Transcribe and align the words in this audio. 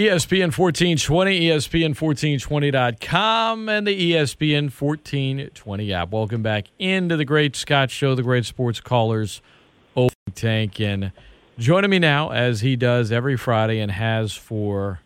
ESPN 0.00 0.56
1420, 0.56 1.40
ESPN1420.com, 1.40 3.68
and 3.68 3.86
the 3.86 4.12
ESPN 4.12 4.72
1420 4.72 5.92
app. 5.92 6.10
Welcome 6.10 6.42
back 6.42 6.68
into 6.78 7.18
the 7.18 7.26
Great 7.26 7.54
Scott 7.54 7.90
Show, 7.90 8.14
the 8.14 8.22
great 8.22 8.46
sports 8.46 8.80
callers, 8.80 9.42
Open 9.94 10.16
Tank. 10.34 10.80
And 10.80 11.12
joining 11.58 11.90
me 11.90 11.98
now, 11.98 12.30
as 12.30 12.62
he 12.62 12.76
does 12.76 13.12
every 13.12 13.36
Friday 13.36 13.78
and 13.78 13.92
has 13.92 14.32
for, 14.32 15.00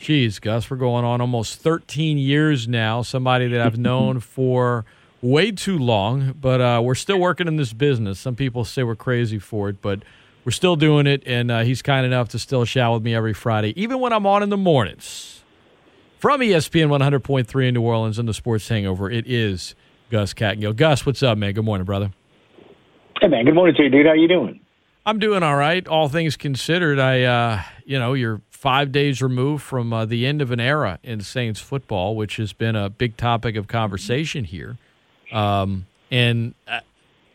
geez, 0.00 0.40
Gus, 0.40 0.68
we're 0.68 0.78
going 0.78 1.04
on 1.04 1.20
almost 1.20 1.60
13 1.60 2.18
years 2.18 2.66
now. 2.66 3.02
Somebody 3.02 3.46
that 3.46 3.60
I've 3.60 3.78
known 3.78 4.18
for 4.34 4.84
way 5.22 5.52
too 5.52 5.78
long, 5.78 6.34
but 6.40 6.60
uh, 6.60 6.80
we're 6.82 6.96
still 6.96 7.20
working 7.20 7.46
in 7.46 7.54
this 7.54 7.72
business. 7.72 8.18
Some 8.18 8.34
people 8.34 8.64
say 8.64 8.82
we're 8.82 8.96
crazy 8.96 9.38
for 9.38 9.68
it, 9.68 9.80
but 9.80 10.00
we're 10.44 10.52
still 10.52 10.76
doing 10.76 11.06
it, 11.06 11.22
and 11.26 11.50
uh, 11.50 11.60
he's 11.60 11.82
kind 11.82 12.04
enough 12.04 12.28
to 12.30 12.38
still 12.38 12.64
shout 12.64 12.92
with 12.94 13.02
me 13.02 13.14
every 13.14 13.32
Friday, 13.32 13.78
even 13.80 14.00
when 14.00 14.12
I'm 14.12 14.26
on 14.26 14.42
in 14.42 14.50
the 14.50 14.56
mornings. 14.56 15.42
From 16.18 16.40
ESPN 16.40 16.88
100.3 16.88 17.68
in 17.68 17.74
New 17.74 17.82
Orleans 17.82 18.18
and 18.18 18.28
the 18.28 18.34
Sports 18.34 18.68
Hangover, 18.68 19.10
it 19.10 19.26
is 19.26 19.74
Gus 20.10 20.32
Kattengell. 20.32 20.74
Gus, 20.74 21.04
what's 21.04 21.22
up, 21.22 21.36
man? 21.36 21.52
Good 21.52 21.64
morning, 21.64 21.84
brother. 21.84 22.12
Hey, 23.20 23.28
man. 23.28 23.44
Good 23.44 23.54
morning 23.54 23.74
to 23.76 23.82
you, 23.82 23.90
dude. 23.90 24.06
How 24.06 24.12
you 24.12 24.28
doing? 24.28 24.60
I'm 25.06 25.18
doing 25.18 25.42
all 25.42 25.56
right, 25.56 25.86
all 25.86 26.08
things 26.08 26.36
considered. 26.36 26.98
I, 26.98 27.22
uh, 27.24 27.62
you 27.84 27.98
know, 27.98 28.14
you're 28.14 28.40
five 28.50 28.90
days 28.90 29.20
removed 29.20 29.62
from 29.62 29.92
uh, 29.92 30.06
the 30.06 30.24
end 30.24 30.40
of 30.40 30.50
an 30.50 30.60
era 30.60 30.98
in 31.02 31.20
Saints 31.20 31.60
football, 31.60 32.16
which 32.16 32.36
has 32.36 32.54
been 32.54 32.74
a 32.74 32.88
big 32.88 33.18
topic 33.18 33.56
of 33.56 33.68
conversation 33.68 34.44
here. 34.44 34.78
Um, 35.30 35.84
and 36.10 36.54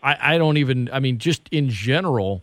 I, 0.02 0.34
I 0.34 0.38
don't 0.40 0.58
even, 0.58 0.90
I 0.92 1.00
mean, 1.00 1.20
just 1.20 1.48
in 1.52 1.70
general, 1.70 2.42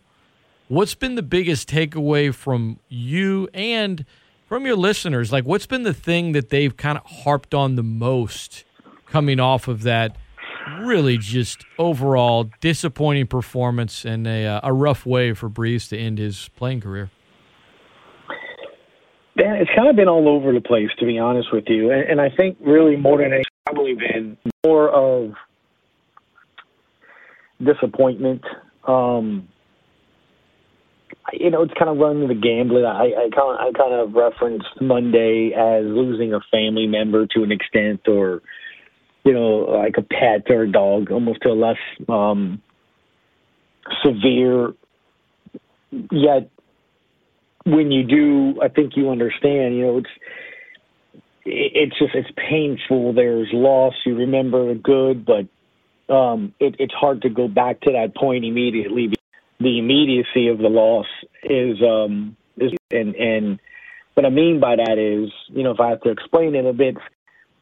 what's 0.67 0.95
been 0.95 1.15
the 1.15 1.23
biggest 1.23 1.69
takeaway 1.69 2.33
from 2.33 2.79
you 2.89 3.49
and 3.53 4.05
from 4.47 4.65
your 4.65 4.75
listeners? 4.75 5.31
Like, 5.31 5.45
what's 5.45 5.65
been 5.65 5.83
the 5.83 5.93
thing 5.93 6.31
that 6.33 6.49
they've 6.49 6.75
kind 6.75 6.97
of 6.97 7.05
harped 7.05 7.53
on 7.53 7.75
the 7.75 7.83
most 7.83 8.63
coming 9.05 9.39
off 9.39 9.67
of 9.67 9.83
that 9.83 10.17
really 10.81 11.17
just 11.17 11.65
overall 11.79 12.49
disappointing 12.59 13.27
performance 13.27 14.03
and 14.03 14.27
a, 14.27 14.45
uh, 14.45 14.59
a 14.63 14.73
rough 14.73 15.05
way 15.05 15.33
for 15.33 15.49
Brees 15.49 15.87
to 15.89 15.97
end 15.97 16.17
his 16.17 16.49
playing 16.55 16.81
career? 16.81 17.09
Dan, 19.37 19.55
it's 19.55 19.71
kind 19.75 19.87
of 19.87 19.95
been 19.95 20.09
all 20.09 20.27
over 20.27 20.51
the 20.51 20.61
place, 20.61 20.89
to 20.99 21.05
be 21.05 21.19
honest 21.19 21.53
with 21.53 21.65
you. 21.67 21.91
And, 21.91 22.01
and 22.09 22.21
I 22.21 22.29
think 22.29 22.57
really 22.59 22.95
more 22.95 23.19
than 23.19 23.31
it's 23.33 23.47
probably 23.65 23.93
been 23.93 24.35
more 24.65 24.89
of 24.89 25.33
disappointment. 27.63 28.43
Um, 28.85 29.47
you 31.33 31.49
know, 31.49 31.63
it's 31.63 31.73
kind 31.77 31.89
of 31.89 31.97
running 31.97 32.27
the 32.27 32.35
gambit. 32.35 32.85
I, 32.85 33.05
I 33.05 33.29
kind 33.35 33.51
of, 33.51 33.57
I 33.59 33.71
kind 33.77 33.93
of 33.93 34.13
referenced 34.13 34.67
Monday 34.79 35.51
as 35.53 35.83
losing 35.85 36.33
a 36.33 36.39
family 36.51 36.87
member 36.87 37.27
to 37.27 37.43
an 37.43 37.51
extent, 37.51 38.07
or 38.07 38.41
you 39.25 39.33
know, 39.33 39.79
like 39.83 39.95
a 39.97 40.01
pet 40.01 40.49
or 40.49 40.63
a 40.63 40.71
dog, 40.71 41.11
almost 41.11 41.41
to 41.41 41.49
a 41.49 41.51
less 41.51 41.77
um, 42.07 42.61
severe. 44.05 44.73
Yet, 45.91 46.49
when 47.65 47.91
you 47.91 48.03
do, 48.03 48.61
I 48.61 48.69
think 48.69 48.93
you 48.95 49.09
understand. 49.09 49.75
You 49.75 49.85
know, 49.85 49.97
it's 49.97 50.09
it's 51.45 51.99
just 51.99 52.15
it's 52.15 52.29
painful. 52.37 53.13
There's 53.13 53.49
loss. 53.51 53.95
You 54.05 54.15
remember 54.15 54.73
the 54.73 54.79
good, 54.79 55.25
but 55.25 56.13
um, 56.13 56.53
it, 56.59 56.75
it's 56.79 56.93
hard 56.93 57.23
to 57.23 57.29
go 57.29 57.49
back 57.49 57.81
to 57.81 57.91
that 57.91 58.15
point 58.15 58.45
immediately 58.45 59.11
the 59.59 59.79
immediacy 59.79 60.47
of 60.47 60.59
the 60.59 60.69
loss 60.69 61.07
is 61.49 61.81
um 61.81 62.35
is 62.57 62.71
and 62.91 63.15
and 63.15 63.59
what 64.13 64.25
I 64.25 64.29
mean 64.29 64.59
by 64.59 64.75
that 64.77 64.97
is, 64.97 65.31
you 65.49 65.63
know, 65.63 65.71
if 65.71 65.79
I 65.79 65.89
have 65.89 66.01
to 66.01 66.09
explain 66.09 66.55
it 66.55 66.65
a 66.65 66.73
bit, 66.73 66.97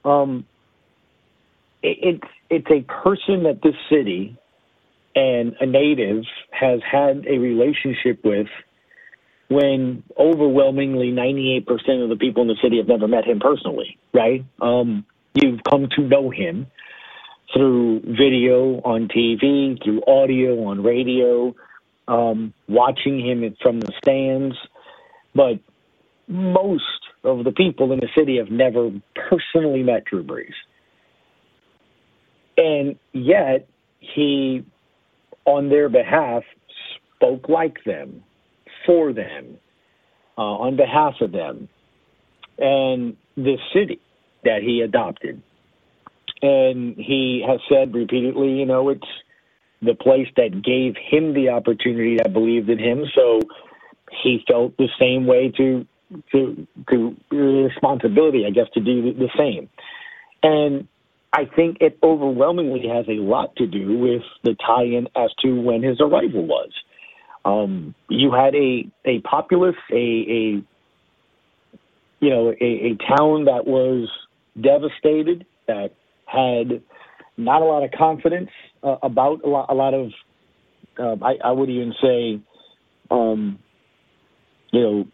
um 0.04 0.46
it, 1.82 1.98
it's 2.02 2.32
it's 2.50 2.68
a 2.70 2.82
person 2.82 3.44
that 3.44 3.62
this 3.64 3.76
city 3.90 4.38
and 5.16 5.56
a 5.60 5.66
native 5.66 6.24
has 6.52 6.82
had 6.90 7.26
a 7.28 7.38
relationship 7.38 8.24
with 8.24 8.48
when 9.48 10.04
overwhelmingly 10.18 11.12
98% 11.12 12.04
of 12.04 12.10
the 12.10 12.16
people 12.20 12.42
in 12.42 12.48
the 12.48 12.58
city 12.62 12.78
have 12.78 12.88
never 12.88 13.08
met 13.08 13.26
him 13.26 13.40
personally, 13.40 13.98
right? 14.14 14.44
Um, 14.60 15.06
you've 15.34 15.62
come 15.64 15.88
to 15.96 16.02
know 16.02 16.30
him 16.32 16.68
through 17.54 18.02
video 18.02 18.82
on 18.82 19.08
TV, 19.08 19.82
through 19.84 20.02
audio 20.08 20.66
on 20.66 20.84
radio, 20.84 21.56
um, 22.08 22.54
watching 22.68 23.20
him 23.20 23.56
from 23.62 23.80
the 23.80 23.92
stands. 24.02 24.56
But 25.34 25.60
most 26.28 26.84
of 27.24 27.44
the 27.44 27.52
people 27.52 27.92
in 27.92 28.00
the 28.00 28.10
city 28.18 28.38
have 28.38 28.50
never 28.50 28.92
personally 29.30 29.84
met 29.84 30.06
Drew 30.06 30.24
Brees. 30.24 30.54
And 32.58 32.98
yet, 33.12 33.68
he, 34.00 34.66
on 35.46 35.70
their 35.70 35.90
behalf, 35.90 36.44
spoke 37.16 37.50
like 37.50 37.84
them, 37.86 38.24
for 38.86 39.12
them, 39.12 39.58
uh, 40.38 40.42
on 40.42 40.78
behalf 40.78 41.16
of 41.22 41.32
them, 41.32 41.68
and 42.58 43.18
this 43.36 43.60
city 43.74 44.00
that 44.44 44.62
he 44.62 44.82
adopted. 44.82 45.42
And 46.42 46.96
he 46.96 47.44
has 47.48 47.60
said 47.70 47.94
repeatedly, 47.94 48.52
you 48.52 48.66
know, 48.66 48.90
it's 48.90 49.08
the 49.86 49.96
place 49.96 50.28
that 50.38 50.64
gave 50.64 50.96
him 50.98 51.34
the 51.34 51.50
opportunity 51.50 52.18
that 52.18 52.34
believed 52.34 52.70
in 52.70 52.80
him. 52.80 53.06
So 53.16 53.42
he 54.24 54.44
felt 54.48 54.78
the 54.78 54.90
same 55.00 55.26
way 55.26 55.52
to 55.58 55.86
to 56.32 56.68
to 56.90 57.16
responsibility, 57.32 58.46
I 58.46 58.52
guess, 58.52 58.68
to 58.74 58.80
do 58.80 59.14
the 59.14 59.30
same. 59.38 59.70
And 60.44 60.88
I 61.34 61.46
think 61.46 61.78
it 61.82 61.98
overwhelmingly 62.02 62.88
has 62.88 63.06
a 63.08 63.20
lot 63.20 63.56
to 63.58 63.68
do 63.68 63.98
with 63.98 64.22
the 64.44 64.56
tie-in 64.56 65.10
as 65.16 65.32
to 65.42 65.60
when 65.60 65.84
his 65.84 66.00
arrival 66.00 66.46
was. 66.46 66.70
Um, 67.44 67.94
you 68.10 68.32
had 68.32 68.56
a 68.56 68.90
a 69.04 69.20
populace, 69.22 69.76
a 69.92 69.96
a 69.96 70.64
you 72.20 72.30
know 72.30 72.50
a, 72.50 72.66
a 72.66 72.96
town 73.18 73.46
that 73.46 73.68
was 73.68 74.10
devastated, 74.60 75.46
that 75.68 75.94
had 76.26 76.82
not 77.38 77.62
a 77.62 77.66
lot 77.66 77.84
of 77.84 77.92
confidence 77.92 78.50
uh, 78.84 78.98
about 79.04 79.44
a 79.44 79.48
lot, 79.48 79.66
a 79.70 79.74
lot 79.74 79.94
of, 79.94 80.12
um, 81.00 81.24
I, 81.24 81.36
I 81.44 81.52
would 81.52 81.70
even 81.70 81.94
say, 82.02 82.42
um, 83.12 83.60
you 84.72 84.82
know, 84.82 85.08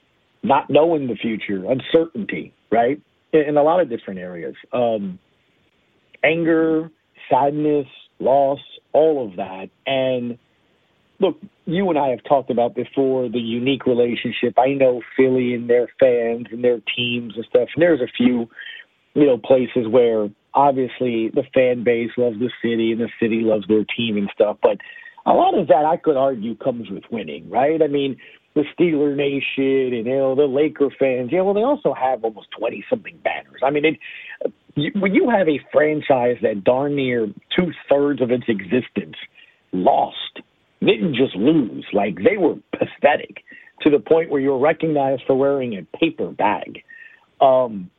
not 0.43 0.69
knowing 0.69 1.07
the 1.07 1.15
future, 1.15 1.63
uncertainty, 1.69 2.53
right? 2.71 3.01
In, 3.33 3.41
in 3.41 3.57
a 3.57 3.63
lot 3.63 3.81
of 3.81 3.89
different 3.89 4.19
areas. 4.19 4.55
Um, 4.73 5.19
anger, 6.23 6.91
sadness, 7.29 7.87
loss, 8.19 8.59
all 8.93 9.27
of 9.27 9.37
that. 9.37 9.69
And 9.85 10.37
look, 11.19 11.37
you 11.65 11.89
and 11.89 11.97
I 11.97 12.09
have 12.09 12.23
talked 12.23 12.49
about 12.49 12.75
before 12.75 13.29
the 13.29 13.39
unique 13.39 13.85
relationship. 13.85 14.57
I 14.57 14.73
know 14.73 15.01
Philly 15.15 15.53
and 15.53 15.69
their 15.69 15.87
fans 15.99 16.47
and 16.51 16.63
their 16.63 16.81
teams 16.95 17.33
and 17.35 17.45
stuff. 17.49 17.69
And 17.75 17.81
there's 17.81 18.01
a 18.01 18.11
few, 18.17 18.47
you 19.13 19.25
know, 19.25 19.37
places 19.37 19.87
where 19.87 20.29
obviously 20.53 21.29
the 21.29 21.43
fan 21.53 21.83
base 21.83 22.11
loves 22.17 22.39
the 22.39 22.51
city 22.61 22.91
and 22.91 23.01
the 23.01 23.09
city 23.19 23.41
loves 23.41 23.67
their 23.67 23.85
team 23.95 24.17
and 24.17 24.29
stuff, 24.33 24.57
but 24.61 24.77
a 25.25 25.31
lot 25.31 25.57
of 25.57 25.67
that 25.67 25.85
I 25.85 25.97
could 25.97 26.17
argue 26.17 26.55
comes 26.55 26.89
with 26.89 27.03
winning, 27.11 27.49
right? 27.49 27.81
I 27.81 27.87
mean, 27.87 28.17
the 28.53 28.63
Steeler 28.77 29.15
Nation 29.15 29.97
and 29.97 30.05
you 30.05 30.17
know 30.17 30.35
the 30.35 30.43
Laker 30.43 30.89
fans, 30.99 31.29
yeah, 31.31 31.41
well 31.41 31.53
they 31.53 31.61
also 31.63 31.93
have 31.93 32.23
almost 32.23 32.47
twenty 32.57 32.83
something 32.89 33.17
banners. 33.23 33.61
I 33.63 33.69
mean, 33.69 33.85
it, 33.85 34.53
you, 34.75 34.91
when 34.99 35.13
you 35.13 35.29
have 35.29 35.47
a 35.47 35.59
franchise 35.71 36.37
that 36.41 36.63
darn 36.63 36.95
near 36.95 37.27
two 37.57 37.71
thirds 37.89 38.21
of 38.21 38.31
its 38.31 38.43
existence 38.47 39.15
lost, 39.71 40.41
didn't 40.81 41.15
just 41.15 41.35
lose, 41.35 41.85
like 41.93 42.15
they 42.17 42.37
were 42.37 42.55
pathetic 42.71 43.43
to 43.81 43.89
the 43.89 43.99
point 43.99 44.29
where 44.29 44.41
you're 44.41 44.59
recognized 44.59 45.23
for 45.25 45.35
wearing 45.35 45.73
a 45.77 45.97
paper 45.97 46.29
bag. 46.31 46.83
Um, 47.39 47.89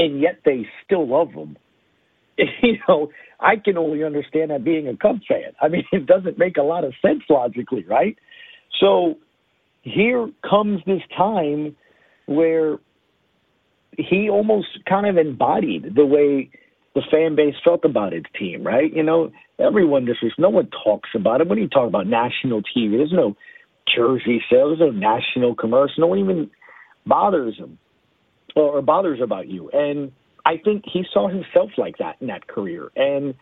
and 0.00 0.18
yet 0.18 0.40
they 0.46 0.66
still 0.84 1.06
love 1.06 1.32
them. 1.32 1.56
You 2.62 2.78
know, 2.88 3.10
I 3.38 3.56
can 3.56 3.76
only 3.76 4.02
understand 4.02 4.50
that 4.50 4.64
being 4.64 4.88
a 4.88 4.96
Cubs 4.96 5.20
fan. 5.28 5.52
I 5.60 5.68
mean, 5.68 5.84
it 5.92 6.06
doesn't 6.06 6.38
make 6.38 6.56
a 6.56 6.62
lot 6.62 6.84
of 6.84 6.94
sense 7.04 7.20
logically, 7.28 7.84
right? 7.84 8.16
So 8.80 9.16
here 9.82 10.30
comes 10.48 10.80
this 10.86 11.02
time 11.16 11.76
where 12.24 12.78
he 13.98 14.30
almost 14.30 14.68
kind 14.88 15.06
of 15.06 15.18
embodied 15.18 15.94
the 15.94 16.06
way 16.06 16.50
the 16.94 17.02
fan 17.10 17.36
base 17.36 17.54
felt 17.62 17.84
about 17.84 18.14
his 18.14 18.24
team, 18.38 18.64
right? 18.64 18.90
You 18.90 19.02
know, 19.02 19.30
everyone 19.58 20.06
this 20.06 20.16
is 20.22 20.32
no 20.38 20.48
one 20.48 20.70
talks 20.82 21.10
about 21.14 21.42
it. 21.42 21.48
When 21.48 21.58
you 21.58 21.68
talk 21.68 21.88
about 21.88 22.06
national 22.06 22.62
TV, 22.62 22.96
there's 22.96 23.12
no 23.12 23.36
jersey 23.94 24.40
sales, 24.50 24.78
there's 24.78 24.92
no 24.92 24.98
national 24.98 25.54
commercial, 25.54 25.96
no 25.98 26.06
one 26.06 26.20
even 26.20 26.50
bothers 27.06 27.58
him 27.58 27.78
or 28.56 28.82
bothers 28.82 29.20
about 29.22 29.48
you. 29.48 29.70
And 29.70 30.12
I 30.44 30.56
think 30.56 30.84
he 30.90 31.04
saw 31.12 31.28
himself 31.28 31.70
like 31.76 31.98
that 31.98 32.16
in 32.20 32.28
that 32.28 32.46
career. 32.46 32.90
And 32.96 33.34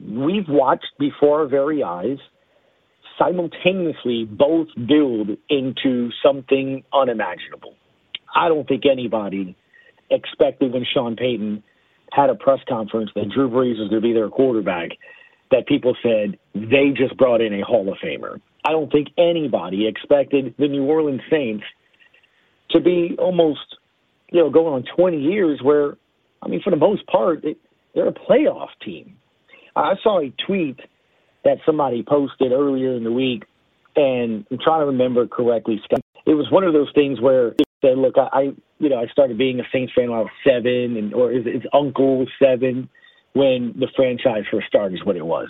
we've 0.00 0.48
watched 0.48 0.92
before 0.98 1.40
our 1.40 1.46
very 1.46 1.82
eyes 1.82 2.18
simultaneously 3.18 4.24
both 4.24 4.68
build 4.86 5.30
into 5.48 6.10
something 6.22 6.84
unimaginable. 6.92 7.74
I 8.34 8.48
don't 8.48 8.68
think 8.68 8.84
anybody 8.90 9.56
expected 10.10 10.72
when 10.72 10.84
Sean 10.92 11.16
Payton 11.16 11.62
had 12.12 12.30
a 12.30 12.34
press 12.34 12.60
conference 12.68 13.10
that 13.14 13.30
Drew 13.30 13.48
Brees 13.48 13.78
was 13.78 13.88
going 13.88 14.02
to 14.02 14.08
be 14.08 14.12
their 14.12 14.28
quarterback 14.28 14.90
that 15.50 15.66
people 15.66 15.96
said 16.02 16.38
they 16.54 16.90
just 16.96 17.16
brought 17.16 17.40
in 17.40 17.54
a 17.54 17.64
Hall 17.64 17.90
of 17.90 17.98
Famer. 17.98 18.40
I 18.64 18.72
don't 18.72 18.90
think 18.90 19.08
anybody 19.16 19.86
expected 19.86 20.54
the 20.58 20.68
New 20.68 20.84
Orleans 20.84 21.20
Saints 21.30 21.64
to 22.70 22.80
be 22.80 23.16
almost, 23.18 23.76
you 24.30 24.40
know, 24.40 24.50
going 24.50 24.74
on 24.74 24.84
20 24.96 25.18
years 25.18 25.60
where, 25.62 25.96
I 26.42 26.48
mean, 26.48 26.60
for 26.62 26.70
the 26.70 26.76
most 26.76 27.06
part, 27.06 27.44
it, 27.44 27.58
they're 27.94 28.08
a 28.08 28.12
playoff 28.12 28.68
team. 28.84 29.16
I 29.74 29.94
saw 30.02 30.20
a 30.20 30.32
tweet 30.46 30.80
that 31.44 31.58
somebody 31.64 32.02
posted 32.02 32.52
earlier 32.52 32.94
in 32.94 33.04
the 33.04 33.12
week, 33.12 33.44
and 33.94 34.44
I'm 34.50 34.58
trying 34.58 34.80
to 34.80 34.86
remember 34.86 35.26
correctly. 35.26 35.80
It 36.26 36.34
was 36.34 36.50
one 36.50 36.64
of 36.64 36.72
those 36.72 36.90
things 36.94 37.20
where 37.20 37.48
it 37.48 37.62
said, 37.82 37.98
"Look, 37.98 38.14
I, 38.18 38.28
I 38.32 38.42
you 38.78 38.88
know, 38.88 38.98
I 38.98 39.06
started 39.06 39.38
being 39.38 39.60
a 39.60 39.64
Saints 39.72 39.92
fan 39.94 40.10
when 40.10 40.18
I 40.18 40.22
was 40.22 40.30
seven, 40.44 40.96
and 40.96 41.14
or 41.14 41.30
his, 41.30 41.44
his 41.44 41.62
uncle 41.72 42.18
was 42.18 42.28
seven 42.42 42.88
when 43.34 43.74
the 43.78 43.88
franchise 43.94 44.44
first 44.50 44.66
started, 44.66 44.94
is 44.94 45.04
what 45.04 45.16
it 45.16 45.24
was, 45.24 45.48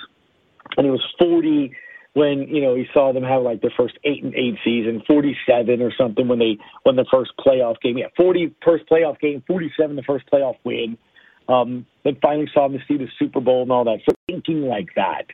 and 0.76 0.87
it 0.87 0.90
was 0.90 1.02
40 1.19 1.73
when 2.17 2.49
you 2.49 2.63
know 2.63 2.75
he 2.75 2.87
saw 2.95 3.13
them 3.13 3.23
have 3.25 3.43
like 3.43 3.61
their 3.61 3.73
first 3.77 3.99
eight 4.05 4.25
and 4.25 4.35
eight 4.35 4.57
season, 4.65 5.03
47 5.07 5.83
or 5.83 5.93
something 5.99 6.27
when 6.27 6.39
they 6.39 6.57
won 6.83 6.97
the 6.97 7.05
first 7.13 7.33
playoff 7.39 7.79
game. 7.83 7.99
Yeah, 7.99 8.07
40 8.17 8.55
first 8.65 8.89
playoff 8.91 9.21
game, 9.21 9.45
47 9.47 9.97
the 9.97 10.03
first 10.03 10.25
playoff 10.33 10.57
win. 10.65 10.97
Um, 11.47 11.85
then 12.05 12.17
finally 12.23 12.49
saw 12.55 12.65
him 12.65 12.83
see 12.89 12.97
the 12.97 13.09
Super 13.19 13.43
Bowl 13.43 13.65
and 13.65 13.71
all 13.71 13.85
that. 13.85 13.99
So 14.09 14.17
thinking 14.27 14.63
like 14.63 14.89
that, 14.97 15.27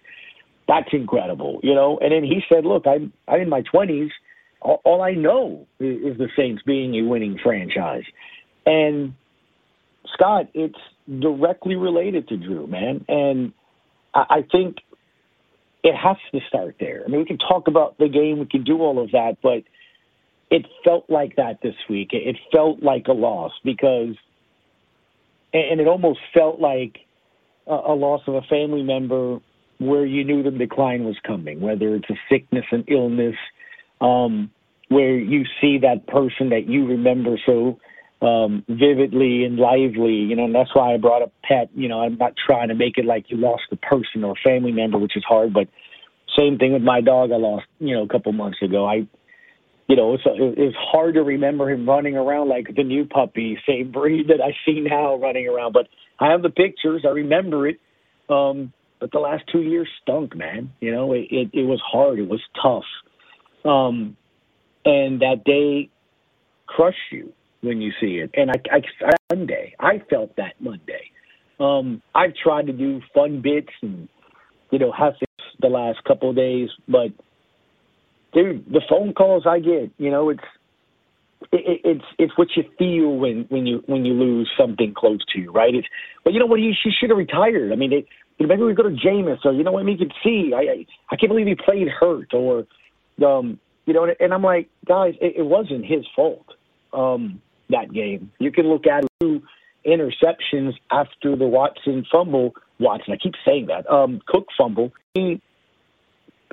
that's 0.67 0.88
incredible, 0.93 1.61
you 1.62 1.73
know. 1.73 2.00
And 2.02 2.11
then 2.11 2.25
he 2.25 2.40
said, 2.52 2.64
"Look, 2.64 2.85
I'm 2.88 3.12
I'm 3.28 3.43
in 3.43 3.49
my 3.49 3.62
20s. 3.73 4.11
All, 4.61 4.81
all 4.85 5.02
I 5.02 5.12
know 5.12 5.69
is, 5.78 6.14
is 6.14 6.19
the 6.19 6.31
Saints 6.37 6.62
being 6.67 6.96
a 6.96 7.02
winning 7.08 7.38
franchise." 7.40 8.05
And 8.67 9.14
Scott, 10.14 10.49
it's 10.52 10.81
directly 11.20 11.76
related 11.76 12.26
to 12.28 12.37
Drew, 12.37 12.67
man. 12.67 13.05
And 13.06 13.52
I, 14.12 14.25
I 14.28 14.44
think 14.50 14.78
it 15.82 15.94
has 15.96 16.17
to 16.32 16.40
start 16.49 16.76
there. 16.79 17.02
I 17.05 17.08
mean, 17.08 17.20
we 17.20 17.26
can 17.26 17.38
talk 17.38 17.69
about 17.69 17.99
the 17.99 18.08
game, 18.08 18.38
we 18.38 18.46
can 18.46 18.64
do 18.64 18.79
all 18.79 19.02
of 19.02 19.11
that, 19.12 19.38
but 19.43 19.64
it 20.50 20.67
felt 20.84 21.08
like 21.08 21.37
that 21.37 21.61
this 21.62 21.75
week. 21.88 22.11
It 22.12 22.37
felt 22.52 22.82
like 22.82 23.08
a 23.08 23.12
loss 23.12 23.52
because, 23.64 24.14
and 25.52 25.81
it 25.81 25.88
almost 25.88 26.20
felt 26.32 26.61
like 26.61 26.99
a, 27.67 27.94
loss 27.94 28.20
of 28.26 28.34
a 28.34 28.43
family 28.43 28.82
member 28.82 29.38
where 29.79 30.06
you 30.06 30.25
knew 30.25 30.43
the 30.43 30.50
decline 30.50 31.05
was 31.05 31.17
coming, 31.26 31.61
whether 31.61 31.94
it's 31.94 32.11
a 32.11 32.19
sickness, 32.28 32.64
an 32.70 32.85
illness, 32.88 33.37
um, 34.00 34.50
where 34.88 35.17
you 35.17 35.44
see 35.61 35.78
that 35.78 36.06
person 36.06 36.50
that 36.50 36.69
you 36.69 36.87
remember 36.87 37.37
so 37.46 37.78
um, 38.22 38.64
vividly 38.69 39.44
and 39.44 39.56
lively, 39.56 40.14
you 40.14 40.36
know, 40.36 40.44
and 40.44 40.54
that's 40.54 40.74
why 40.74 40.94
I 40.94 40.96
brought 40.96 41.22
up 41.22 41.32
pet. 41.42 41.69
You 41.74 41.88
know, 41.88 42.00
I'm 42.00 42.16
not 42.16 42.34
trying 42.36 42.69
to 42.69 42.74
make 42.74 42.96
it 42.96 43.04
like 43.04 43.26
you 43.28 43.36
lost 43.36 43.64
a 43.72 43.76
person 43.76 44.22
or 44.22 44.32
a 44.32 44.48
family 44.48 44.70
member, 44.70 44.96
which 44.96 45.16
is 45.16 45.24
hard, 45.28 45.52
but 45.52 45.69
same 46.38 46.56
thing 46.56 46.72
with 46.72 46.82
my 46.82 47.00
dog 47.00 47.32
I 47.32 47.36
lost, 47.36 47.66
you 47.80 47.94
know, 47.94 48.04
a 48.04 48.08
couple 48.08 48.32
months 48.32 48.58
ago. 48.62 48.86
I, 48.86 49.06
you 49.88 49.96
know, 49.96 50.14
it's, 50.14 50.22
it's 50.24 50.76
hard 50.78 51.14
to 51.14 51.22
remember 51.22 51.69
him 51.69 51.86
running 51.86 52.16
around 52.16 52.48
like 52.48 52.69
the 52.74 52.84
new 52.84 53.04
puppy, 53.04 53.58
same 53.66 53.90
breed 53.90 54.28
that 54.28 54.40
I 54.40 54.52
see 54.64 54.80
now 54.80 55.16
running 55.16 55.48
around, 55.48 55.72
but 55.72 55.88
I 56.20 56.30
have 56.30 56.42
the 56.42 56.50
pictures. 56.50 57.02
I 57.04 57.10
remember 57.10 57.66
it. 57.66 57.80
Um, 58.30 58.72
but 59.00 59.10
the 59.10 59.18
last 59.18 59.42
two 59.50 59.62
years 59.62 59.88
stunk, 60.00 60.36
man. 60.36 60.72
You 60.80 60.92
know, 60.92 61.12
it, 61.12 61.26
it, 61.30 61.50
it 61.52 61.64
was 61.64 61.80
hard. 61.84 62.20
It 62.20 62.28
was 62.28 62.40
tough. 62.62 62.84
Um, 63.68 64.16
and 64.84 65.20
that 65.20 65.42
day 65.44 65.90
crushed 66.66 66.98
you 67.10 67.32
when 67.62 67.81
you 67.81 67.93
see 68.00 68.19
it. 68.19 68.31
And 68.35 68.50
I, 68.50 68.55
I 68.70 69.12
Monday, 69.35 69.75
I 69.81 70.03
felt 70.11 70.37
that 70.37 70.55
Monday. 70.61 71.11
Um, 71.59 72.03
I've 72.14 72.35
tried 72.35 72.67
to 72.67 72.73
do 72.73 73.00
fun 73.14 73.41
bits 73.41 73.73
and 73.82 74.09
you 74.70 74.79
know 74.79 74.93
have 74.93 75.14
the 75.61 75.69
last 75.69 76.03
couple 76.05 76.31
of 76.31 76.37
days, 76.37 76.69
but 76.88 77.09
dude, 78.32 78.67
the 78.67 78.82
phone 78.88 79.12
calls 79.12 79.44
I 79.47 79.61
get, 79.61 79.91
you 79.99 80.11
know, 80.11 80.31
it's 80.31 80.41
it, 81.53 81.81
it's 81.85 82.05
it's 82.19 82.38
what 82.38 82.49
you 82.56 82.64
feel 82.79 83.17
when 83.17 83.47
when 83.49 83.67
you 83.67 83.82
when 83.87 84.05
you 84.05 84.14
lose 84.14 84.50
something 84.59 84.94
close 84.97 85.20
to 85.35 85.41
you, 85.41 85.53
right? 85.53 85.75
It's 85.75 85.87
well, 86.25 86.32
you 86.32 86.41
know 86.41 86.47
what? 86.47 86.61
He, 86.61 86.73
she 86.82 86.91
should 86.91 87.11
have 87.11 87.19
retired. 87.19 87.73
I 87.73 87.76
mean, 87.76 87.93
it, 87.93 88.06
you 88.38 88.47
know, 88.47 88.55
maybe 88.55 88.62
we 88.62 88.75
go 88.75 88.85
to 88.85 88.91
Jameis, 88.91 89.44
or 89.44 89.53
you 89.53 89.62
know 89.62 89.73
what? 89.73 89.81
I 89.81 89.82
mean, 89.85 89.99
you 89.99 90.06
could 90.06 90.14
see. 90.23 90.53
I, 90.55 90.61
I 90.61 90.87
I 91.11 91.17
can't 91.17 91.31
believe 91.31 91.47
he 91.47 91.55
played 91.55 91.88
hurt, 91.88 92.32
or 92.32 92.67
um, 93.25 93.59
you 93.87 93.94
know, 93.94 94.06
and 94.19 94.32
I'm 94.32 94.43
like, 94.43 94.69
guys, 94.87 95.14
it, 95.20 95.35
it 95.38 95.43
wasn't 95.44 95.85
his 95.85 96.05
fault. 96.14 96.47
Um, 96.93 97.41
that 97.72 97.92
game, 97.92 98.32
you 98.38 98.50
can 98.52 98.69
look 98.69 98.86
at 98.86 99.04
two 99.20 99.42
interceptions 99.86 100.74
after 100.90 101.36
the 101.36 101.46
Watson 101.46 102.06
fumble. 102.10 102.54
Watson, 102.78 103.12
I 103.12 103.16
keep 103.16 103.34
saying 103.44 103.66
that. 103.66 103.90
Um, 103.90 104.20
Cook 104.26 104.46
fumble. 104.56 104.92
He 105.14 105.40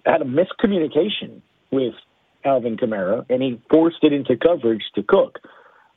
had 0.06 0.22
a 0.22 0.26
miscommunication 0.26 1.42
with 1.72 1.94
Alvin 2.44 2.78
Kamara, 2.78 3.26
and 3.30 3.42
he 3.42 3.62
forced 3.70 4.04
it 4.04 4.14
into 4.14 4.36
coverage 4.36 4.84
to 4.96 5.04
Cook. 5.04 5.40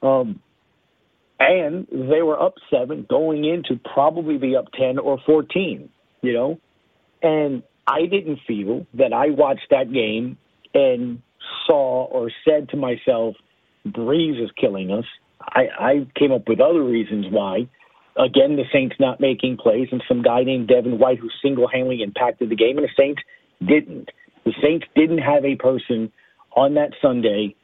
Um, 0.02 0.40
and 1.38 1.86
they 1.90 2.22
were 2.22 2.40
up 2.40 2.54
seven 2.70 3.06
going 3.08 3.44
into 3.44 3.80
probably 3.92 4.38
be 4.38 4.56
up 4.56 4.66
10 4.78 4.98
or 4.98 5.18
14, 5.26 5.88
you 6.22 6.32
know? 6.32 6.60
And 7.22 7.62
I 7.86 8.06
didn't 8.06 8.40
feel 8.46 8.86
that 8.94 9.12
I 9.12 9.30
watched 9.30 9.68
that 9.70 9.92
game 9.92 10.38
and 10.74 11.20
saw 11.66 12.04
or 12.04 12.30
said 12.48 12.68
to 12.70 12.76
myself, 12.76 13.36
Brees 13.86 14.42
is 14.42 14.50
killing 14.60 14.90
us. 14.90 15.04
I, 15.40 15.66
I 15.78 16.06
came 16.18 16.32
up 16.32 16.48
with 16.48 16.60
other 16.60 16.82
reasons 16.82 17.26
why. 17.30 17.68
Again, 18.16 18.56
the 18.56 18.64
Saints 18.72 18.96
not 19.00 19.20
making 19.20 19.56
plays, 19.56 19.88
and 19.90 20.02
some 20.06 20.22
guy 20.22 20.44
named 20.44 20.68
Devin 20.68 20.98
White 20.98 21.18
who 21.18 21.28
single 21.42 21.66
handedly 21.66 22.02
impacted 22.02 22.50
the 22.50 22.56
game, 22.56 22.78
and 22.78 22.86
the 22.86 22.92
Saints 22.96 23.22
didn't. 23.60 24.10
The 24.44 24.52
Saints 24.62 24.86
didn't 24.94 25.18
have 25.18 25.44
a 25.44 25.56
person 25.56 26.12
on 26.54 26.74
that 26.74 26.90
Sunday 27.00 27.54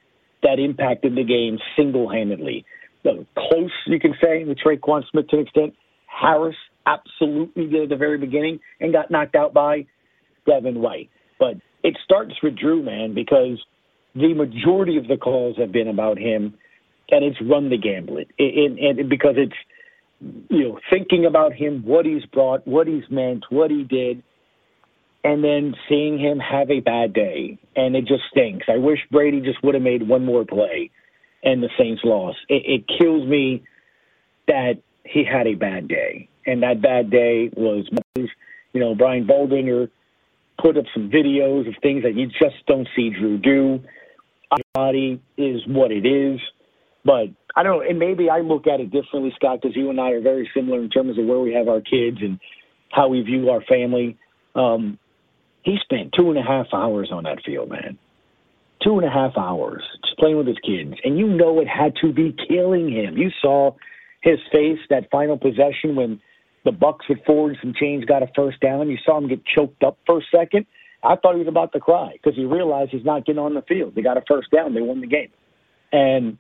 that 0.43 0.59
impacted 0.59 1.15
the 1.17 1.25
game 1.25 1.59
single 1.77 2.11
handedly 2.11 2.65
close, 3.37 3.71
you 3.87 4.01
can 4.01 4.15
say, 4.23 4.45
with 4.45 4.59
Tre'Quan 4.59 5.03
Smith 5.11 5.29
to 5.29 5.37
an 5.37 5.43
extent. 5.43 5.75
Harris 6.07 6.57
absolutely 6.87 7.67
did 7.67 7.85
at 7.85 7.89
the 7.89 7.97
very 7.97 8.19
beginning 8.19 8.61
and 8.81 8.93
got 8.93 9.11
knocked 9.11 9.35
out 9.35 9.53
by 9.55 9.87
Devin 10.47 10.81
White. 10.81 11.11
But 11.39 11.57
it 11.83 11.97
starts 12.05 12.35
with 12.43 12.57
Drew, 12.57 12.83
man, 12.83 13.15
because 13.15 13.63
the 14.15 14.35
majority 14.35 14.97
of 14.97 15.09
the 15.09 15.17
calls 15.17 15.57
have 15.59 15.73
been 15.73 15.89
about 15.89 16.19
him, 16.19 16.55
and 17.11 17.25
it's 17.25 17.41
run 17.41 17.71
the 17.71 17.79
gambit. 17.79 18.29
And, 18.39 18.79
and 18.79 19.09
because 19.09 19.35
it's 19.37 19.57
you 20.51 20.69
know 20.69 20.81
thinking 20.91 21.27
about 21.27 21.53
him, 21.53 21.83
what 21.85 22.07
he's 22.07 22.25
brought, 22.27 22.67
what 22.67 22.87
he's 22.87 23.09
meant, 23.11 23.45
what 23.51 23.71
he 23.71 23.85
did, 23.85 24.23
and 25.25 25.43
then 25.45 25.75
seeing 25.89 26.19
him 26.19 26.39
have 26.39 26.71
a 26.71 26.81
bad 26.81 27.13
day, 27.13 27.59
and 27.77 27.97
it 27.97 28.07
just 28.07 28.23
stinks. 28.31 28.67
I 28.69 28.79
wish 28.79 28.99
Brady 29.11 29.41
just 29.41 29.63
would 29.63 29.75
have 29.75 29.83
made 29.83 30.07
one 30.07 30.25
more 30.25 30.45
play 30.45 30.91
and 31.43 31.63
the 31.63 31.69
Saints 31.79 32.03
lost. 32.05 32.39
It, 32.49 32.63
it 32.67 32.99
kills 32.99 33.27
me 33.27 33.63
that 34.47 34.75
he 35.05 35.25
had 35.25 35.47
a 35.47 35.55
bad 35.55 35.89
day, 35.89 36.29
and 36.47 36.63
that 36.63 36.83
bad 36.83 37.11
day 37.11 37.51
was, 37.57 37.89
you 38.17 38.81
know, 38.81 38.95
Brian 38.95 39.27
Baldinger 39.27 39.91
put 40.61 40.77
up 40.77 40.85
some 40.95 41.11
videos 41.11 41.69
of 41.69 41.75
things 41.83 42.03
that 42.03 42.15
you 42.15 42.27
just 42.27 42.67
don't 42.67 42.89
see 42.97 43.11
Drew 43.11 43.39
do. 43.39 43.81
Body 44.75 45.21
is 45.37 45.61
what 45.67 45.93
it 45.93 46.07
is, 46.07 46.41
but 47.05 47.27
I 47.55 47.63
don't. 47.63 47.87
And 47.87 47.99
maybe 47.99 48.31
I 48.31 48.41
look 48.41 48.67
at 48.67 48.81
it 48.81 48.91
differently, 48.91 49.33
Scott, 49.37 49.61
because 49.61 49.77
you 49.77 49.91
and 49.91 50.01
I 50.01 50.13
are 50.13 50.23
very 50.23 50.49
similar 50.55 50.81
in 50.81 50.89
terms 50.89 51.19
of 51.19 51.27
where 51.27 51.39
we 51.39 51.53
have 51.53 51.69
our 51.69 51.81
kids 51.81 52.19
and 52.21 52.41
how 52.91 53.09
we 53.09 53.21
view 53.21 53.51
our 53.51 53.61
family. 53.63 54.17
Um, 54.55 54.99
he 55.63 55.77
spent 55.83 56.15
two 56.17 56.31
and 56.31 56.39
a 56.39 56.43
half 56.43 56.69
hours 56.73 57.11
on 57.13 57.25
that 57.25 57.43
field, 57.45 57.69
man 57.69 57.99
two 58.83 58.99
and 58.99 59.07
a 59.07 59.11
half 59.11 59.37
hours 59.37 59.83
just 60.05 60.19
playing 60.19 60.37
with 60.37 60.47
his 60.47 60.59
kids, 60.65 60.95
and 61.05 61.19
you 61.19 61.27
know 61.27 61.61
it 61.61 61.69
had 61.69 61.95
to 62.01 62.13
be 62.13 62.35
killing 62.49 62.91
him. 62.91 63.17
You 63.17 63.31
saw 63.43 63.73
his 64.23 64.39
face 64.53 64.79
that 64.91 65.11
final 65.11 65.37
possession 65.37 65.97
when 65.97 66.21
the 66.69 66.77
Bucs 66.77 67.05
had 67.09 67.25
forward 67.25 67.57
some 67.63 67.73
change, 67.73 68.05
got 68.05 68.23
a 68.23 68.27
first 68.37 68.61
down. 68.61 68.91
You 68.91 68.99
saw 69.03 69.17
him 69.17 69.27
get 69.27 69.41
choked 69.47 69.83
up 69.83 69.97
for 70.05 70.19
a 70.19 70.23
second. 70.31 70.67
I 71.03 71.17
thought 71.17 71.33
he 71.33 71.39
was 71.39 71.49
about 71.49 71.73
to 71.73 71.81
cry 71.81 72.13
because 72.13 72.37
he 72.37 72.45
realized 72.45 72.91
he's 72.91 73.07
not 73.07 73.25
getting 73.25 73.39
on 73.39 73.55
the 73.55 73.63
field. 73.63 73.95
They 73.95 74.03
got 74.03 74.19
a 74.19 74.23
first 74.29 74.51
down. 74.51 74.75
They 74.75 74.83
won 74.83 75.01
the 75.01 75.07
game. 75.07 75.31
And 75.93 76.37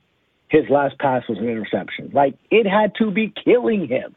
his 0.49 0.65
last 0.69 0.99
pass 0.99 1.23
was 1.31 1.39
an 1.39 1.49
interception. 1.49 2.11
Like, 2.13 2.35
it 2.51 2.67
had 2.67 2.93
to 2.97 3.11
be 3.11 3.33
killing 3.43 3.89
him. 3.89 4.15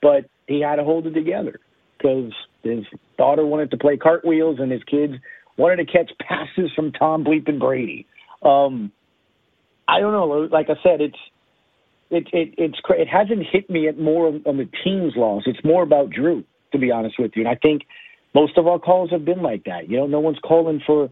But 0.00 0.30
he 0.46 0.60
had 0.60 0.76
to 0.76 0.84
hold 0.84 1.08
it 1.08 1.14
together 1.14 1.58
because 1.98 2.32
his 2.62 2.84
daughter 3.18 3.44
wanted 3.44 3.72
to 3.72 3.76
play 3.76 3.96
cartwheels 3.96 4.60
and 4.60 4.70
his 4.70 4.84
kids 4.84 5.14
wanted 5.56 5.84
to 5.84 5.92
catch 5.92 6.12
passes 6.20 6.70
from 6.76 6.92
Tom 6.92 7.24
Bleep 7.24 7.48
and 7.48 7.58
Brady. 7.58 8.06
Um, 8.42 8.92
I 9.88 9.98
don't 9.98 10.12
know. 10.12 10.48
Like 10.50 10.70
I 10.70 10.80
said, 10.84 11.00
it's 11.00 11.18
it 12.10 12.26
it 12.32 12.54
it's 12.58 12.78
it 12.90 13.08
hasn't 13.08 13.46
hit 13.50 13.68
me 13.70 13.88
at 13.88 13.98
more 13.98 14.26
on 14.28 14.56
the 14.56 14.68
team's 14.84 15.14
loss. 15.16 15.44
It's 15.46 15.64
more 15.64 15.82
about 15.82 16.10
Drew, 16.10 16.44
to 16.72 16.78
be 16.78 16.90
honest 16.90 17.18
with 17.18 17.32
you. 17.36 17.42
And 17.42 17.48
I 17.48 17.54
think 17.54 17.82
most 18.34 18.56
of 18.58 18.66
our 18.66 18.78
calls 18.78 19.10
have 19.10 19.24
been 19.24 19.42
like 19.42 19.64
that. 19.64 19.88
You 19.88 19.98
know, 19.98 20.06
no 20.06 20.20
one's 20.20 20.38
calling 20.42 20.80
for 20.86 21.10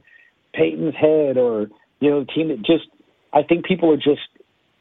Payton's 0.54 0.94
head 0.94 1.36
or 1.36 1.68
you 2.00 2.10
know 2.10 2.20
the 2.20 2.26
team 2.26 2.48
that 2.48 2.58
just. 2.64 2.84
I 3.32 3.42
think 3.42 3.66
people 3.66 3.92
are 3.92 3.96
just 3.98 4.22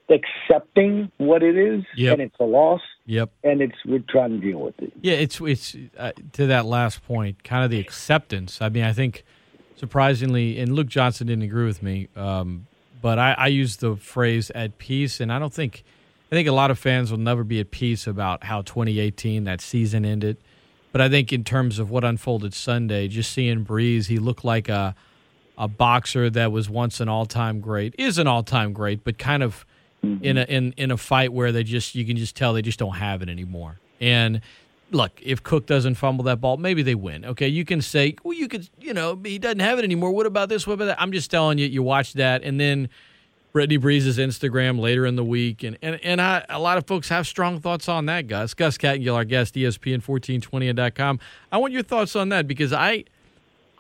accepting 0.10 1.12
what 1.18 1.44
it 1.44 1.58
is, 1.58 1.84
Yep. 1.96 2.14
and 2.14 2.22
it's 2.22 2.36
a 2.40 2.44
loss, 2.46 2.80
Yep. 3.06 3.30
and 3.44 3.62
it's 3.62 3.76
we're 3.86 4.04
trying 4.08 4.32
to 4.32 4.38
deal 4.38 4.60
with 4.60 4.80
it. 4.82 4.94
Yeah, 5.02 5.16
it's 5.16 5.40
it's 5.42 5.76
uh, 5.98 6.12
to 6.34 6.46
that 6.48 6.66
last 6.66 7.06
point, 7.06 7.44
kind 7.44 7.64
of 7.66 7.72
the 7.72 7.80
acceptance. 7.80 8.62
I 8.62 8.70
mean, 8.70 8.84
I 8.84 8.94
think 8.94 9.24
surprisingly, 9.76 10.60
and 10.60 10.74
Luke 10.74 10.88
Johnson 10.88 11.28
didn't 11.28 11.44
agree 11.44 11.66
with 11.66 11.84
me, 11.84 12.08
um, 12.16 12.68
but 13.02 13.20
I, 13.20 13.34
I 13.34 13.48
use 13.48 13.78
the 13.78 13.96
phrase 13.96 14.50
"at 14.56 14.78
peace," 14.78 15.20
and 15.20 15.32
I 15.32 15.40
don't 15.40 15.54
think 15.54 15.84
I 16.32 16.36
think 16.36 16.48
a 16.48 16.54
lot 16.54 16.72
of 16.72 16.78
fans 16.78 17.10
will 17.10 17.20
never 17.20 17.44
be 17.44 17.60
at 17.60 17.72
peace 17.72 18.06
about 18.06 18.44
how 18.44 18.62
2018 18.62 19.46
that 19.46 19.62
season 19.62 20.04
ended. 20.04 20.38
But 20.92 21.02
I 21.02 21.10
think 21.10 21.32
in 21.32 21.44
terms 21.44 21.80
of 21.80 21.90
what 21.90 22.04
unfolded 22.04 22.54
Sunday, 22.54 23.08
just 23.08 23.32
seeing 23.32 23.66
Brees, 23.66 24.08
he 24.08 24.18
looked 24.18 24.44
like 24.44 24.70
a 24.70 24.96
a 25.58 25.68
boxer 25.68 26.30
that 26.30 26.52
was 26.52 26.70
once 26.70 27.00
an 27.00 27.10
all 27.10 27.26
time 27.26 27.62
great, 27.62 27.96
is 27.98 28.18
an 28.18 28.28
all 28.28 28.44
time 28.44 28.74
great, 28.74 29.04
but 29.04 29.18
kind 29.18 29.42
of 29.42 29.66
in 30.04 30.20
mm-hmm. 30.20 30.38
a 30.38 30.42
in 30.44 30.74
in 30.78 30.92
a 30.92 30.98
fight 30.98 31.34
where 31.34 31.52
they 31.52 31.64
just 31.64 31.96
you 31.96 32.06
can 32.06 32.18
just 32.18 32.36
tell 32.36 32.54
they 32.54 32.62
just 32.62 32.80
don't 32.80 32.96
have 32.96 33.22
it 33.22 33.30
anymore. 33.30 33.80
And 34.00 34.42
look, 34.92 35.20
if 35.22 35.44
Cook 35.44 35.66
doesn't 35.66 35.96
fumble 35.96 36.24
that 36.26 36.40
ball, 36.40 36.58
maybe 36.58 36.84
they 36.84 36.96
win. 36.96 37.26
Okay, 37.26 37.48
you 37.48 37.66
can 37.66 37.82
say, 37.82 38.16
well, 38.24 38.34
you 38.34 38.48
could, 38.48 38.70
you 38.80 38.94
know, 38.94 39.20
he 39.24 39.40
doesn't 39.40 39.60
have 39.60 39.80
it 39.80 39.84
anymore. 39.84 40.12
What 40.12 40.26
about 40.26 40.50
this? 40.50 40.66
What 40.66 40.74
about 40.74 40.86
that? 40.86 41.02
I'm 41.02 41.12
just 41.12 41.32
telling 41.32 41.58
you, 41.58 41.68
you 41.68 41.84
watch 41.84 42.14
that, 42.14 42.44
and 42.44 42.60
then 42.60 42.90
Brittany 43.58 43.80
Brees's 43.80 44.20
Instagram 44.20 44.80
later 44.80 45.04
in 45.08 45.16
the 45.16 45.24
week, 45.24 45.64
and 45.64 45.80
and 45.82 46.00
and 46.04 46.22
I, 46.22 46.46
a 46.48 46.60
lot 46.60 46.78
of 46.78 46.86
folks 46.86 47.10
have 47.10 47.26
strong 47.26 47.60
thoughts 47.60 47.90
on 47.90 48.06
that. 48.06 48.28
Gus 48.28 48.54
Gus 48.54 48.78
Kattengell, 48.78 49.16
our 49.16 49.26
guest, 49.26 49.58
E 49.58 49.64
ESPN 49.64 50.04
1420.com. 50.04 51.20
I 51.52 51.58
want 51.58 51.74
your 51.74 51.82
thoughts 51.82 52.16
on 52.16 52.30
that 52.30 52.48
because 52.48 52.72
I 52.72 53.06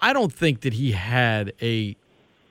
I 0.02 0.14
don't 0.14 0.34
think 0.34 0.62
that 0.62 0.74
he 0.74 0.94
had 0.94 1.54
a 1.62 1.96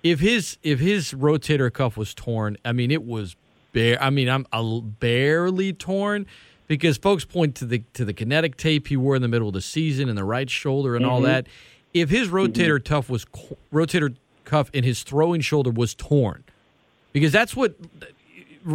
if 0.05 0.21
his 0.21 0.59
if 0.63 0.79
his 0.79 1.15
rotator 1.15 1.73
cuff 1.73 1.97
was 1.97 2.15
torn. 2.15 2.59
I 2.65 2.71
mean, 2.71 2.93
it 2.93 3.05
was 3.05 3.35
bare. 3.73 4.01
I 4.01 4.11
mean, 4.11 4.29
I'm 4.29 4.47
a, 4.53 4.81
barely 4.81 5.73
torn 5.73 6.27
because 6.69 6.97
folks 6.97 7.25
point 7.25 7.57
to 7.57 7.65
the 7.65 7.83
to 7.95 8.05
the 8.05 8.13
kinetic 8.13 8.57
tape 8.57 8.87
he 8.87 8.97
wore 8.97 9.17
in 9.17 9.23
the 9.23 9.27
middle 9.27 9.49
of 9.49 9.55
the 9.55 9.61
season 9.61 10.09
and 10.09 10.17
the 10.17 10.23
right 10.23 10.49
shoulder 10.49 10.95
and 10.95 11.05
all 11.05 11.17
mm-hmm. 11.17 11.27
that. 11.27 11.49
If 11.93 12.09
his 12.09 12.29
mm-hmm. 12.29 12.37
rotator 12.37 12.85
cuff 12.85 13.11
was 13.11 13.25
rotator 13.73 14.15
cuff 14.45 14.71
in 14.73 14.85
his 14.85 15.03
throwing 15.03 15.41
shoulder 15.41 15.73
was 15.73 15.93
torn, 15.93 16.45
because 17.17 17.33
that's 17.33 17.57
what. 17.57 17.75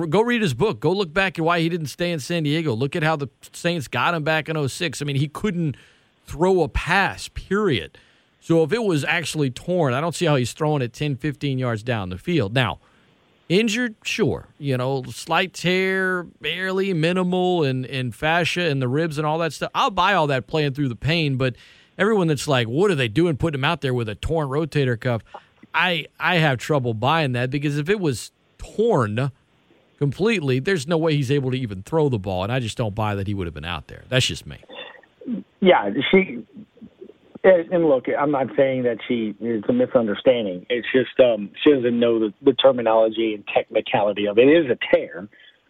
Go 0.10 0.22
read 0.22 0.42
his 0.42 0.56
book. 0.56 0.80
Go 0.80 0.94
look 0.94 1.14
back 1.14 1.38
at 1.38 1.46
why 1.46 1.60
he 1.60 1.68
didn't 1.70 1.88
stay 1.88 2.12
in 2.12 2.20
San 2.20 2.44
Diego. 2.44 2.74
Look 2.74 2.96
at 2.96 3.04
how 3.04 3.18
the 3.18 3.28
Saints 3.52 3.88
got 3.90 4.14
him 4.14 4.24
back 4.24 4.48
in 4.48 4.68
06. 4.68 5.02
I 5.02 5.06
mean, 5.06 5.18
he 5.18 5.28
couldn't 5.28 5.76
throw 6.26 6.62
a 6.62 6.70
pass, 6.70 7.28
period. 7.28 7.98
So 8.40 8.64
if 8.64 8.72
it 8.72 8.84
was 8.84 9.04
actually 9.04 9.52
torn, 9.52 9.94
I 9.94 10.00
don't 10.00 10.16
see 10.16 10.26
how 10.26 10.38
he's 10.38 10.54
throwing 10.54 10.82
it 10.82 10.94
10, 10.94 11.18
15 11.18 11.60
yards 11.60 11.84
down 11.84 12.10
the 12.10 12.18
field. 12.18 12.54
Now, 12.54 12.80
injured, 13.50 13.96
sure. 14.04 14.48
You 14.58 14.78
know, 14.78 15.04
slight 15.04 15.54
tear, 15.54 16.24
barely 16.24 16.94
minimal, 16.94 17.66
and, 17.66 17.86
and 17.86 18.16
fascia 18.16 18.62
and 18.62 18.82
the 18.82 18.88
ribs 18.88 19.18
and 19.18 19.28
all 19.28 19.38
that 19.40 19.52
stuff. 19.52 19.72
I'll 19.76 19.92
buy 19.92 20.14
all 20.14 20.28
that 20.28 20.48
playing 20.48 20.74
through 20.74 20.88
the 20.88 20.96
pain, 20.96 21.36
but 21.36 21.56
everyone 21.98 22.28
that's 22.28 22.48
like, 22.48 22.68
what 22.68 22.90
are 22.90 22.96
they 22.96 23.10
doing 23.10 23.36
putting 23.36 23.60
him 23.60 23.66
out 23.66 23.82
there 23.82 23.94
with 23.94 24.08
a 24.08 24.16
torn 24.16 24.48
rotator 24.48 24.98
cuff? 24.98 25.22
I 25.74 26.08
I 26.20 26.36
have 26.38 26.58
trouble 26.58 26.94
buying 26.94 27.34
that 27.34 27.50
because 27.50 27.78
if 27.78 27.90
it 27.90 28.00
was 28.00 28.32
torn 28.58 29.32
completely, 29.98 30.60
there's 30.60 30.88
no 30.88 30.98
way 30.98 31.16
he's 31.16 31.32
able 31.32 31.51
to 31.51 31.58
even 31.58 31.84
throw 31.84 32.10
the 32.10 32.20
ball, 32.20 32.44
and 32.44 32.51
I 32.51 32.60
just 32.60 32.78
don't 32.78 32.96
buy 32.96 33.16
that 33.16 33.28
he 33.28 33.34
would 33.34 33.48
have 33.48 33.54
been 33.54 33.66
out 33.66 33.88
there. 33.88 34.04
That's 34.10 34.25
just 34.25 34.46
me. 34.46 34.58
Yeah, 35.60 35.90
she. 36.12 36.46
And 37.44 37.86
look, 37.86 38.06
I'm 38.20 38.30
not 38.30 38.48
saying 38.56 38.84
that 38.84 38.98
she 39.08 39.36
it's 39.40 39.68
a 39.68 39.74
misunderstanding. 39.74 40.66
It's 40.70 40.88
just 40.94 41.20
um, 41.20 41.50
she 41.63 41.72
doesn't 41.74 42.00
know 42.00 42.20
the, 42.20 42.34
the 42.44 42.54
terminology 42.54 43.34
and 43.34 43.44
technicality 43.48 44.28
of 44.28 44.38
it. 44.38 44.48
It 44.48 44.66
is 44.66 44.72
a 44.72 44.78
tear. 44.96 45.28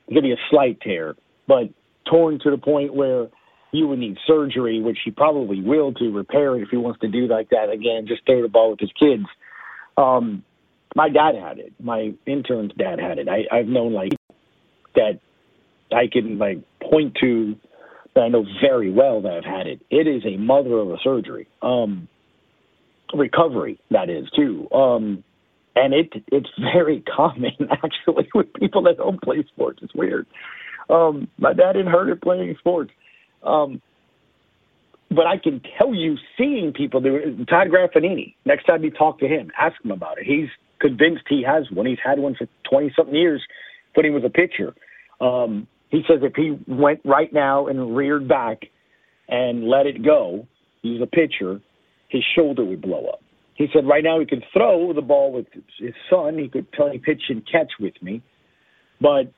It 0.07 0.13
could 0.13 0.23
be 0.23 0.33
a 0.33 0.41
slight 0.49 0.81
tear, 0.81 1.15
but 1.47 1.69
torn 2.09 2.39
to 2.43 2.51
the 2.51 2.57
point 2.57 2.93
where 2.93 3.27
you 3.71 3.87
would 3.87 3.99
need 3.99 4.17
surgery, 4.27 4.81
which 4.81 4.97
he 5.05 5.11
probably 5.11 5.61
will 5.61 5.93
to 5.93 6.11
repair 6.11 6.57
it 6.57 6.63
if 6.63 6.69
he 6.69 6.77
wants 6.77 6.99
to 6.99 7.07
do 7.07 7.27
like 7.27 7.49
that 7.51 7.69
again. 7.69 8.05
Just 8.05 8.25
throw 8.25 8.41
the 8.41 8.49
ball 8.49 8.71
with 8.71 8.79
his 8.81 8.91
kids. 8.99 9.23
Um, 10.01 10.43
my 10.95 11.09
dad 11.09 11.35
had 11.35 11.59
it. 11.59 11.73
My 11.79 12.13
intern's 12.25 12.73
dad 12.77 12.99
had 12.99 13.17
it. 13.17 13.27
I, 13.29 13.45
I've 13.55 13.67
known 13.67 13.93
like 13.93 14.13
that. 14.95 15.19
I 15.93 16.07
can 16.11 16.37
like 16.37 16.59
point 16.81 17.15
to 17.21 17.55
that 18.15 18.21
I 18.21 18.27
know 18.29 18.45
very 18.61 18.91
well 18.91 19.21
that 19.21 19.33
I've 19.33 19.45
had 19.45 19.67
it. 19.67 19.81
It 19.89 20.07
is 20.07 20.23
a 20.25 20.37
mother 20.37 20.77
of 20.77 20.89
a 20.89 20.97
surgery. 21.03 21.47
Um, 21.61 22.07
recovery 23.13 23.79
that 23.89 24.09
is 24.09 24.29
too. 24.35 24.69
Um, 24.71 25.23
and 25.75 25.93
it 25.93 26.11
it's 26.31 26.49
very 26.59 27.01
common 27.15 27.55
actually 27.71 28.29
with 28.33 28.53
people 28.53 28.83
that 28.83 28.97
don't 28.97 29.21
play 29.21 29.43
sports. 29.53 29.79
It's 29.81 29.95
weird. 29.95 30.27
Um, 30.89 31.27
my 31.37 31.53
dad 31.53 31.73
didn't 31.73 31.91
hurt 31.91 32.09
it 32.09 32.21
playing 32.21 32.55
sports. 32.59 32.91
Um, 33.43 33.81
but 35.11 35.27
I 35.27 35.37
can 35.37 35.61
tell 35.77 35.93
you, 35.93 36.17
seeing 36.37 36.71
people 36.73 37.01
do 37.01 37.15
it. 37.15 37.47
Todd 37.47 37.67
Graffagnini. 37.67 38.33
Next 38.45 38.63
time 38.63 38.83
you 38.83 38.91
talk 38.91 39.19
to 39.19 39.27
him, 39.27 39.51
ask 39.59 39.75
him 39.83 39.91
about 39.91 40.17
it. 40.17 40.25
He's 40.25 40.47
convinced 40.79 41.23
he 41.27 41.43
has 41.43 41.69
one. 41.69 41.85
He's 41.85 41.99
had 42.03 42.17
one 42.17 42.35
for 42.35 42.47
twenty 42.69 42.91
something 42.95 43.15
years, 43.15 43.43
when 43.93 44.05
he 44.05 44.11
was 44.11 44.23
a 44.23 44.29
pitcher. 44.29 44.73
Um, 45.19 45.67
he 45.89 46.03
says 46.07 46.19
if 46.23 46.33
he 46.35 46.57
went 46.67 47.01
right 47.03 47.31
now 47.31 47.67
and 47.67 47.95
reared 47.95 48.27
back 48.27 48.63
and 49.27 49.67
let 49.67 49.85
it 49.85 50.03
go, 50.03 50.47
he's 50.81 51.01
a 51.01 51.05
pitcher, 51.05 51.61
his 52.07 52.23
shoulder 52.35 52.63
would 52.63 52.81
blow 52.81 53.07
up. 53.07 53.21
He 53.55 53.67
said 53.73 53.85
right 53.85 54.03
now 54.03 54.19
he 54.19 54.25
could 54.25 54.43
throw 54.53 54.93
the 54.93 55.01
ball 55.01 55.31
with 55.31 55.45
his 55.77 55.93
son. 56.09 56.39
He 56.39 56.47
could 56.47 56.71
play 56.71 56.97
pitch 56.97 57.23
and 57.29 57.45
catch 57.45 57.71
with 57.79 57.93
me, 58.01 58.21
but 58.99 59.31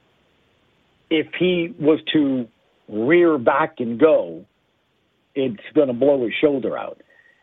if 1.10 1.28
he 1.38 1.74
was 1.80 2.00
to 2.14 2.48
rear 2.88 3.38
back 3.38 3.76
and 3.80 4.00
go, 4.00 4.46
it's 5.36 5.64
going 5.74 5.88
to 5.88 5.94
blow 5.94 6.24
his 6.24 6.34
shoulder 6.40 6.78
out. 6.78 7.02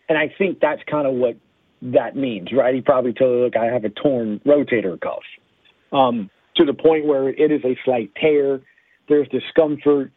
And 0.09 0.19
I 0.19 0.33
think 0.37 0.61
that's 0.61 0.83
kind 0.91 1.07
of 1.07 1.15
what 1.15 1.37
that 1.83 2.17
means, 2.17 2.49
right? 2.53 2.75
He 2.75 2.81
probably 2.81 3.13
told 3.13 3.39
her, 3.39 3.45
look, 3.45 3.57
I 3.57 3.67
have 3.67 3.85
a 3.85 3.91
torn 3.91 4.41
rotator 4.47 5.01
cuff 5.01 5.23
um, 5.93 6.31
to 6.57 6.65
the 6.65 6.75
point 6.75 7.07
where 7.07 7.29
it 7.29 7.51
is 7.51 7.65
a 7.65 7.77
slight 7.85 8.15
tear. 8.17 8.61
There's 9.09 9.29
discomfort. 9.29 10.13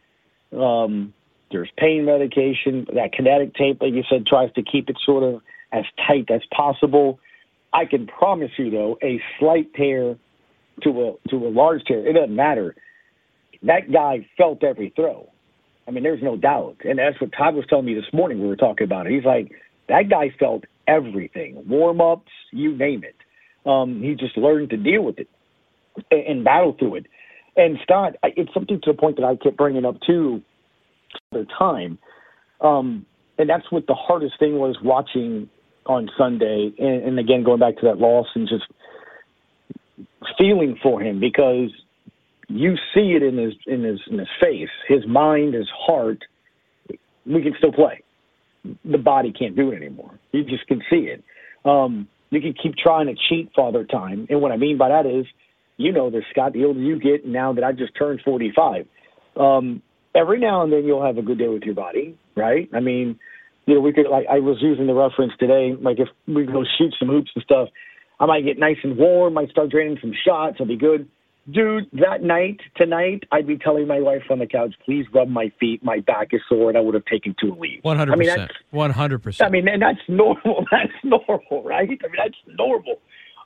Um, 0.52 1.14
there's 1.50 1.70
pain 1.78 2.04
medication. 2.04 2.86
That 2.94 3.12
kinetic 3.12 3.54
tape, 3.54 3.80
like 3.80 3.92
you 3.92 4.02
said, 4.08 4.26
tries 4.26 4.52
to 4.54 4.62
keep 4.62 4.90
it 4.90 4.96
sort 5.04 5.22
of 5.22 5.40
as 5.72 5.84
tight 6.06 6.30
as 6.30 6.42
possible. 6.54 7.18
I 7.72 7.86
can 7.86 8.06
promise 8.06 8.50
you, 8.56 8.70
though, 8.70 8.98
a 9.02 9.20
slight 9.38 9.72
tear 9.74 10.16
to 10.82 10.90
a 10.90 11.28
to 11.28 11.36
a 11.36 11.50
large 11.50 11.84
tear, 11.84 12.06
it 12.06 12.14
doesn't 12.14 12.34
matter. 12.34 12.74
That 13.62 13.92
guy 13.92 14.26
felt 14.36 14.62
every 14.62 14.92
throw. 14.94 15.30
I 15.86 15.90
mean, 15.90 16.02
there's 16.02 16.22
no 16.22 16.36
doubt. 16.36 16.76
And 16.84 16.98
that's 16.98 17.20
what 17.20 17.30
Todd 17.36 17.54
was 17.54 17.64
telling 17.68 17.84
me 17.84 17.94
this 17.94 18.12
morning. 18.12 18.40
We 18.40 18.48
were 18.48 18.56
talking 18.56 18.84
about 18.84 19.06
it. 19.06 19.12
He's 19.12 19.24
like, 19.24 19.52
that 19.88 20.08
guy 20.08 20.34
felt 20.38 20.64
everything, 20.88 21.62
warm 21.68 22.00
ups, 22.00 22.30
you 22.52 22.76
name 22.76 23.04
it. 23.04 23.16
Um, 23.68 24.02
he 24.02 24.14
just 24.14 24.36
learned 24.36 24.70
to 24.70 24.76
deal 24.76 25.02
with 25.02 25.18
it 25.18 25.28
and, 26.10 26.26
and 26.26 26.44
battle 26.44 26.74
through 26.78 26.96
it. 26.96 27.06
And 27.56 27.78
Scott, 27.82 28.14
it's 28.22 28.52
something 28.52 28.80
to 28.82 28.92
the 28.92 28.98
point 28.98 29.16
that 29.16 29.24
I 29.24 29.36
kept 29.36 29.56
bringing 29.56 29.84
up 29.84 29.96
too, 30.06 30.42
the 31.32 31.46
time. 31.58 31.98
Um, 32.60 33.06
and 33.38 33.48
that's 33.48 33.70
what 33.70 33.86
the 33.86 33.94
hardest 33.94 34.38
thing 34.38 34.58
was 34.58 34.76
watching 34.82 35.48
on 35.86 36.08
Sunday. 36.16 36.72
And, 36.78 37.02
and 37.04 37.18
again, 37.18 37.44
going 37.44 37.60
back 37.60 37.76
to 37.76 37.86
that 37.86 37.98
loss 37.98 38.26
and 38.34 38.48
just 38.48 38.64
feeling 40.38 40.78
for 40.82 41.00
him 41.00 41.20
because 41.20 41.70
you 42.48 42.76
see 42.94 43.16
it 43.16 43.22
in 43.22 43.38
his 43.38 43.54
in 43.66 43.82
his 43.82 44.00
in 44.10 44.18
his 44.18 44.28
face, 44.40 44.68
his 44.88 45.06
mind, 45.06 45.54
his 45.54 45.68
heart. 45.86 46.18
We 47.26 47.42
can 47.42 47.54
still 47.58 47.72
play. 47.72 48.02
The 48.84 48.98
body 48.98 49.32
can't 49.32 49.56
do 49.56 49.70
it 49.72 49.76
anymore. 49.76 50.18
You 50.32 50.44
just 50.44 50.66
can 50.66 50.82
see 50.90 51.08
it. 51.08 51.22
Um, 51.64 52.08
you 52.30 52.40
can 52.40 52.54
keep 52.60 52.76
trying 52.76 53.06
to 53.06 53.14
cheat 53.28 53.50
father 53.54 53.84
time, 53.84 54.26
and 54.28 54.40
what 54.40 54.52
I 54.52 54.56
mean 54.56 54.76
by 54.76 54.88
that 54.88 55.06
is, 55.06 55.26
you 55.76 55.92
know, 55.92 56.10
this 56.10 56.24
Scott. 56.30 56.52
The 56.52 56.64
older 56.64 56.80
you 56.80 56.98
get, 56.98 57.26
now 57.26 57.52
that 57.52 57.64
I 57.64 57.72
just 57.72 57.92
turned 57.98 58.20
forty-five, 58.24 58.86
um, 59.36 59.82
every 60.14 60.38
now 60.38 60.62
and 60.62 60.72
then 60.72 60.84
you'll 60.84 61.04
have 61.04 61.18
a 61.18 61.22
good 61.22 61.38
day 61.38 61.48
with 61.48 61.62
your 61.62 61.74
body, 61.74 62.16
right? 62.36 62.68
I 62.74 62.80
mean, 62.80 63.18
you 63.66 63.74
know, 63.74 63.80
we 63.80 63.92
could 63.92 64.08
like 64.10 64.26
I 64.30 64.40
was 64.40 64.58
using 64.60 64.86
the 64.86 64.94
reference 64.94 65.32
today, 65.38 65.74
like 65.80 65.98
if 65.98 66.08
we 66.26 66.44
go 66.44 66.64
shoot 66.78 66.94
some 66.98 67.08
hoops 67.08 67.30
and 67.34 67.44
stuff, 67.44 67.68
I 68.20 68.26
might 68.26 68.44
get 68.44 68.58
nice 68.58 68.76
and 68.82 68.96
warm, 68.96 69.34
might 69.34 69.50
start 69.50 69.70
draining 69.70 69.98
some 70.00 70.12
shots, 70.26 70.56
I'll 70.60 70.66
be 70.66 70.76
good. 70.76 71.08
Dude, 71.50 71.90
that 71.92 72.22
night, 72.22 72.60
tonight, 72.74 73.24
I'd 73.30 73.46
be 73.46 73.58
telling 73.58 73.86
my 73.86 74.00
wife 74.00 74.22
on 74.30 74.38
the 74.38 74.46
couch, 74.46 74.74
please 74.84 75.04
rub 75.12 75.28
my 75.28 75.52
feet, 75.60 75.84
my 75.84 76.00
back 76.00 76.28
is 76.32 76.40
sore, 76.48 76.70
and 76.70 76.78
I 76.78 76.80
would 76.80 76.94
have 76.94 77.04
taken 77.04 77.36
two 77.38 77.54
leaves. 77.54 77.84
One 77.84 77.98
hundred 77.98 78.14
I 78.14 78.16
mean, 78.16 78.28
percent. 78.30 78.50
that's 78.50 78.60
One 78.70 78.90
hundred 78.90 79.42
I 79.42 79.48
mean, 79.50 79.68
and 79.68 79.82
that's 79.82 79.98
normal. 80.08 80.64
That's 80.70 80.92
normal, 81.04 81.62
right? 81.62 81.88
I 81.88 82.06
mean, 82.06 82.16
that's 82.16 82.58
normal. 82.58 82.98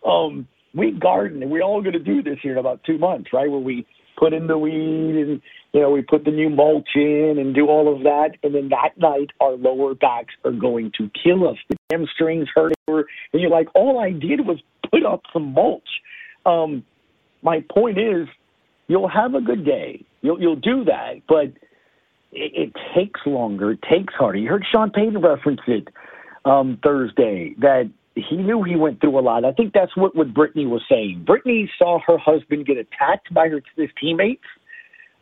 Um, 0.06 0.46
we 0.74 0.92
garden, 0.92 1.42
and 1.42 1.50
we're 1.50 1.62
all 1.62 1.80
going 1.82 1.94
to 1.94 1.98
do 1.98 2.22
this 2.22 2.38
here 2.42 2.52
in 2.52 2.58
about 2.58 2.84
two 2.84 2.98
months, 2.98 3.30
right? 3.32 3.50
Where 3.50 3.60
we 3.60 3.84
put 4.18 4.32
in 4.32 4.46
the 4.46 4.58
weed 4.58 5.16
and 5.16 5.40
you 5.72 5.80
know 5.80 5.90
we 5.90 6.02
put 6.02 6.24
the 6.24 6.30
new 6.30 6.50
mulch 6.50 6.88
in 6.94 7.36
and 7.38 7.54
do 7.54 7.66
all 7.66 7.94
of 7.94 8.02
that, 8.04 8.30
and 8.42 8.54
then 8.54 8.68
that 8.68 8.96
night 8.96 9.30
our 9.40 9.52
lower 9.52 9.94
backs 9.94 10.34
are 10.44 10.52
going 10.52 10.92
to 10.98 11.10
kill 11.22 11.48
us. 11.48 11.56
The 11.68 11.76
hamstrings 11.90 12.48
hurt, 12.54 12.74
and 12.86 13.06
you're 13.32 13.50
like, 13.50 13.68
all 13.74 13.98
I 13.98 14.10
did 14.12 14.46
was 14.46 14.60
put 14.90 15.04
up 15.04 15.22
some 15.32 15.52
mulch. 15.52 15.88
Um, 16.46 16.84
my 17.42 17.64
point 17.70 17.98
is, 17.98 18.28
you'll 18.86 19.08
have 19.08 19.34
a 19.34 19.40
good 19.40 19.64
day. 19.64 20.04
You'll 20.22 20.40
you'll 20.40 20.56
do 20.56 20.84
that, 20.84 21.22
but 21.28 21.46
it, 22.32 22.72
it 22.72 22.72
takes 22.96 23.20
longer. 23.26 23.72
It 23.72 23.80
takes 23.82 24.14
harder. 24.14 24.38
You 24.38 24.48
heard 24.48 24.64
Sean 24.70 24.90
Payton 24.90 25.20
reference 25.20 25.60
it 25.66 25.88
um, 26.44 26.78
Thursday 26.84 27.54
that 27.58 27.90
he 28.14 28.36
knew 28.36 28.62
he 28.62 28.76
went 28.76 29.00
through 29.00 29.18
a 29.18 29.22
lot. 29.22 29.44
I 29.44 29.52
think 29.52 29.72
that's 29.72 29.96
what 29.96 30.16
what 30.16 30.34
Brittany 30.34 30.66
was 30.66 30.82
saying. 30.88 31.24
Brittany 31.26 31.70
saw 31.78 32.00
her 32.06 32.18
husband 32.18 32.66
get 32.66 32.76
attacked 32.76 33.32
by 33.32 33.48
her 33.48 33.60
his 33.76 33.90
teammates. 34.00 34.44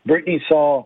Brittany 0.06 0.42
saw, 0.48 0.84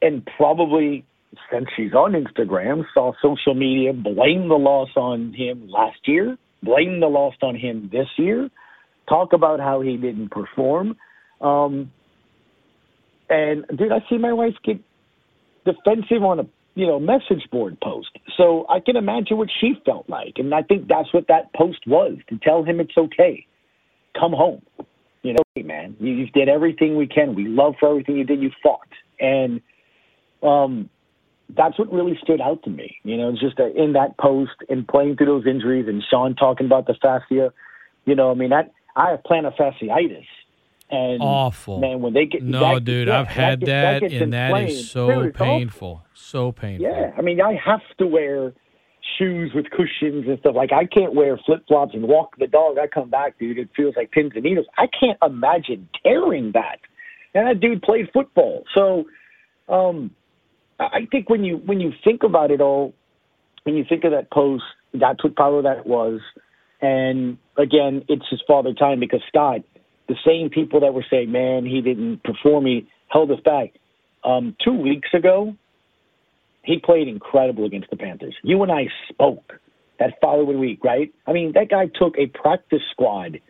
and 0.00 0.26
probably 0.36 1.04
since 1.50 1.66
she's 1.76 1.92
on 1.92 2.12
Instagram, 2.12 2.84
saw 2.92 3.12
social 3.22 3.54
media 3.54 3.92
blame 3.92 4.48
the 4.48 4.58
loss 4.58 4.90
on 4.96 5.32
him 5.32 5.68
last 5.68 6.00
year, 6.04 6.36
blame 6.62 7.00
the 7.00 7.06
loss 7.06 7.34
on 7.42 7.56
him 7.56 7.88
this 7.92 8.08
year, 8.16 8.50
talk 9.08 9.32
about 9.32 9.60
how 9.60 9.80
he 9.80 9.96
didn't 9.96 10.30
perform. 10.30 10.96
Um, 11.40 11.90
and 13.28 13.64
dude, 13.76 13.92
I 13.92 14.04
see 14.08 14.18
my 14.18 14.32
wife 14.32 14.54
get 14.64 14.80
defensive 15.64 16.22
on 16.22 16.40
a 16.40 16.46
you 16.74 16.86
know 16.86 16.98
message 16.98 17.48
board 17.50 17.78
post. 17.82 18.10
So 18.36 18.66
I 18.68 18.80
can 18.80 18.96
imagine 18.96 19.36
what 19.38 19.48
she 19.60 19.74
felt 19.84 20.08
like, 20.08 20.34
and 20.36 20.54
I 20.54 20.62
think 20.62 20.88
that's 20.88 21.12
what 21.12 21.26
that 21.28 21.52
post 21.54 21.80
was 21.86 22.18
to 22.28 22.38
tell 22.38 22.62
him 22.62 22.80
it's 22.80 22.96
okay, 22.96 23.46
come 24.18 24.32
home. 24.32 24.62
You 25.22 25.34
know, 25.34 25.42
hey 25.54 25.62
man, 25.62 25.96
you, 26.00 26.12
you 26.12 26.26
did 26.26 26.48
everything 26.48 26.96
we 26.96 27.06
can. 27.06 27.34
We 27.34 27.46
love 27.46 27.74
for 27.78 27.90
everything 27.90 28.16
you 28.16 28.24
did. 28.24 28.40
You 28.40 28.50
fought, 28.62 28.88
and 29.20 29.60
um, 30.42 30.90
that's 31.56 31.78
what 31.78 31.92
really 31.92 32.18
stood 32.22 32.40
out 32.40 32.62
to 32.64 32.70
me. 32.70 32.96
You 33.04 33.16
know, 33.16 33.32
just 33.32 33.58
uh, 33.60 33.70
in 33.72 33.92
that 33.92 34.18
post 34.18 34.52
and 34.68 34.86
playing 34.86 35.16
through 35.16 35.26
those 35.26 35.46
injuries, 35.46 35.86
and 35.88 36.02
Sean 36.10 36.34
talking 36.34 36.66
about 36.66 36.86
the 36.86 36.94
fascia. 37.00 37.52
You 38.04 38.14
know, 38.16 38.30
I 38.30 38.34
mean 38.34 38.50
that 38.50 38.72
I 38.96 39.10
have 39.10 39.20
plantar 39.22 39.56
fasciitis 39.56 40.26
and 40.92 41.22
awful. 41.22 41.80
Man, 41.80 42.02
when 42.02 42.12
they 42.12 42.26
get 42.26 42.42
no, 42.42 42.74
that, 42.74 42.84
dude, 42.84 43.08
yeah, 43.08 43.20
I've 43.20 43.26
had 43.26 43.60
that, 43.62 44.02
that, 44.02 44.12
and 44.12 44.32
that 44.34 44.68
is 44.68 44.90
so 44.90 45.22
Dude, 45.22 45.34
painful, 45.34 46.04
so 46.12 46.52
painful. 46.52 46.86
Yeah, 46.86 47.12
I 47.16 47.22
mean, 47.22 47.40
I 47.40 47.54
have 47.54 47.80
to 47.98 48.06
wear 48.06 48.52
shoes 49.18 49.52
with 49.54 49.70
cushions 49.70 50.26
and 50.28 50.38
stuff. 50.40 50.54
Like 50.54 50.72
I 50.72 50.84
can't 50.84 51.14
wear 51.14 51.38
flip 51.44 51.64
flops 51.66 51.94
and 51.94 52.04
walk 52.04 52.36
the 52.38 52.46
dog. 52.46 52.76
I 52.78 52.86
come 52.86 53.08
back, 53.08 53.38
dude. 53.38 53.58
It 53.58 53.70
feels 53.74 53.94
like 53.96 54.10
pins 54.12 54.32
and 54.34 54.44
needles. 54.44 54.66
I 54.76 54.86
can't 54.86 55.18
imagine 55.22 55.88
tearing 56.02 56.52
that. 56.52 56.78
And 57.34 57.48
that 57.48 57.60
dude 57.60 57.80
played 57.80 58.10
football, 58.12 58.64
so 58.74 59.06
um, 59.68 60.10
I 60.78 61.06
think 61.10 61.30
when 61.30 61.44
you 61.44 61.56
when 61.56 61.80
you 61.80 61.92
think 62.04 62.22
about 62.22 62.50
it 62.50 62.60
all, 62.60 62.92
when 63.64 63.76
you 63.76 63.84
think 63.88 64.04
of 64.04 64.10
that 64.12 64.30
post, 64.30 64.64
that's 64.92 65.24
what 65.24 65.34
probably 65.34 65.62
that 65.62 65.86
was. 65.86 66.20
And 66.82 67.38
again, 67.56 68.04
it's 68.08 68.28
his 68.28 68.42
father 68.46 68.74
time 68.74 69.00
because 69.00 69.22
Scott 69.28 69.62
the 70.08 70.16
same 70.26 70.50
people 70.50 70.80
that 70.80 70.92
were 70.92 71.04
saying, 71.10 71.30
man, 71.30 71.64
he 71.64 71.80
didn't 71.80 72.22
perform, 72.22 72.66
he 72.66 72.86
held 73.08 73.30
us 73.30 73.40
back. 73.44 73.72
Um, 74.24 74.56
two 74.62 74.72
weeks 74.74 75.08
ago, 75.14 75.54
he 76.64 76.78
played 76.78 77.08
incredible 77.08 77.64
against 77.64 77.90
the 77.90 77.96
Panthers. 77.96 78.34
You 78.42 78.62
and 78.62 78.70
I 78.70 78.86
spoke 79.08 79.52
that 79.98 80.14
following 80.20 80.58
week, 80.58 80.84
right? 80.84 81.12
I 81.26 81.32
mean, 81.32 81.52
that 81.54 81.70
guy 81.70 81.86
took 81.86 82.16
a 82.18 82.26
practice 82.26 82.82
squad 82.90 83.40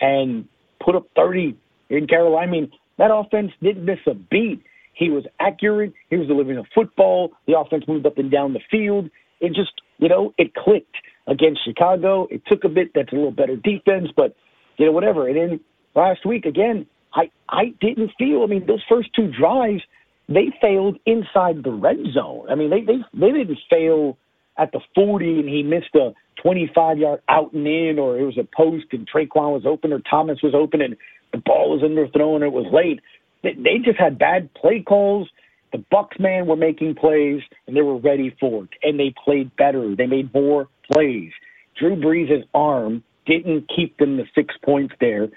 and 0.00 0.48
put 0.84 0.96
up 0.96 1.06
30 1.16 1.56
in 1.90 2.06
Carolina. 2.06 2.46
I 2.46 2.50
mean, 2.50 2.72
that 2.98 3.10
offense 3.12 3.52
didn't 3.62 3.84
miss 3.84 3.98
a 4.06 4.14
beat. 4.14 4.62
He 4.94 5.10
was 5.10 5.24
accurate. 5.38 5.92
He 6.10 6.16
was 6.16 6.26
delivering 6.28 6.58
a 6.58 6.64
football. 6.74 7.32
The 7.46 7.58
offense 7.58 7.84
moved 7.86 8.06
up 8.06 8.18
and 8.18 8.30
down 8.30 8.52
the 8.52 8.60
field. 8.70 9.10
It 9.40 9.54
just, 9.54 9.72
you 9.98 10.08
know, 10.08 10.34
it 10.38 10.54
clicked 10.54 10.96
against 11.26 11.64
Chicago. 11.64 12.26
It 12.30 12.42
took 12.46 12.64
a 12.64 12.68
bit. 12.68 12.92
That's 12.94 13.12
a 13.12 13.14
little 13.14 13.30
better 13.30 13.56
defense, 13.56 14.08
but, 14.16 14.34
you 14.76 14.86
know, 14.86 14.92
whatever. 14.92 15.28
And 15.28 15.36
then 15.36 15.60
last 15.94 16.26
week 16.26 16.44
again, 16.44 16.86
I 17.14 17.30
I 17.48 17.74
didn't 17.80 18.12
feel. 18.18 18.42
I 18.42 18.46
mean, 18.46 18.66
those 18.66 18.84
first 18.88 19.10
two 19.14 19.30
drives, 19.30 19.82
they 20.28 20.52
failed 20.60 20.98
inside 21.06 21.62
the 21.64 21.72
red 21.72 21.98
zone. 22.12 22.46
I 22.50 22.54
mean, 22.54 22.70
they 22.70 22.82
they 22.82 22.98
they 23.14 23.32
didn't 23.32 23.58
fail 23.68 24.16
at 24.58 24.72
the 24.72 24.80
40 24.94 25.40
and 25.40 25.48
he 25.48 25.62
missed 25.62 25.94
a 25.94 26.12
25 26.42 26.98
yard 26.98 27.20
out 27.28 27.52
and 27.52 27.66
in, 27.66 27.98
or 27.98 28.18
it 28.18 28.24
was 28.24 28.38
a 28.38 28.46
post 28.56 28.86
and 28.92 29.08
Tre'Quan 29.08 29.52
was 29.52 29.64
open 29.66 29.92
or 29.92 30.00
Thomas 30.00 30.38
was 30.42 30.54
open 30.54 30.80
and 30.82 30.96
the 31.32 31.38
ball 31.38 31.70
was 31.70 31.82
underthrown 31.82 32.36
and 32.36 32.44
it 32.44 32.52
was 32.52 32.66
late. 32.72 33.00
They, 33.42 33.54
they 33.54 33.78
just 33.82 33.98
had 33.98 34.18
bad 34.18 34.52
play 34.54 34.82
calls. 34.86 35.28
The 35.72 35.84
Bucs 35.92 36.18
man 36.18 36.46
were 36.46 36.56
making 36.56 36.96
plays 36.96 37.42
and 37.66 37.76
they 37.76 37.82
were 37.82 37.98
ready 37.98 38.34
for 38.40 38.64
it, 38.64 38.70
and 38.82 38.98
they 38.98 39.14
played 39.24 39.54
better. 39.56 39.94
They 39.94 40.06
made 40.06 40.32
more 40.34 40.68
plays. 40.90 41.32
Drew 41.78 41.96
Brees' 41.96 42.44
arm 42.54 43.02
didn't 43.26 43.70
keep 43.74 43.96
them 43.98 44.16
the 44.16 44.24
six 44.34 44.54
points 44.64 44.94
there. 45.00 45.28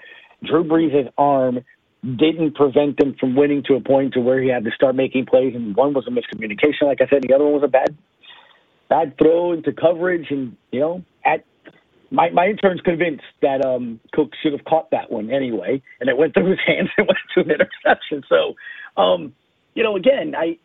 Drew 0.44 0.64
Brees' 0.64 1.10
arm 1.16 1.60
didn't 2.02 2.54
prevent 2.54 2.98
them 2.98 3.14
from 3.18 3.34
winning 3.34 3.62
to 3.66 3.74
a 3.74 3.80
point 3.80 4.12
to 4.14 4.20
where 4.20 4.42
he 4.42 4.48
had 4.48 4.64
to 4.64 4.70
start 4.72 4.94
making 4.94 5.26
plays. 5.26 5.54
And 5.54 5.74
one 5.74 5.94
was 5.94 6.06
a 6.06 6.10
miscommunication, 6.10 6.82
like 6.82 7.00
I 7.00 7.08
said. 7.08 7.22
The 7.22 7.34
other 7.34 7.44
one 7.44 7.54
was 7.54 7.62
a 7.64 7.68
bad, 7.68 7.96
bad 8.88 9.16
throw 9.16 9.52
into 9.52 9.72
coverage. 9.72 10.26
And 10.30 10.56
you 10.70 10.80
know, 10.80 11.04
at 11.24 11.44
my 12.10 12.30
my 12.30 12.46
intern's 12.46 12.80
convinced 12.82 13.24
that 13.40 13.64
um, 13.64 14.00
Cook 14.12 14.32
should 14.42 14.52
have 14.52 14.64
caught 14.64 14.90
that 14.90 15.10
one 15.10 15.30
anyway, 15.30 15.82
and 16.00 16.10
it 16.10 16.16
went 16.16 16.34
through 16.34 16.50
his 16.50 16.60
hands 16.66 16.90
and 16.98 17.06
went 17.06 17.18
to 17.34 17.40
an 17.40 17.50
interception. 17.50 18.22
So, 18.28 18.54
um, 19.00 19.34
you 19.74 19.82
know, 19.82 19.96
again, 19.96 20.34
I. 20.36 20.58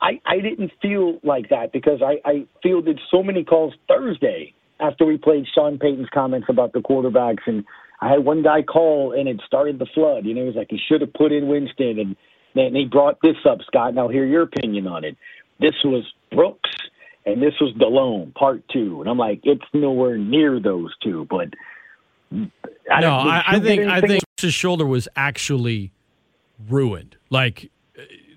I, 0.00 0.20
I 0.26 0.40
didn't 0.40 0.70
feel 0.82 1.18
like 1.22 1.48
that 1.48 1.72
because 1.72 2.02
I, 2.02 2.16
I 2.28 2.46
fielded 2.62 3.00
so 3.10 3.22
many 3.22 3.42
calls 3.42 3.72
Thursday 3.88 4.52
after 4.78 5.06
we 5.06 5.16
played 5.16 5.46
Sean 5.54 5.78
Payton's 5.78 6.08
comments 6.12 6.48
about 6.50 6.74
the 6.74 6.80
quarterbacks 6.80 7.46
and 7.46 7.64
I 8.00 8.10
had 8.10 8.24
one 8.24 8.42
guy 8.42 8.62
call 8.62 9.14
and 9.16 9.28
it 9.28 9.40
started 9.46 9.78
the 9.78 9.86
flood. 9.94 10.26
You 10.26 10.34
know, 10.34 10.42
he 10.42 10.46
was 10.48 10.56
like, 10.56 10.66
he 10.68 10.78
should 10.88 11.00
have 11.00 11.14
put 11.14 11.32
in 11.32 11.48
Winston. 11.48 11.98
And 11.98 12.16
then 12.54 12.74
he 12.74 12.84
brought 12.84 13.18
this 13.22 13.36
up, 13.48 13.58
Scott. 13.66 13.94
Now, 13.94 14.08
hear 14.08 14.26
your 14.26 14.42
opinion 14.42 14.86
on 14.86 15.04
it. 15.04 15.16
This 15.58 15.74
was 15.84 16.04
Brooks 16.30 16.70
and 17.24 17.42
this 17.42 17.54
was 17.60 17.72
Delhomme, 17.78 18.32
part 18.32 18.62
two. 18.72 19.00
And 19.00 19.08
I'm 19.08 19.16
like, 19.16 19.40
it's 19.44 19.64
nowhere 19.72 20.18
near 20.18 20.60
those 20.60 20.94
two. 21.02 21.26
But 21.30 21.54
I 22.92 23.00
no, 23.00 23.14
I, 23.14 23.42
I 23.46 23.60
think 23.60 23.86
I 23.86 24.00
think 24.00 24.22
his 24.38 24.52
shoulder 24.52 24.84
was 24.84 25.08
actually 25.16 25.92
ruined. 26.68 27.16
Like, 27.30 27.70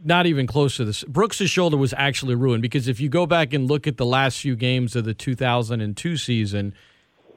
not 0.08 0.26
even 0.26 0.48
close 0.48 0.78
to 0.78 0.86
this. 0.86 1.04
Brooks' 1.04 1.38
shoulder 1.38 1.78
was 1.78 1.94
actually 1.98 2.36
ruined 2.36 2.62
because 2.62 2.88
if 2.88 3.00
you 3.00 3.10
go 3.10 3.26
back 3.26 3.54
and 3.54 3.68
look 3.68 3.86
at 3.86 3.98
the 3.98 4.06
last 4.06 4.40
few 4.40 4.56
games 4.56 4.96
of 4.96 5.06
the 5.06 5.14
2002 5.14 6.18
season, 6.18 6.74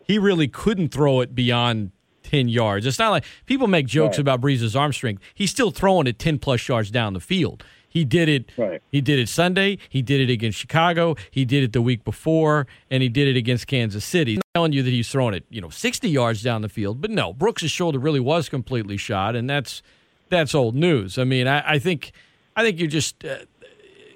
he 0.05 0.19
really 0.19 0.49
couldn't 0.49 0.89
throw 0.89 1.21
it 1.21 1.35
beyond 1.35 1.91
10 2.23 2.49
yards. 2.49 2.87
It's 2.87 2.99
not 2.99 3.11
like 3.11 3.25
people 3.47 3.67
make 3.67 3.87
jokes 3.87 4.17
right. 4.17 4.21
about 4.21 4.41
Brees's 4.41 4.77
arm 4.77 4.93
strength. 4.93 5.23
He's 5.35 5.51
still 5.51 5.71
throwing 5.71 6.07
it 6.07 6.19
10 6.19 6.39
plus 6.39 6.67
yards 6.69 6.91
down 6.91 7.13
the 7.13 7.21
field. 7.21 7.65
He 7.89 8.05
did 8.05 8.29
it. 8.29 8.51
Right. 8.57 8.81
He 8.93 9.01
did 9.01 9.19
it 9.19 9.29
Sunday. 9.29 9.79
He 9.89 10.01
did 10.01 10.21
it 10.21 10.33
against 10.33 10.57
Chicago. 10.57 11.17
He 11.33 11.45
did 11.45 11.65
it 11.65 11.73
the 11.73 11.83
week 11.83 12.05
before, 12.05 12.69
and 12.89 13.03
he 13.03 13.09
did 13.09 13.27
it 13.27 13.37
against 13.37 13.67
Kansas 13.67 14.05
City. 14.05 14.37
I'm 14.37 14.43
telling 14.55 14.73
you 14.73 14.85
that 14.85 14.91
he's 14.91 15.09
throwing 15.09 15.35
it, 15.35 15.45
you 15.51 15.61
know, 15.61 15.71
60 15.71 16.09
yards 16.09 16.41
down 16.41 16.63
the 16.63 16.69
field. 16.69 17.01
But 17.01 17.11
no, 17.11 17.33
Brooks' 17.33 17.65
shoulder 17.65 17.99
really 17.99 18.21
was 18.21 18.49
completely 18.49 18.97
shot, 18.97 19.35
and 19.35 19.51
that's 19.51 19.83
that's 20.29 20.55
old 20.55 20.77
news. 20.77 21.19
I 21.19 21.25
mean, 21.25 21.49
I, 21.49 21.73
I 21.73 21.79
think 21.81 22.13
I 22.57 22.63
think 22.63 22.79
you 22.79 22.87
just 22.87 23.25
uh, 23.25 23.39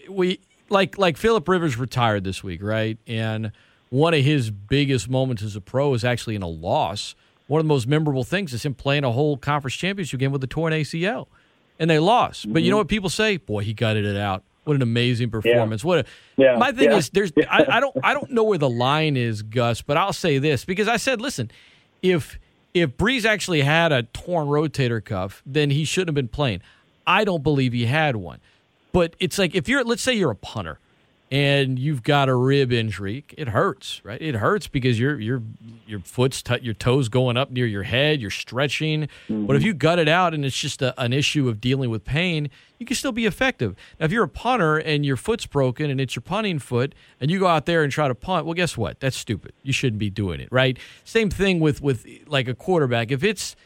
we 0.09 0.41
like 0.69 0.99
like 0.99 1.17
Philip 1.17 1.49
Rivers 1.49 1.77
retired 1.77 2.25
this 2.25 2.43
week, 2.43 2.63
right? 2.63 2.99
And 3.07 3.53
one 3.91 4.15
of 4.15 4.25
his 4.25 4.51
biggest 4.51 5.09
moments 5.09 5.43
as 5.43 5.57
a 5.57 5.61
pro 5.61 5.95
is 5.95 6.05
actually 6.05 6.35
in 6.35 6.43
a 6.43 6.49
loss 6.49 7.15
one 7.47 7.61
of 7.61 7.67
the 7.67 7.69
most 7.69 7.87
memorable 7.87 8.25
things 8.25 8.53
is 8.53 8.65
him 8.65 8.75
playing 8.75 9.05
a 9.05 9.13
whole 9.13 9.37
conference 9.37 9.75
championship 9.75 10.19
game 10.21 10.33
with 10.33 10.43
a 10.45 10.47
torn 10.47 10.73
ACL, 10.73 11.27
and 11.79 11.91
they 11.91 11.99
lost. 11.99 12.43
Mm-hmm. 12.43 12.53
But 12.53 12.63
you 12.63 12.71
know 12.71 12.77
mm-hmm. 12.77 12.81
what 12.81 12.89
people 12.89 13.11
say? 13.11 13.37
Boy, 13.37 13.63
he 13.63 13.75
gutted 13.75 14.05
it 14.05 14.17
out. 14.17 14.43
What 14.65 14.77
an 14.77 14.83
amazing 14.83 15.31
performance! 15.31 15.83
Yeah. 15.83 15.87
What 15.87 15.99
a, 15.99 16.05
yeah. 16.37 16.57
my 16.57 16.73
thing 16.73 16.91
yeah. 16.91 16.97
is, 16.97 17.11
there's 17.11 17.33
I, 17.51 17.67
I 17.69 17.81
don't 17.81 17.97
I 18.03 18.15
don't 18.15 18.31
know 18.31 18.45
where 18.45 18.59
the 18.59 18.71
line 18.71 19.17
is, 19.17 19.43
Gus, 19.43 19.83
but 19.83 19.97
I'll 19.97 20.15
say 20.15 20.39
this 20.39 20.65
because 20.65 20.89
I 20.89 20.97
said, 20.97 21.21
listen, 21.21 21.51
if 22.03 22.39
if 22.73 22.97
Brees 22.97 23.27
actually 23.27 23.61
had 23.61 23.93
a 23.93 24.05
torn 24.05 24.49
rotator 24.49 25.05
cuff, 25.05 25.43
then 25.45 25.69
he 25.71 25.85
shouldn't 25.85 26.09
have 26.09 26.15
been 26.15 26.29
playing. 26.29 26.63
I 27.07 27.25
don't 27.25 27.43
believe 27.43 27.73
he 27.73 27.87
had 27.87 28.17
one. 28.17 28.41
But 28.93 29.17
it's 29.19 29.39
like 29.39 29.55
if 29.55 29.69
you're 29.69 29.85
let's 29.85 30.03
say 30.03 30.15
you're 30.15 30.31
a 30.31 30.37
punter 30.37 30.79
and 31.31 31.81
you've 31.81 32.05
got 32.05 32.29
a 32.29 32.35
rib 32.35 32.73
injury, 32.73 33.25
it 33.37 33.49
hurts, 33.49 34.01
right? 34.05 34.23
It 34.23 34.37
hurts 34.37 34.69
because 34.69 35.01
your 35.01 35.19
your 35.19 35.43
your 35.85 35.99
foot's 35.99 36.43
t- 36.43 36.61
your 36.63 36.75
toes 36.75 37.09
going 37.09 37.37
up 37.37 37.51
near 37.51 37.67
your 37.67 37.83
head, 37.83 38.21
you're 38.21 38.31
stretching. 38.31 39.09
Mm-hmm. 39.29 39.47
But 39.47 39.57
if 39.57 39.65
you 39.65 39.75
gut 39.75 39.99
it 39.99 40.07
out 40.07 40.33
and 40.33 40.45
it's 40.45 40.57
just 40.57 40.81
a, 40.81 40.95
an 41.01 41.13
issue 41.13 41.49
of 41.49 41.61
dealing 41.61 41.91
with 41.91 42.05
pain, 42.05 42.51
you 42.79 42.87
can 42.87 42.95
still 42.95 43.11
be 43.11 43.27
effective. 43.27 43.75
Now, 43.99 44.05
if 44.05 44.13
you're 44.13 44.25
a 44.25 44.29
punter 44.29 44.77
and 44.77 45.05
your 45.05 45.17
foot's 45.17 45.47
broken 45.47 45.91
and 45.91 46.01
it's 46.01 46.15
your 46.15 46.23
punting 46.23 46.61
foot, 46.61 46.95
and 47.21 47.33
you 47.33 47.41
go 47.41 47.49
out 47.49 47.67
there 47.67 47.83
and 47.83 47.91
try 47.91 48.07
to 48.07 48.15
punt, 48.15 48.47
well, 48.47 48.55
guess 48.55 48.77
what? 48.77 49.01
That's 49.01 49.17
stupid. 49.17 49.55
You 49.65 49.73
shouldn't 49.73 49.99
be 49.99 50.11
doing 50.11 50.39
it, 50.39 50.49
right? 50.53 50.79
Same 51.05 51.31
thing 51.31 51.59
with 51.59 51.83
with 51.83 52.07
like 52.29 52.47
a 52.47 52.55
quarterback. 52.55 53.11
If 53.11 53.25
it's 53.25 53.57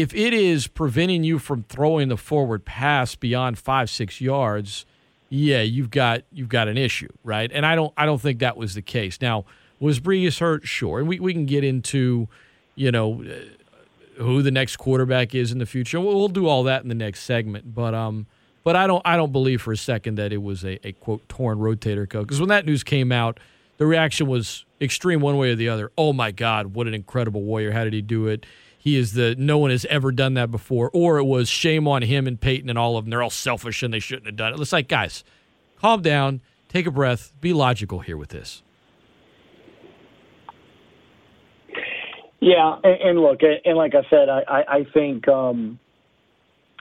if 0.00 0.14
it 0.14 0.34
is 0.34 0.66
preventing 0.66 1.24
you 1.24 1.38
from 1.38 1.64
throwing 1.64 2.08
the 2.08 2.16
forward 2.16 2.64
pass 2.64 3.14
beyond 3.14 3.58
five 3.58 3.90
six 3.90 4.20
yards 4.20 4.84
yeah, 5.30 5.60
you've 5.60 5.90
got 5.90 6.22
you've 6.32 6.48
got 6.48 6.68
an 6.68 6.78
issue, 6.78 7.08
right? 7.22 7.50
And 7.52 7.66
I 7.66 7.74
don't 7.74 7.92
I 7.96 8.06
don't 8.06 8.20
think 8.20 8.40
that 8.40 8.56
was 8.56 8.74
the 8.74 8.82
case. 8.82 9.20
Now, 9.20 9.44
was 9.78 10.00
Brees 10.00 10.38
hurt? 10.38 10.66
Sure, 10.66 10.98
and 10.98 11.08
we, 11.08 11.20
we 11.20 11.32
can 11.32 11.46
get 11.46 11.64
into, 11.64 12.28
you 12.74 12.90
know, 12.90 13.24
who 14.16 14.42
the 14.42 14.50
next 14.50 14.76
quarterback 14.76 15.34
is 15.34 15.52
in 15.52 15.58
the 15.58 15.66
future. 15.66 16.00
We'll, 16.00 16.16
we'll, 16.16 16.28
do 16.28 16.48
all 16.48 16.64
that 16.64 16.82
in 16.82 16.88
the 16.88 16.94
next 16.94 17.22
segment. 17.22 17.74
But 17.74 17.94
um, 17.94 18.26
but 18.64 18.74
I 18.74 18.86
don't 18.86 19.02
I 19.04 19.16
don't 19.16 19.32
believe 19.32 19.60
for 19.60 19.72
a 19.72 19.76
second 19.76 20.14
that 20.16 20.32
it 20.32 20.42
was 20.42 20.64
a, 20.64 20.86
a 20.86 20.92
quote 20.92 21.28
torn 21.28 21.58
rotator 21.58 22.08
cuff 22.08 22.22
because 22.22 22.40
when 22.40 22.48
that 22.48 22.64
news 22.64 22.82
came 22.82 23.12
out, 23.12 23.38
the 23.76 23.86
reaction 23.86 24.26
was 24.28 24.64
extreme 24.80 25.20
one 25.20 25.36
way 25.36 25.50
or 25.50 25.56
the 25.56 25.68
other. 25.68 25.92
Oh 25.98 26.14
my 26.14 26.30
God, 26.30 26.68
what 26.68 26.86
an 26.86 26.94
incredible 26.94 27.42
warrior! 27.42 27.72
How 27.72 27.84
did 27.84 27.92
he 27.92 28.02
do 28.02 28.28
it? 28.28 28.46
He 28.78 28.96
is 28.96 29.12
the 29.12 29.34
no 29.36 29.58
one 29.58 29.70
has 29.70 29.84
ever 29.86 30.12
done 30.12 30.34
that 30.34 30.50
before. 30.50 30.90
Or 30.94 31.18
it 31.18 31.24
was 31.24 31.48
shame 31.48 31.88
on 31.88 32.02
him 32.02 32.26
and 32.26 32.40
Payton 32.40 32.70
and 32.70 32.78
all 32.78 32.96
of 32.96 33.04
them. 33.04 33.10
They're 33.10 33.22
all 33.22 33.28
selfish 33.28 33.82
and 33.82 33.92
they 33.92 33.98
shouldn't 33.98 34.26
have 34.26 34.36
done 34.36 34.54
it. 34.54 34.60
It's 34.60 34.72
like 34.72 34.88
guys, 34.88 35.24
calm 35.80 36.00
down, 36.00 36.40
take 36.68 36.86
a 36.86 36.90
breath, 36.90 37.32
be 37.40 37.52
logical 37.52 37.98
here 38.00 38.16
with 38.16 38.30
this. 38.30 38.62
Yeah, 42.40 42.76
and, 42.84 43.00
and 43.00 43.20
look, 43.20 43.40
and 43.42 43.76
like 43.76 43.94
I 43.94 44.08
said, 44.08 44.28
I, 44.28 44.42
I, 44.48 44.76
I 44.76 44.86
think, 44.94 45.26
um, 45.26 45.80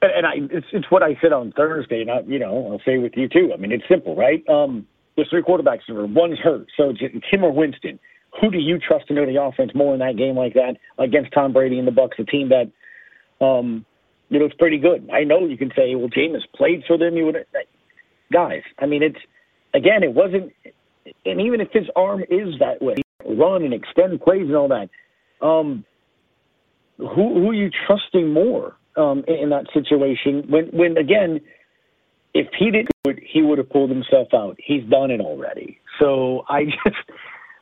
and 0.04 0.26
I, 0.28 0.34
it's, 0.56 0.68
it's 0.72 0.86
what 0.92 1.02
I 1.02 1.18
said 1.20 1.34
on 1.34 1.52
Thursday, 1.52 2.02
and 2.02 2.12
I, 2.12 2.20
you 2.28 2.38
know, 2.38 2.72
I'll 2.72 2.82
say 2.86 3.00
with 3.00 3.14
you 3.16 3.28
too. 3.28 3.52
I 3.52 3.58
mean, 3.58 3.72
it's 3.72 3.84
simple, 3.90 4.16
right? 4.16 4.48
Um, 4.48 4.86
there's 5.16 5.30
three 5.30 5.42
quarterbacks, 5.42 5.80
one's 5.90 6.38
hurt, 6.38 6.68
so 6.78 6.92
it's 6.92 7.00
Tim 7.32 7.44
or 7.44 7.52
Winston. 7.52 8.00
Who 8.42 8.52
do 8.52 8.58
you 8.58 8.78
trust 8.80 9.08
to 9.08 9.14
know 9.14 9.26
the 9.26 9.42
offense 9.42 9.72
more 9.74 9.94
in 9.94 10.00
that 10.00 10.18
game 10.18 10.36
like 10.36 10.54
that 10.54 10.78
against 11.00 11.34
Tom 11.34 11.54
Brady 11.54 11.80
and 11.80 11.88
the 11.88 11.92
Bucs, 11.92 12.20
a 12.20 12.24
team 12.24 12.50
that, 12.50 13.46
um, 13.46 13.86
you 14.30 14.40
know, 14.40 14.46
it's 14.46 14.56
pretty 14.56 14.78
good. 14.78 15.10
I 15.12 15.24
know 15.24 15.46
you 15.46 15.58
can 15.58 15.72
say, 15.76 15.96
well, 15.96 16.10
Jameis 16.10 16.42
played 16.56 16.84
for 16.88 16.98
them. 16.98 17.16
You 17.16 17.26
would, 17.28 17.46
guys. 18.32 18.62
I 18.80 18.86
mean, 18.86 19.02
it's 19.02 19.18
again, 19.74 20.04
it 20.04 20.14
wasn't, 20.14 20.52
and 21.26 21.42
even 21.42 21.62
if 21.62 21.70
his 21.72 21.86
arm 21.96 22.22
is 22.30 22.60
that 22.60 22.82
way, 22.82 22.96
run 23.26 23.64
and 23.64 23.74
extend 23.74 24.22
plays 24.22 24.48
and 24.48 24.56
all 24.56 24.68
that 24.68 24.90
um, 25.42 25.86
who, 26.98 27.06
who 27.06 27.50
are 27.50 27.54
you 27.54 27.70
trusting 27.86 28.32
more 28.32 28.76
um, 28.96 29.24
in, 29.28 29.36
in 29.36 29.50
that 29.50 29.66
situation? 29.74 30.44
When, 30.50 30.66
when 30.68 30.98
again, 30.98 31.42
if 32.34 32.48
he 32.58 32.72
didn't 32.72 32.90
he 33.26 33.42
would 33.42 33.58
have 33.58 33.70
pulled 33.70 33.90
himself 33.90 34.28
out. 34.34 34.58
He's 34.62 34.84
done 34.90 35.12
it 35.12 35.22
already. 35.22 35.80
So 35.98 36.44
I 36.50 36.66
just, 36.66 36.98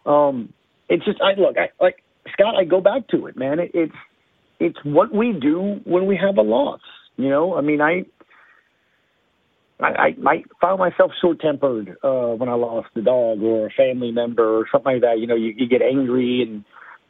um, 0.05 0.53
it's 0.89 1.05
just, 1.05 1.19
I 1.21 1.39
look, 1.39 1.57
I 1.57 1.69
like 1.83 2.03
Scott. 2.33 2.55
I 2.55 2.63
go 2.63 2.81
back 2.81 3.07
to 3.09 3.27
it, 3.27 3.37
man. 3.37 3.59
It, 3.59 3.71
it's, 3.73 3.95
it's 4.59 4.77
what 4.83 5.13
we 5.13 5.33
do 5.33 5.79
when 5.85 6.05
we 6.05 6.17
have 6.17 6.37
a 6.37 6.41
loss. 6.41 6.81
You 7.17 7.29
know, 7.29 7.55
I 7.55 7.61
mean, 7.61 7.81
I, 7.81 8.05
I, 9.79 9.87
I, 9.87 10.15
I 10.25 10.43
found 10.61 10.79
myself 10.79 11.11
short 11.21 11.39
tempered 11.39 11.97
uh, 12.03 12.35
when 12.35 12.49
I 12.49 12.53
lost 12.53 12.89
a 12.95 13.01
dog 13.01 13.41
or 13.41 13.67
a 13.67 13.71
family 13.71 14.11
member 14.11 14.59
or 14.59 14.65
something 14.71 14.93
like 14.93 15.01
that. 15.01 15.19
You 15.19 15.27
know, 15.27 15.35
you, 15.35 15.53
you 15.57 15.67
get 15.67 15.81
angry 15.81 16.41
and 16.41 16.63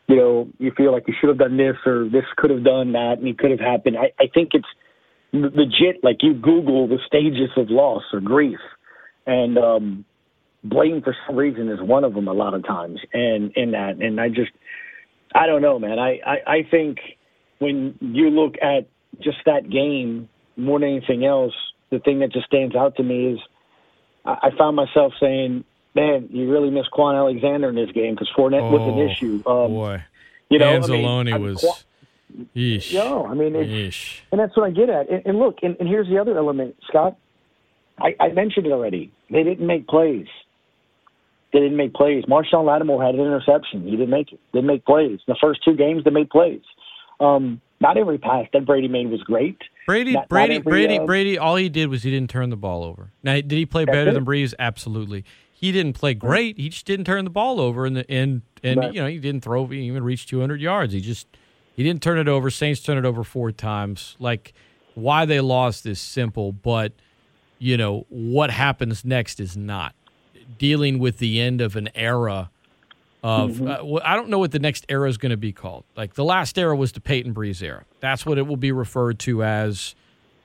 you 0.08 0.16
know, 0.16 0.48
you 0.60 0.72
feel 0.78 0.92
like 0.92 1.04
you 1.08 1.16
should 1.20 1.30
have 1.30 1.40
done 1.40 1.58
this 1.58 1.76
or 1.86 2.06
this 2.06 2.26
could 2.38 2.52
have 2.52 2.64
done 2.64 2.92
that 2.94 3.16
and 3.18 3.28
it 3.28 3.40
could 3.40 3.52
have 3.52 3.60
happened. 3.60 3.98
I, 3.98 4.12
I 4.22 4.28
think 4.32 4.50
it's 4.54 4.68
legit. 5.34 6.04
Like 6.04 6.18
you 6.22 6.34
Google 6.34 6.88
the 6.88 7.00
stages 7.06 7.50
of 7.58 7.70
loss 7.70 8.04
or 8.14 8.20
grief, 8.20 8.60
and 9.26 9.58
um, 9.58 10.06
blame 10.70 11.02
for 11.02 11.16
some 11.26 11.36
reason 11.36 11.70
is 11.70 11.82
one 11.82 12.04
of 12.04 12.14
them 12.14 12.28
a 12.28 12.34
lot 12.34 12.54
of 12.54 12.66
times. 12.66 13.00
And 13.14 13.52
in 13.56 13.72
that, 13.72 13.98
and 14.02 14.20
I 14.20 14.30
just, 14.30 14.52
I 15.34 15.48
don't 15.48 15.62
know, 15.62 15.80
man. 15.80 16.00
I, 16.00 16.20
I, 16.26 16.38
I 16.48 16.68
think 16.70 16.98
when 17.60 17.98
you 18.02 18.30
look 18.30 18.56
at 18.62 18.88
just 19.22 19.38
that 19.46 19.70
game 19.70 20.30
more 20.58 20.80
than 20.80 20.90
anything 20.90 21.26
else, 21.26 21.54
the 21.92 22.00
thing 22.00 22.20
that 22.20 22.32
just 22.32 22.48
stands 22.48 22.76
out 22.76 22.96
to 22.98 23.04
me 23.04 23.34
is 23.34 23.40
I, 24.26 24.38
I 24.44 24.58
found 24.58 24.76
myself 24.76 25.14
saying, 25.20 25.64
man, 25.94 26.30
you 26.32 26.52
really 26.52 26.70
miss 26.70 26.86
Kwon 26.94 27.16
Alexander 27.16 27.70
in 27.70 27.76
this 27.76 27.92
game 27.92 28.16
because 28.16 28.30
Fournette 28.38 28.62
oh, 28.62 28.72
was 28.72 28.82
an 28.82 29.00
oh, 29.00 29.12
issue. 29.12 29.44
Um, 29.48 29.72
boy, 29.74 30.04
you 30.50 30.60
know, 30.60 30.80
Anzalone 30.80 31.34
I 31.34 31.38
mean, 31.38 31.42
was. 31.42 31.86
Yeesh. 32.56 32.94
No, 32.94 33.26
I 33.28 33.34
mean, 33.34 33.56
it's, 33.56 34.22
and 34.32 34.42
that's 34.42 34.58
what 34.58 34.66
I 34.66 34.72
get 34.72 34.90
at. 34.90 35.10
And, 35.10 35.26
and 35.26 35.40
look, 35.40 35.60
and, 35.62 35.78
and, 35.80 35.88
here's 35.88 36.08
the 36.08 36.18
other 36.18 36.38
element, 36.38 36.76
Scott. 36.88 37.18
I, 37.98 38.16
I, 38.20 38.30
mentioned 38.30 38.66
it 38.66 38.72
already. 38.72 39.14
They 39.30 39.44
didn't 39.44 39.66
make 39.66 39.88
plays. 39.88 40.28
They 41.56 41.62
didn't 41.62 41.78
make 41.78 41.94
plays. 41.94 42.26
Marshon 42.26 42.66
Lattimore 42.66 43.02
had 43.02 43.16
an 43.16 43.22
interception. 43.22 43.86
He 43.86 43.92
didn't 43.92 44.10
make 44.10 44.34
it. 44.34 44.40
Didn't 44.52 44.68
make 44.68 44.84
plays. 44.84 45.22
The 45.26 45.38
first 45.42 45.62
two 45.64 45.74
games, 45.76 46.04
they 46.04 46.12
made 46.12 46.30
plays. 46.30 46.62
Um, 47.22 47.62
not 47.80 47.98
every 47.98 48.18
pass 48.18 48.46
that 48.52 48.66
Brady 48.66 48.90
made 48.90 49.10
was 49.10 49.24
great. 49.24 49.58
Brady, 49.88 50.12
not, 50.12 50.28
Brady, 50.28 50.56
not 50.56 50.60
every, 50.60 50.70
Brady, 50.70 51.00
uh, 51.00 51.06
Brady. 51.06 51.38
All 51.38 51.56
he 51.56 51.70
did 51.70 51.88
was 51.88 52.04
he 52.04 52.12
didn't 52.12 52.30
turn 52.30 52.50
the 52.50 52.58
ball 52.58 52.84
over. 52.84 53.14
Now, 53.24 53.36
did 53.36 53.54
he 53.54 53.66
play 53.66 53.86
better 53.86 54.10
it. 54.10 54.14
than 54.14 54.26
Brees? 54.26 54.54
Absolutely 54.60 55.24
he 55.56 55.72
didn't 55.72 55.94
play 55.94 56.14
great. 56.14 56.58
He 56.58 56.70
just 56.70 56.86
didn't 56.86 57.06
turn 57.06 57.24
the 57.24 57.32
ball 57.32 57.60
over, 57.60 57.86
and 57.86 58.06
and 58.10 58.42
and 58.62 58.80
right. 58.80 58.94
you 58.94 59.02
know 59.02 59.08
he 59.08 59.20
didn't 59.20 59.42
throw 59.42 59.66
he 59.68 59.80
even 59.82 60.04
reach 60.04 60.28
200 60.28 60.60
yards. 60.60 60.94
He 60.94 61.02
just 61.02 61.28
he 61.76 61.82
didn't 61.82 62.04
turn 62.04 62.20
it 62.20 62.28
over. 62.28 62.50
Saints 62.50 62.82
turned 62.82 63.00
it 63.00 63.06
over 63.06 63.24
four 63.24 63.52
times. 63.52 64.16
Like 64.20 64.54
why 64.94 65.26
they 65.26 65.40
lost 65.40 65.86
is 65.86 66.00
simple, 66.00 66.52
but 66.52 66.92
you 67.58 67.78
know 67.78 68.06
what 68.10 68.52
happens 68.52 69.06
next 69.06 69.40
is 69.40 69.56
not 69.56 69.96
dealing 70.58 71.00
with 71.00 71.18
the 71.18 71.40
end 71.40 71.62
of 71.62 71.76
an 71.76 71.90
era. 71.96 72.50
Of 73.24 73.54
mm-hmm. 73.54 73.96
uh, 73.96 74.00
I 74.04 74.16
don't 74.16 74.30
know 74.30 74.38
what 74.38 74.52
the 74.52 74.60
next 74.60 74.86
era 74.88 75.10
is 75.10 75.18
going 75.18 75.32
to 75.32 75.38
be 75.38 75.52
called. 75.52 75.84
Like 75.96 76.14
the 76.14 76.24
last 76.24 76.58
era 76.58 76.76
was 76.76 76.92
the 76.92 77.02
Payton 77.02 77.34
Brees 77.34 77.62
era. 77.64 77.84
That's 78.00 78.26
what 78.26 78.38
it 78.38 78.44
will 78.44 78.58
be 78.58 78.72
referred 78.72 79.20
to 79.20 79.44
as 79.44 79.96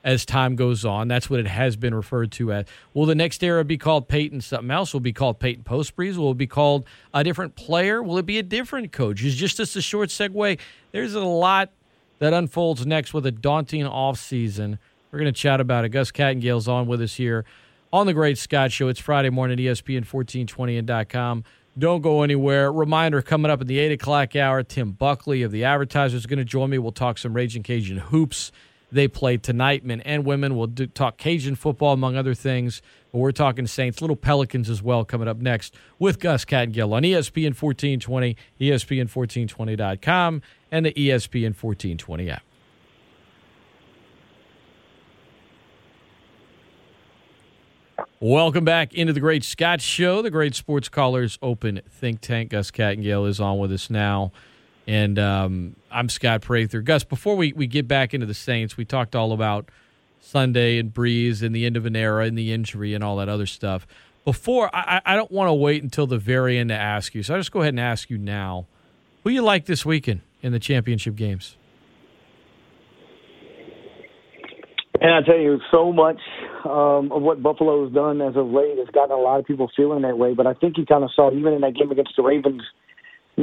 as 0.02 0.24
time 0.24 0.56
goes 0.56 0.84
on. 0.84 1.08
That's 1.08 1.28
what 1.28 1.40
it 1.40 1.46
has 1.46 1.76
been 1.76 1.94
referred 1.94 2.32
to 2.32 2.52
as. 2.52 2.66
Will 2.94 3.04
the 3.04 3.14
next 3.14 3.42
era 3.42 3.64
be 3.64 3.76
called 3.76 4.08
Payton 4.08 4.40
something 4.40 4.70
else? 4.70 4.94
Will 4.94 5.00
it 5.00 5.04
be 5.04 5.12
called 5.12 5.38
Payton 5.38 5.64
Post 5.64 5.94
Brees? 5.94 6.16
Will 6.16 6.30
it 6.30 6.38
be 6.38 6.46
called 6.46 6.86
a 7.12 7.22
different 7.22 7.54
player? 7.54 8.02
Will 8.02 8.16
it 8.16 8.26
be 8.26 8.38
a 8.38 8.42
different 8.42 8.92
coach? 8.92 9.22
It's 9.22 9.36
just 9.36 9.60
as 9.60 9.76
a 9.76 9.82
short 9.82 10.08
segue. 10.08 10.58
There's 10.92 11.14
a 11.14 11.20
lot 11.20 11.70
that 12.18 12.32
unfolds 12.32 12.86
next 12.86 13.12
with 13.12 13.26
a 13.26 13.30
daunting 13.30 13.84
offseason. 13.84 14.78
We're 15.10 15.18
going 15.18 15.32
to 15.32 15.38
chat 15.38 15.60
about 15.60 15.84
it. 15.84 15.90
Gus 15.90 16.10
Kattengell's 16.10 16.68
on 16.68 16.86
with 16.86 17.02
us 17.02 17.14
here 17.14 17.44
on 17.92 18.06
the 18.06 18.14
Great 18.14 18.38
Scott 18.38 18.72
Show. 18.72 18.88
It's 18.88 19.00
Friday 19.00 19.30
morning, 19.30 19.58
ESPN 19.58 20.06
1420 20.06 20.76
and 20.76 21.08
.com. 21.08 21.44
Don't 21.78 22.02
go 22.02 22.22
anywhere. 22.22 22.72
Reminder 22.72 23.22
coming 23.22 23.50
up 23.50 23.60
at 23.60 23.66
the 23.66 23.78
8 23.78 23.92
o'clock 23.92 24.36
hour, 24.36 24.62
Tim 24.62 24.92
Buckley 24.92 25.42
of 25.42 25.52
the 25.52 25.64
Advertiser 25.64 26.16
is 26.16 26.26
going 26.26 26.38
to 26.38 26.44
join 26.44 26.70
me. 26.70 26.78
We'll 26.78 26.92
talk 26.92 27.18
some 27.18 27.34
Raging 27.34 27.62
Cajun 27.62 27.98
hoops 27.98 28.52
they 28.92 29.08
play 29.08 29.36
tonight. 29.36 29.84
Men 29.84 30.00
and 30.02 30.24
women. 30.24 30.56
We'll 30.56 30.66
do, 30.66 30.86
talk 30.86 31.16
Cajun 31.16 31.54
football, 31.54 31.92
among 31.92 32.16
other 32.16 32.34
things. 32.34 32.82
But 33.12 33.18
we're 33.18 33.32
talking 33.32 33.66
Saints, 33.66 34.00
Little 34.00 34.16
Pelicans 34.16 34.68
as 34.68 34.82
well, 34.82 35.04
coming 35.04 35.28
up 35.28 35.38
next 35.38 35.74
with 35.98 36.18
Gus 36.18 36.44
Kattengell 36.44 36.92
on 36.92 37.02
ESPN 37.02 37.60
1420, 37.60 38.36
ESPN1420.com, 38.60 40.42
and 40.70 40.86
the 40.86 40.92
ESPN 40.92 41.54
1420 41.54 42.30
app. 42.30 42.42
Welcome 48.20 48.64
back 48.64 48.92
into 48.94 49.12
the 49.12 49.20
Great 49.20 49.44
Scott 49.44 49.80
Show, 49.80 50.22
the 50.22 50.30
Great 50.30 50.54
Sports 50.54 50.88
Callers 50.88 51.38
Open 51.42 51.80
Think 51.88 52.20
Tank. 52.20 52.50
Gus 52.50 52.70
Kattengell 52.70 53.28
is 53.28 53.40
on 53.40 53.58
with 53.58 53.72
us 53.72 53.90
now. 53.90 54.32
And 54.86 55.18
um, 55.18 55.76
I'm 55.90 56.08
Scott 56.08 56.42
Prather. 56.42 56.80
Gus, 56.80 57.04
before 57.04 57.36
we, 57.36 57.52
we 57.52 57.66
get 57.66 57.88
back 57.88 58.12
into 58.12 58.26
the 58.26 58.34
Saints, 58.34 58.76
we 58.76 58.84
talked 58.84 59.14
all 59.14 59.32
about 59.32 59.68
Sunday 60.20 60.78
and 60.78 60.92
Brees 60.92 61.42
and 61.42 61.54
the 61.54 61.64
end 61.64 61.76
of 61.76 61.86
an 61.86 61.96
era 61.96 62.24
and 62.24 62.36
the 62.36 62.52
injury 62.52 62.94
and 62.94 63.02
all 63.02 63.16
that 63.16 63.28
other 63.28 63.46
stuff. 63.46 63.86
Before, 64.24 64.68
I, 64.74 65.00
I 65.04 65.16
don't 65.16 65.30
want 65.30 65.48
to 65.48 65.54
wait 65.54 65.82
until 65.82 66.06
the 66.06 66.18
very 66.18 66.58
end 66.58 66.68
to 66.70 66.76
ask 66.76 67.14
you. 67.14 67.22
So 67.22 67.34
I'll 67.34 67.40
just 67.40 67.52
go 67.52 67.60
ahead 67.60 67.74
and 67.74 67.80
ask 67.80 68.10
you 68.10 68.18
now 68.18 68.66
who 69.24 69.30
you 69.30 69.42
like 69.42 69.66
this 69.66 69.84
weekend 69.84 70.20
in 70.42 70.52
the 70.52 70.58
championship 70.58 71.16
games? 71.16 71.56
And 75.00 75.14
I 75.14 75.22
tell 75.22 75.38
you, 75.38 75.58
so 75.70 75.92
much 75.92 76.20
um, 76.64 77.10
of 77.10 77.22
what 77.22 77.42
Buffalo 77.42 77.84
has 77.84 77.94
done 77.94 78.20
as 78.20 78.36
of 78.36 78.46
late 78.48 78.76
has 78.76 78.88
gotten 78.88 79.12
a 79.12 79.20
lot 79.20 79.40
of 79.40 79.46
people 79.46 79.70
feeling 79.74 80.02
that 80.02 80.18
way. 80.18 80.34
But 80.34 80.46
I 80.46 80.52
think 80.52 80.76
you 80.76 80.84
kind 80.84 81.04
of 81.04 81.10
saw 81.16 81.32
even 81.32 81.54
in 81.54 81.62
that 81.62 81.74
game 81.74 81.90
against 81.90 82.12
the 82.16 82.22
Ravens– 82.22 82.62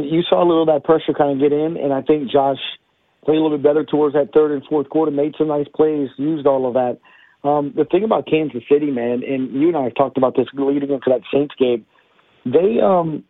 you 0.03 0.21
saw 0.29 0.43
a 0.43 0.47
little 0.47 0.63
of 0.63 0.67
that 0.67 0.83
pressure 0.83 1.13
kind 1.17 1.31
of 1.31 1.39
get 1.39 1.55
in, 1.55 1.77
and 1.77 1.93
I 1.93 2.01
think 2.01 2.29
Josh 2.31 2.59
played 3.25 3.37
a 3.37 3.41
little 3.41 3.57
bit 3.57 3.63
better 3.63 3.83
towards 3.83 4.15
that 4.15 4.33
third 4.33 4.51
and 4.51 4.63
fourth 4.69 4.89
quarter, 4.89 5.11
made 5.11 5.35
some 5.37 5.47
nice 5.47 5.67
plays, 5.73 6.09
used 6.17 6.45
all 6.45 6.67
of 6.67 6.73
that. 6.73 6.99
Um, 7.47 7.73
the 7.75 7.85
thing 7.85 8.03
about 8.03 8.27
Kansas 8.27 8.63
City, 8.69 8.91
man, 8.91 9.21
and 9.27 9.53
you 9.53 9.67
and 9.69 9.77
I 9.77 9.83
have 9.83 9.95
talked 9.95 10.17
about 10.17 10.35
this 10.35 10.47
leading 10.53 10.89
into 10.91 11.09
that 11.09 11.21
Saints 11.31 11.55
game. 11.57 11.85
They 12.45 12.79
um, 12.83 13.23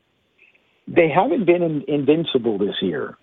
they 0.87 1.09
haven't 1.09 1.45
been 1.45 1.61
in, 1.61 1.83
invincible 1.87 2.57
this 2.57 2.75
year, 2.81 3.17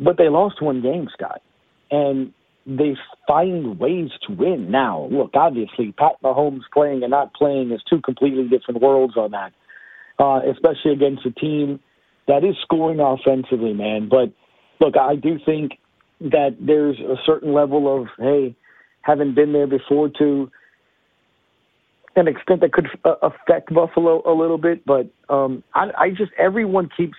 but 0.00 0.16
they 0.18 0.28
lost 0.28 0.60
one 0.60 0.82
game, 0.82 1.08
Scott, 1.12 1.40
and 1.90 2.32
they 2.68 2.96
find 3.26 3.80
ways 3.80 4.10
to 4.26 4.34
win. 4.34 4.70
Now, 4.70 5.08
look, 5.10 5.30
obviously, 5.34 5.92
Pat 5.92 6.12
Mahomes 6.22 6.62
playing 6.72 7.02
and 7.02 7.10
not 7.10 7.32
playing 7.32 7.72
is 7.72 7.80
two 7.88 8.00
completely 8.02 8.46
different 8.46 8.82
worlds 8.82 9.16
on 9.16 9.30
that, 9.30 9.52
uh, 10.18 10.40
especially 10.50 10.92
against 10.92 11.24
a 11.24 11.30
team 11.30 11.80
that 12.26 12.44
is 12.44 12.54
scoring 12.60 13.00
offensively, 13.00 13.72
man. 13.72 14.08
But 14.10 14.32
look, 14.80 14.98
I 14.98 15.16
do 15.16 15.38
think 15.44 15.78
that 16.20 16.56
there's 16.60 16.98
a 17.00 17.16
certain 17.24 17.54
level 17.54 18.02
of 18.02 18.08
hey, 18.18 18.54
having 19.00 19.34
been 19.34 19.54
there 19.54 19.66
before 19.66 20.10
to 20.18 20.50
an 22.16 22.28
extent 22.28 22.60
that 22.60 22.72
could 22.72 22.88
uh, 23.04 23.14
affect 23.22 23.72
Buffalo 23.72 24.22
a 24.30 24.34
little 24.34 24.58
bit. 24.58 24.84
But 24.84 25.08
um, 25.30 25.64
I, 25.74 25.90
I 25.96 26.10
just 26.10 26.32
everyone 26.36 26.90
keeps 26.94 27.16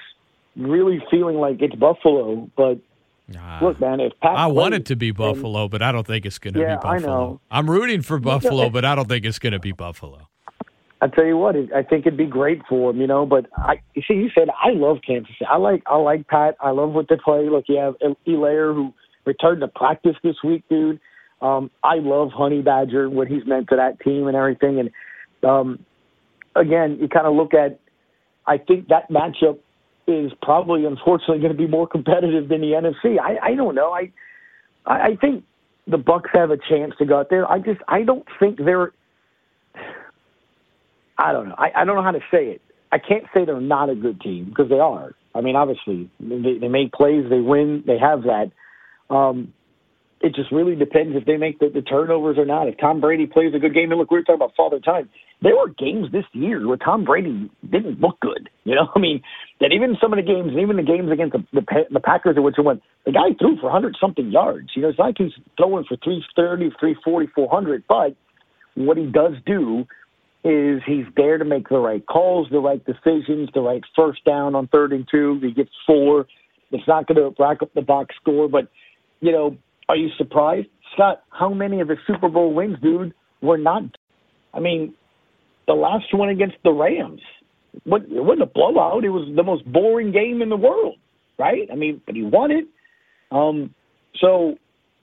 really 0.55 1.01
feeling 1.09 1.38
like 1.38 1.59
it's 1.62 1.75
Buffalo, 1.75 2.47
but 2.55 2.79
Look, 3.61 3.79
man, 3.79 3.99
if 3.99 4.13
Pat 4.21 4.35
I 4.37 4.47
want 4.47 4.73
it 4.73 4.85
to 4.87 4.95
be 4.95 5.09
and- 5.09 5.17
Buffalo, 5.17 5.67
but 5.67 5.81
I 5.81 5.91
don't 5.91 6.05
think 6.07 6.25
it's 6.25 6.39
going 6.39 6.53
to 6.55 6.59
Yeah, 6.61 6.77
be 6.77 6.83
I 6.83 6.93
Buffalo. 6.97 7.07
know. 7.31 7.41
I'm 7.51 7.69
rooting 7.69 8.01
for 8.01 8.19
Buffalo, 8.19 8.69
but 8.69 8.85
I 8.85 8.95
don't 8.95 9.07
think 9.07 9.25
it's 9.25 9.39
going 9.39 9.53
to 9.53 9.59
be 9.59 9.71
Buffalo. 9.71 10.27
I 11.01 11.07
tell 11.07 11.25
you 11.25 11.37
what, 11.37 11.55
it, 11.55 11.71
I 11.73 11.81
think 11.83 12.05
it'd 12.05 12.17
be 12.17 12.25
great 12.25 12.61
for 12.67 12.89
him, 12.91 12.99
you 12.99 13.07
know. 13.07 13.25
But 13.25 13.45
I, 13.55 13.79
you 13.95 14.01
see, 14.07 14.15
you 14.15 14.29
said 14.37 14.49
I 14.49 14.71
love 14.71 14.97
Kansas 15.05 15.29
City. 15.39 15.45
I 15.49 15.55
like, 15.55 15.81
I 15.87 15.95
like 15.95 16.27
Pat. 16.27 16.55
I 16.59 16.71
love 16.71 16.91
what 16.91 17.07
they 17.07 17.15
play. 17.15 17.47
Look, 17.49 17.65
you 17.69 17.77
have 17.77 17.95
Helaire 18.27 18.73
who 18.75 18.93
returned 19.25 19.61
to 19.61 19.69
practice 19.69 20.15
this 20.23 20.35
week, 20.43 20.63
dude. 20.69 20.99
Um, 21.41 21.71
I 21.85 21.95
love 21.99 22.31
Honey 22.33 22.61
Badger, 22.61 23.09
what 23.09 23.29
he's 23.29 23.45
meant 23.45 23.69
to 23.69 23.77
that 23.77 24.01
team 24.01 24.27
and 24.27 24.35
everything. 24.35 24.77
And 24.81 24.89
um, 25.49 25.79
again, 26.55 26.97
you 26.99 27.07
kind 27.07 27.27
of 27.27 27.33
look 27.33 27.53
at. 27.53 27.79
I 28.45 28.57
think 28.57 28.87
that 28.89 29.09
matchup 29.09 29.59
is 30.09 30.31
probably, 30.41 30.85
unfortunately, 30.85 31.39
going 31.39 31.51
to 31.51 31.57
be 31.57 31.67
more 31.67 31.87
competitive 31.87 32.49
than 32.49 32.61
the 32.61 32.71
NFC. 32.71 33.19
I, 33.19 33.51
I 33.51 33.55
don't 33.55 33.75
know. 33.75 33.91
I, 33.91 34.11
I 34.85 35.15
think 35.21 35.43
the 35.87 35.97
Bucs 35.97 36.29
have 36.33 36.51
a 36.51 36.57
chance 36.57 36.93
to 36.99 37.05
go 37.05 37.19
out 37.19 37.29
there. 37.29 37.49
I 37.49 37.59
just, 37.59 37.81
I 37.87 38.03
don't 38.03 38.25
think 38.39 38.57
they're. 38.57 38.91
I 41.17 41.31
don't 41.33 41.49
know. 41.49 41.55
I, 41.57 41.81
I 41.81 41.85
don't 41.85 41.95
know 41.95 42.03
how 42.03 42.11
to 42.11 42.21
say 42.31 42.45
it. 42.45 42.61
I 42.91 42.97
can't 42.97 43.25
say 43.33 43.45
they're 43.45 43.61
not 43.61 43.89
a 43.89 43.95
good 43.95 44.21
team 44.21 44.45
because 44.45 44.69
they 44.69 44.79
are. 44.79 45.13
I 45.35 45.41
mean, 45.41 45.55
obviously, 45.55 46.09
they, 46.19 46.57
they 46.59 46.67
make 46.67 46.91
plays, 46.91 47.25
they 47.29 47.39
win, 47.39 47.83
they 47.85 47.97
have 47.99 48.23
that. 48.23 48.51
Um, 49.13 49.53
it 50.21 50.36
just 50.36 50.51
really 50.51 50.75
depends 50.75 51.15
if 51.15 51.25
they 51.25 51.38
make 51.38 51.60
the, 51.60 51.69
the 51.73 51.82
turnovers 51.82 52.38
or 52.38 52.45
not. 52.45 52.67
If 52.67 52.77
Tom 52.77 52.99
Brady 52.99 53.25
plays 53.25 53.53
a 53.55 53.60
good 53.60 53.73
game, 53.73 53.91
and 53.91 53.99
look, 53.99 54.12
we 54.12 54.17
were 54.17 54.23
talking 54.23 54.36
about 54.36 54.55
Father 54.55 54.79
Time. 54.79 55.10
There 55.41 55.55
were 55.55 55.69
games 55.69 56.12
this 56.12 56.25
year 56.34 56.67
where 56.67 56.75
Tom 56.75 57.05
Brady 57.05 57.49
didn't 57.69 58.01
look 58.01 58.19
good. 58.19 58.49
You 58.65 58.75
know, 58.75 58.89
I 58.95 58.99
mean, 58.99 59.21
that 59.62 59.71
even 59.71 59.95
some 60.01 60.12
of 60.12 60.17
the 60.17 60.23
games, 60.23 60.51
even 60.60 60.75
the 60.75 60.84
games 60.84 61.12
against 61.12 61.34
the 61.34 61.62
the, 61.62 61.84
the 61.91 61.99
Packers, 61.99 62.36
which 62.38 62.55
won, 62.58 62.82
the 63.05 63.13
guy 63.13 63.34
threw 63.39 63.58
for 63.62 63.71
hundred 63.71 63.95
something 63.99 64.29
yards. 64.29 64.69
You 64.75 64.82
know, 64.82 64.89
it's 64.89 64.99
like 64.99 65.15
he's 65.17 65.32
throwing 65.58 65.86
for 65.86 65.97
three 66.03 66.23
thirty, 66.36 66.69
three 66.79 66.97
forty, 67.03 67.27
four 67.34 67.49
hundred. 67.49 67.86
But 67.88 68.15
what 68.75 68.97
he 68.97 69.05
does 69.05 69.34
do 69.45 69.86
is 70.43 70.82
he's 70.86 71.05
there 71.15 71.38
to 71.38 71.45
make 71.45 71.69
the 71.69 71.79
right 71.79 72.05
calls, 72.05 72.47
the 72.51 72.60
right 72.60 72.84
decisions, 72.86 73.49
the 73.53 73.62
right 73.62 73.84
first 73.95 74.23
down 74.25 74.55
on 74.55 74.67
third 74.67 74.91
and 74.91 75.08
two. 75.10 75.39
He 75.41 75.51
gets 75.51 75.71
four. 75.86 76.27
It's 76.71 76.88
not 76.88 77.08
going 77.08 77.17
to 77.17 77.36
rack 77.41 77.62
up 77.62 77.73
the 77.73 77.82
box 77.82 78.15
score, 78.21 78.47
but 78.47 78.69
you 79.21 79.32
know, 79.32 79.58
are 79.89 79.95
you 79.95 80.10
surprised, 80.17 80.67
Scott? 80.93 81.23
How 81.32 81.52
many 81.52 81.82
of 81.82 81.88
the 81.88 81.97
Super 82.06 82.30
Bowl 82.30 82.54
wins, 82.54 82.78
dude, 82.82 83.13
were 83.41 83.58
not? 83.58 83.84
I 84.54 84.60
mean, 84.60 84.93
the 85.67 85.73
last 85.73 86.13
one 86.13 86.30
against 86.30 86.58
the 86.63 86.71
Rams, 86.71 87.21
what 87.84 88.04
it 88.04 88.23
wasn't 88.23 88.43
a 88.43 88.45
blowout. 88.45 89.04
It 89.04 89.10
was 89.10 89.28
the 89.36 89.43
most 89.43 89.65
boring 89.65 90.12
game 90.12 90.41
in 90.43 90.49
the 90.49 90.58
world, 90.58 90.97
right? 91.39 91.67
I 91.71 91.75
mean, 91.75 92.02
but 92.06 92.15
he 92.15 92.21
won 92.21 92.52
it. 92.52 92.65
Um, 93.32 93.73
so 94.19 94.56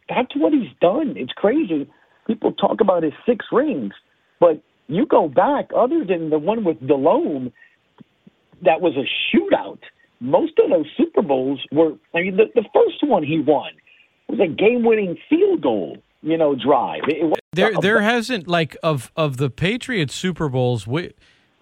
that's 0.09 0.35
what 0.37 0.53
he's 0.53 0.73
done. 0.81 1.15
It's 1.17 1.33
crazy. 1.33 1.91
People 2.29 2.53
talk 2.53 2.81
about 2.81 3.03
his 3.03 3.13
six 3.27 3.45
rings, 3.51 3.93
but 4.39 4.63
you 4.87 5.05
go 5.07 5.29
back, 5.29 5.71
other 5.77 6.05
than 6.05 6.31
the 6.31 6.39
one 6.39 6.65
with 6.65 6.79
Delhomme, 6.87 7.53
that 8.65 8.81
was 8.81 8.95
a 8.97 9.37
shootout. 9.37 9.81
Most 10.21 10.53
of 10.63 10.71
those 10.71 10.87
Super 10.97 11.23
Bowls 11.23 11.61
were. 11.73 11.93
I 12.15 12.23
mean, 12.23 12.37
the, 12.37 12.45
the 12.55 12.65
first 12.73 12.99
one 13.03 13.25
he 13.25 13.41
won 13.41 13.71
was 14.29 14.41
a 14.41 14.47
game-winning 14.49 15.17
field 15.29 15.61
goal, 15.63 15.99
you 16.23 16.37
know, 16.37 16.55
drive. 16.55 17.03
It, 17.09 17.19
it 17.19 17.25
was 17.25 17.39
There, 17.53 17.73
there 17.81 18.01
hasn't 18.03 18.49
like 18.49 18.77
of 18.83 19.11
of 19.17 19.37
the 19.37 19.51
Patriots 19.51 20.15
Super 20.15 20.49
Bowls. 20.49 20.87
We, 20.87 21.13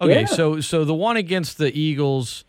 okay, 0.01 0.21
Yeah. 0.21 0.25
so 0.25 0.59
so 0.61 0.83
the 0.85 0.93
one 0.95 1.17
against 1.17 1.57
the 1.57 1.77
Eagles, 1.77 2.43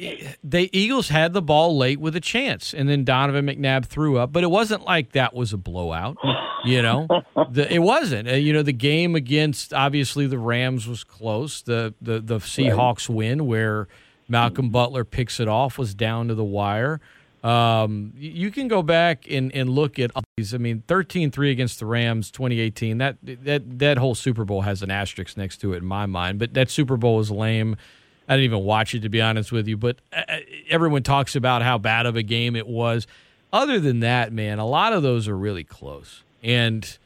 eh, 0.00 0.32
the 0.42 0.68
Eagles 0.76 1.08
had 1.08 1.32
the 1.32 1.42
ball 1.42 1.76
late 1.76 2.00
with 2.00 2.16
a 2.16 2.20
chance, 2.20 2.74
and 2.74 2.88
then 2.88 3.04
Donovan 3.04 3.46
McNabb 3.46 3.86
threw 3.86 4.18
up, 4.18 4.32
but 4.32 4.42
it 4.42 4.50
wasn't 4.50 4.84
like 4.84 5.12
that 5.12 5.34
was 5.34 5.52
a 5.52 5.58
blowout. 5.58 6.16
You 6.64 6.82
know, 6.82 7.06
the, 7.50 7.72
it 7.72 7.78
wasn't. 7.78 8.28
You 8.28 8.52
know, 8.52 8.62
the 8.62 8.72
game 8.72 9.14
against 9.14 9.72
obviously 9.72 10.26
the 10.26 10.38
Rams 10.38 10.88
was 10.88 11.04
close. 11.04 11.62
The 11.62 11.94
the 12.02 12.18
the 12.20 12.38
Seahawks 12.38 13.08
win 13.08 13.46
where 13.46 13.86
Malcolm 14.28 14.68
Butler 14.70 15.04
picks 15.04 15.38
it 15.40 15.46
off 15.48 15.78
was 15.78 15.94
down 15.94 16.28
to 16.28 16.34
the 16.34 16.44
wire. 16.44 17.00
Um, 17.44 18.12
you 18.16 18.50
can 18.50 18.66
go 18.66 18.82
back 18.82 19.26
and, 19.30 19.54
and 19.54 19.70
look 19.70 19.98
at 19.98 20.10
these. 20.36 20.54
I 20.54 20.58
mean, 20.58 20.82
13-3 20.88 21.52
against 21.52 21.78
the 21.78 21.86
Rams, 21.86 22.30
2018. 22.30 22.98
That 22.98 23.16
that 23.22 23.78
that 23.78 23.98
whole 23.98 24.14
Super 24.14 24.44
Bowl 24.44 24.62
has 24.62 24.82
an 24.82 24.90
asterisk 24.90 25.36
next 25.36 25.58
to 25.58 25.72
it 25.72 25.78
in 25.78 25.86
my 25.86 26.06
mind. 26.06 26.38
But 26.38 26.54
that 26.54 26.70
Super 26.70 26.96
Bowl 26.96 27.16
was 27.16 27.30
lame. 27.30 27.76
I 28.28 28.34
didn't 28.34 28.44
even 28.44 28.64
watch 28.64 28.94
it 28.94 29.00
to 29.02 29.08
be 29.08 29.20
honest 29.22 29.52
with 29.52 29.68
you. 29.68 29.76
But 29.76 29.98
uh, 30.12 30.38
everyone 30.68 31.02
talks 31.02 31.36
about 31.36 31.62
how 31.62 31.78
bad 31.78 32.06
of 32.06 32.16
a 32.16 32.22
game 32.22 32.56
it 32.56 32.66
was. 32.66 33.06
Other 33.52 33.78
than 33.78 34.00
that, 34.00 34.32
man, 34.32 34.58
a 34.58 34.66
lot 34.66 34.92
of 34.92 35.02
those 35.02 35.28
are 35.28 35.36
really 35.36 35.64
close. 35.64 36.22
And 36.42 36.98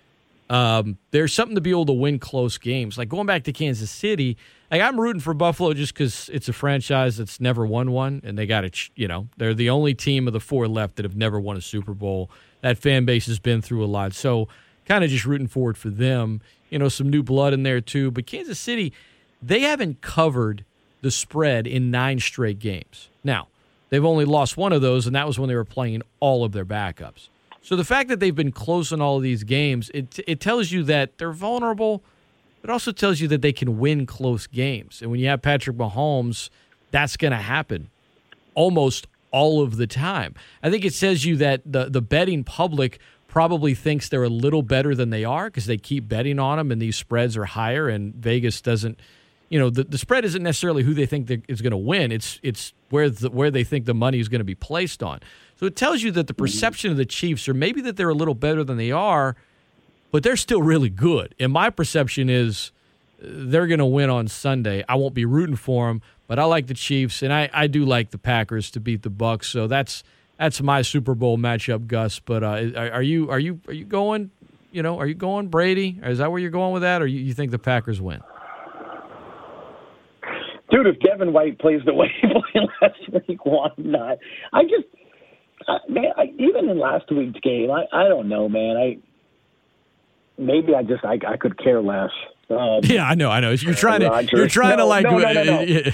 um, 0.50 0.98
there's 1.12 1.32
something 1.32 1.54
to 1.54 1.60
be 1.60 1.70
able 1.70 1.86
to 1.86 1.92
win 1.92 2.18
close 2.18 2.58
games. 2.58 2.98
Like 2.98 3.08
going 3.08 3.26
back 3.26 3.44
to 3.44 3.52
Kansas 3.52 3.90
City, 3.90 4.36
like 4.72 4.80
I'm 4.80 4.98
rooting 4.98 5.20
for 5.20 5.34
Buffalo 5.34 5.74
just 5.74 5.92
because 5.92 6.30
it's 6.32 6.48
a 6.48 6.52
franchise 6.54 7.18
that's 7.18 7.40
never 7.40 7.66
won 7.66 7.92
one, 7.92 8.22
and 8.24 8.38
they 8.38 8.46
got 8.46 8.62
to, 8.62 8.90
you 8.96 9.06
know, 9.06 9.28
they're 9.36 9.52
the 9.52 9.68
only 9.68 9.92
team 9.92 10.26
of 10.26 10.32
the 10.32 10.40
four 10.40 10.66
left 10.66 10.96
that 10.96 11.04
have 11.04 11.14
never 11.14 11.38
won 11.38 11.58
a 11.58 11.60
Super 11.60 11.92
Bowl. 11.92 12.30
That 12.62 12.78
fan 12.78 13.04
base 13.04 13.26
has 13.26 13.38
been 13.38 13.60
through 13.60 13.84
a 13.84 13.86
lot, 13.86 14.14
so 14.14 14.48
kind 14.86 15.04
of 15.04 15.10
just 15.10 15.26
rooting 15.26 15.46
forward 15.46 15.76
for 15.76 15.90
them. 15.90 16.40
You 16.70 16.78
know, 16.78 16.88
some 16.88 17.10
new 17.10 17.22
blood 17.22 17.52
in 17.52 17.64
there 17.64 17.82
too. 17.82 18.10
But 18.10 18.26
Kansas 18.26 18.58
City, 18.58 18.94
they 19.42 19.60
haven't 19.60 20.00
covered 20.00 20.64
the 21.02 21.10
spread 21.10 21.66
in 21.66 21.90
nine 21.90 22.18
straight 22.18 22.58
games. 22.58 23.10
Now, 23.22 23.48
they've 23.90 24.04
only 24.04 24.24
lost 24.24 24.56
one 24.56 24.72
of 24.72 24.80
those, 24.80 25.06
and 25.06 25.14
that 25.14 25.26
was 25.26 25.38
when 25.38 25.48
they 25.48 25.54
were 25.54 25.66
playing 25.66 26.00
all 26.18 26.44
of 26.44 26.52
their 26.52 26.64
backups. 26.64 27.28
So 27.60 27.76
the 27.76 27.84
fact 27.84 28.08
that 28.08 28.20
they've 28.20 28.34
been 28.34 28.52
close 28.52 28.90
in 28.90 29.02
all 29.02 29.18
of 29.18 29.22
these 29.22 29.44
games, 29.44 29.90
it 29.92 30.18
it 30.26 30.40
tells 30.40 30.72
you 30.72 30.82
that 30.84 31.18
they're 31.18 31.32
vulnerable. 31.32 32.02
It 32.62 32.70
also 32.70 32.92
tells 32.92 33.20
you 33.20 33.28
that 33.28 33.42
they 33.42 33.52
can 33.52 33.78
win 33.78 34.06
close 34.06 34.46
games. 34.46 35.02
And 35.02 35.10
when 35.10 35.20
you 35.20 35.28
have 35.28 35.42
Patrick 35.42 35.76
Mahomes, 35.76 36.48
that's 36.90 37.16
going 37.16 37.32
to 37.32 37.38
happen 37.38 37.90
almost 38.54 39.06
all 39.30 39.62
of 39.62 39.76
the 39.76 39.86
time. 39.86 40.34
I 40.62 40.70
think 40.70 40.84
it 40.84 40.94
says 40.94 41.24
you 41.24 41.36
that 41.38 41.62
the 41.64 41.86
the 41.86 42.02
betting 42.02 42.44
public 42.44 43.00
probably 43.26 43.74
thinks 43.74 44.10
they're 44.10 44.22
a 44.22 44.28
little 44.28 44.62
better 44.62 44.94
than 44.94 45.08
they 45.08 45.24
are 45.24 45.46
because 45.46 45.64
they 45.64 45.78
keep 45.78 46.06
betting 46.06 46.38
on 46.38 46.58
them 46.58 46.70
and 46.70 46.80
these 46.80 46.96
spreads 46.96 47.34
are 47.36 47.46
higher 47.46 47.88
and 47.88 48.14
Vegas 48.14 48.60
doesn't 48.60 49.00
you 49.48 49.58
know 49.58 49.70
the, 49.70 49.84
the 49.84 49.96
spread 49.96 50.26
isn't 50.26 50.42
necessarily 50.42 50.82
who 50.82 50.92
they 50.92 51.06
think 51.06 51.44
is 51.48 51.62
going 51.62 51.70
to 51.70 51.78
win 51.78 52.12
it's 52.12 52.38
it's 52.42 52.74
where 52.90 53.08
the, 53.08 53.30
where 53.30 53.50
they 53.50 53.64
think 53.64 53.86
the 53.86 53.94
money 53.94 54.20
is 54.20 54.28
going 54.28 54.40
to 54.40 54.44
be 54.44 54.54
placed 54.54 55.02
on 55.02 55.18
so 55.56 55.64
it 55.64 55.76
tells 55.76 56.02
you 56.02 56.10
that 56.10 56.26
the 56.26 56.34
perception 56.34 56.90
of 56.90 56.98
the 56.98 57.06
chiefs 57.06 57.48
or 57.48 57.54
maybe 57.54 57.80
that 57.80 57.96
they're 57.96 58.10
a 58.10 58.14
little 58.14 58.34
better 58.34 58.62
than 58.62 58.76
they 58.76 58.92
are 58.92 59.34
but 60.12 60.22
they're 60.22 60.36
still 60.36 60.62
really 60.62 60.88
good 60.88 61.34
and 61.40 61.52
my 61.52 61.70
perception 61.70 62.30
is 62.30 62.70
uh, 63.20 63.26
they're 63.26 63.66
going 63.66 63.80
to 63.80 63.86
win 63.86 64.08
on 64.08 64.28
sunday 64.28 64.84
i 64.88 64.94
won't 64.94 65.14
be 65.14 65.24
rooting 65.24 65.56
for 65.56 65.88
them 65.88 66.00
but 66.28 66.38
i 66.38 66.44
like 66.44 66.68
the 66.68 66.74
chiefs 66.74 67.22
and 67.22 67.32
i, 67.32 67.50
I 67.52 67.66
do 67.66 67.84
like 67.84 68.10
the 68.10 68.18
packers 68.18 68.70
to 68.72 68.80
beat 68.80 69.02
the 69.02 69.10
bucs 69.10 69.46
so 69.46 69.66
that's 69.66 70.04
that's 70.38 70.62
my 70.62 70.82
super 70.82 71.16
bowl 71.16 71.36
matchup 71.38 71.88
gus 71.88 72.20
but 72.20 72.44
uh, 72.44 72.70
are, 72.76 73.02
you 73.02 73.28
are 73.30 73.40
you 73.40 73.60
are 73.66 73.74
you 73.74 73.84
going 73.84 74.30
you 74.70 74.84
know 74.84 75.00
are 75.00 75.06
you 75.08 75.14
going 75.14 75.48
brady 75.48 76.00
is 76.04 76.18
that 76.18 76.30
where 76.30 76.40
you're 76.40 76.50
going 76.50 76.72
with 76.72 76.82
that 76.82 77.02
or 77.02 77.06
you, 77.06 77.18
you 77.18 77.34
think 77.34 77.50
the 77.50 77.58
packers 77.58 78.00
win 78.00 78.20
dude, 80.72 80.86
if 80.86 80.98
Devin 81.00 81.32
White 81.32 81.58
plays 81.58 81.80
the 81.84 81.94
way 81.94 82.08
he 82.20 82.28
played 82.52 82.68
last 82.80 83.28
week, 83.28 83.44
why 83.44 83.68
not? 83.76 84.18
I 84.52 84.62
just, 84.62 84.86
uh, 85.68 85.78
man, 85.88 86.12
I, 86.16 86.24
even 86.38 86.68
in 86.68 86.78
last 86.78 87.10
week's 87.12 87.38
game, 87.40 87.70
I, 87.70 87.84
I 87.92 88.08
don't 88.08 88.28
know, 88.28 88.48
man. 88.48 88.76
I 88.76 88.98
maybe 90.38 90.74
I 90.74 90.82
just 90.82 91.04
I, 91.04 91.18
I 91.26 91.36
could 91.36 91.58
care 91.62 91.80
less. 91.82 92.10
Um, 92.50 92.80
Yeah, 92.82 93.06
I 93.08 93.14
know, 93.14 93.30
I 93.30 93.40
know. 93.40 93.50
You're 93.52 93.74
trying 93.74 94.00
to, 94.00 94.28
you're 94.32 94.48
trying 94.48 94.78
to 94.78 94.84
like. 94.84 95.04
no, 95.04 95.18
no, 95.18 95.32
no, 95.32 95.64
no. 95.64 95.92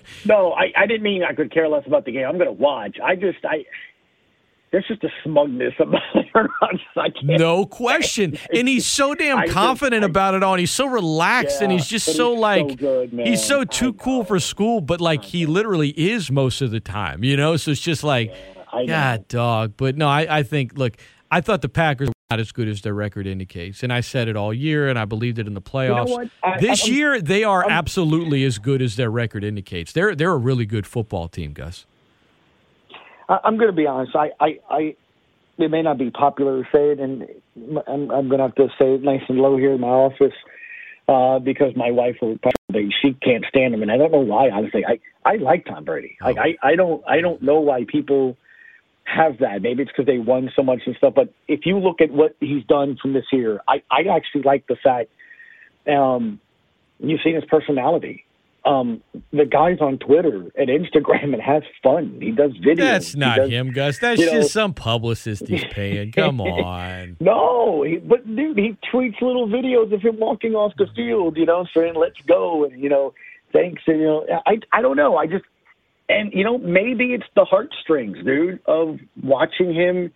no, 0.24 0.52
I, 0.52 0.72
I 0.76 0.86
didn't 0.86 1.02
mean 1.02 1.22
I 1.22 1.32
could 1.34 1.52
care 1.52 1.68
less 1.68 1.86
about 1.86 2.04
the 2.04 2.12
game. 2.12 2.26
I'm 2.26 2.34
going 2.36 2.46
to 2.46 2.52
watch. 2.52 2.98
I 3.02 3.14
just 3.16 3.38
I. 3.44 3.64
There's 4.70 4.86
just 4.88 5.04
a 5.04 5.10
smugness 5.22 5.74
about 5.78 6.00
Aaron 6.34 6.48
Rodgers. 6.96 7.20
No 7.22 7.66
question, 7.66 8.38
and 8.54 8.66
he's 8.66 8.86
so 8.86 9.14
damn 9.14 9.36
I 9.36 9.42
just- 9.42 9.52
confident 9.54 10.02
I- 10.02 10.06
about 10.06 10.32
it 10.34 10.42
all. 10.42 10.54
And 10.54 10.60
he's 10.60 10.70
so 10.70 10.86
relaxed, 10.86 11.60
and 11.60 11.70
he's 11.70 11.86
just 11.86 12.06
so 12.06 12.10
he's 12.12 12.16
so 12.16 12.32
like 12.32 12.78
good, 12.78 13.12
man. 13.12 13.26
he's 13.26 13.44
so 13.44 13.64
too 13.64 13.92
cool 13.92 14.24
for 14.24 14.40
school. 14.40 14.80
But 14.80 15.02
like 15.02 15.24
he 15.24 15.44
literally 15.44 15.90
is 15.90 16.30
most 16.30 16.62
of 16.62 16.70
the 16.70 16.80
time, 16.80 17.22
you 17.22 17.36
know. 17.36 17.58
So 17.58 17.70
it's 17.72 17.82
just 17.82 18.02
like, 18.02 18.32
yeah. 18.74 19.18
God, 19.18 19.28
dog. 19.28 19.74
But 19.76 19.98
no, 19.98 20.08
I, 20.08 20.38
I 20.38 20.42
think 20.42 20.78
look, 20.78 20.96
I 21.30 21.42
thought 21.42 21.60
the 21.60 21.68
Packers 21.68 22.08
not 22.32 22.40
as 22.40 22.50
good 22.50 22.66
as 22.66 22.80
their 22.80 22.94
record 22.94 23.26
indicates, 23.26 23.82
and 23.82 23.92
I 23.92 24.00
said 24.00 24.26
it 24.26 24.36
all 24.36 24.54
year, 24.54 24.88
and 24.88 24.98
I 24.98 25.04
believed 25.04 25.38
it 25.38 25.46
in 25.46 25.52
the 25.52 25.60
playoffs. 25.60 26.08
what? 26.08 26.28
I- 26.42 26.58
this 26.60 26.84
I'm- 26.84 26.94
year, 26.94 27.20
they 27.20 27.44
are 27.44 27.68
absolutely 27.68 28.42
as 28.44 28.58
good 28.58 28.80
as 28.80 28.96
their 28.96 29.10
record 29.10 29.44
indicates. 29.44 29.92
They're 29.92 30.14
they're 30.14 30.32
a 30.32 30.38
really 30.38 30.64
good 30.64 30.86
football 30.86 31.28
team, 31.28 31.52
Gus. 31.52 31.84
I, 33.28 33.38
I'm 33.44 33.56
going 33.58 33.68
to 33.68 33.76
be 33.76 33.86
honest. 33.86 34.16
I, 34.16 34.30
I, 34.40 34.58
I, 34.70 34.96
it 35.58 35.70
may 35.70 35.82
not 35.82 35.98
be 35.98 36.10
popular 36.10 36.62
to 36.62 36.68
say 36.72 36.90
it, 36.92 37.00
and 37.00 37.28
I'm, 37.86 38.10
I'm 38.10 38.28
going 38.28 38.38
to 38.38 38.44
have 38.44 38.54
to 38.54 38.68
say 38.78 38.94
it 38.94 39.02
nice 39.02 39.22
and 39.28 39.38
low 39.38 39.58
here 39.58 39.72
in 39.74 39.80
my 39.80 39.88
office 39.88 40.32
uh, 41.08 41.38
because 41.38 41.76
my 41.76 41.90
wife 41.90 42.16
will 42.22 42.38
probably 42.38 42.90
she 43.02 43.12
can't 43.22 43.44
stand 43.48 43.74
him, 43.74 43.82
and 43.82 43.90
I 43.92 43.98
don't 43.98 44.10
know 44.10 44.20
why. 44.20 44.48
Honestly, 44.48 44.84
I, 44.86 44.98
I 45.24 45.36
like 45.36 45.66
Tom 45.66 45.84
Brady. 45.84 46.16
Like 46.22 46.38
I, 46.38 46.56
I 46.62 46.76
don't, 46.76 47.02
I 47.06 47.20
don't 47.20 47.42
know 47.42 47.60
why 47.60 47.84
people 47.86 48.38
have 49.04 49.38
that. 49.38 49.62
Maybe 49.62 49.82
it's 49.82 49.90
because 49.90 50.06
they 50.06 50.18
won 50.18 50.50
so 50.54 50.62
much 50.62 50.80
and 50.86 50.96
stuff. 50.96 51.14
But 51.14 51.32
if 51.48 51.66
you 51.66 51.78
look 51.78 52.00
at 52.00 52.10
what 52.10 52.36
he's 52.40 52.64
done 52.64 52.96
from 53.00 53.12
this 53.12 53.24
year, 53.32 53.60
I, 53.68 53.82
I 53.90 54.02
actually 54.14 54.42
like 54.42 54.66
the 54.66 54.76
fact 54.76 55.10
um, 55.88 56.40
you've 56.98 57.20
seen 57.22 57.34
his 57.34 57.44
personality. 57.44 58.24
Um, 58.64 59.02
the 59.32 59.44
guy's 59.44 59.80
on 59.80 59.98
Twitter 59.98 60.52
and 60.54 60.68
Instagram 60.68 61.32
and 61.32 61.42
has 61.42 61.64
fun. 61.82 62.18
He 62.20 62.30
does 62.30 62.52
videos. 62.52 62.76
That's 62.76 63.16
not 63.16 63.36
does, 63.38 63.50
him, 63.50 63.72
Gus. 63.72 63.98
That's 63.98 64.20
just 64.20 64.32
know, 64.32 64.42
some 64.42 64.72
publicist 64.72 65.48
he's 65.48 65.64
paying. 65.64 66.12
Come 66.12 66.40
on. 66.40 67.16
no, 67.18 67.82
he, 67.82 67.96
but 67.96 68.24
dude, 68.24 68.56
he 68.56 68.76
tweets 68.92 69.20
little 69.20 69.48
videos 69.48 69.92
of 69.92 70.00
him 70.00 70.16
walking 70.20 70.54
off 70.54 70.74
the 70.78 70.86
field, 70.94 71.36
you 71.36 71.44
know, 71.44 71.66
saying 71.76 71.94
"Let's 71.96 72.20
go" 72.28 72.64
and 72.64 72.80
you 72.80 72.88
know, 72.88 73.14
thanks, 73.52 73.82
and 73.88 73.98
you 73.98 74.06
know, 74.06 74.26
I 74.46 74.60
I 74.72 74.80
don't 74.80 74.96
know. 74.96 75.16
I 75.16 75.26
just 75.26 75.44
and 76.12 76.32
you 76.32 76.44
know, 76.44 76.58
maybe 76.58 77.14
it's 77.14 77.26
the 77.34 77.44
heartstrings, 77.44 78.18
dude, 78.24 78.60
of 78.66 78.98
watching 79.22 79.74
him 79.74 80.12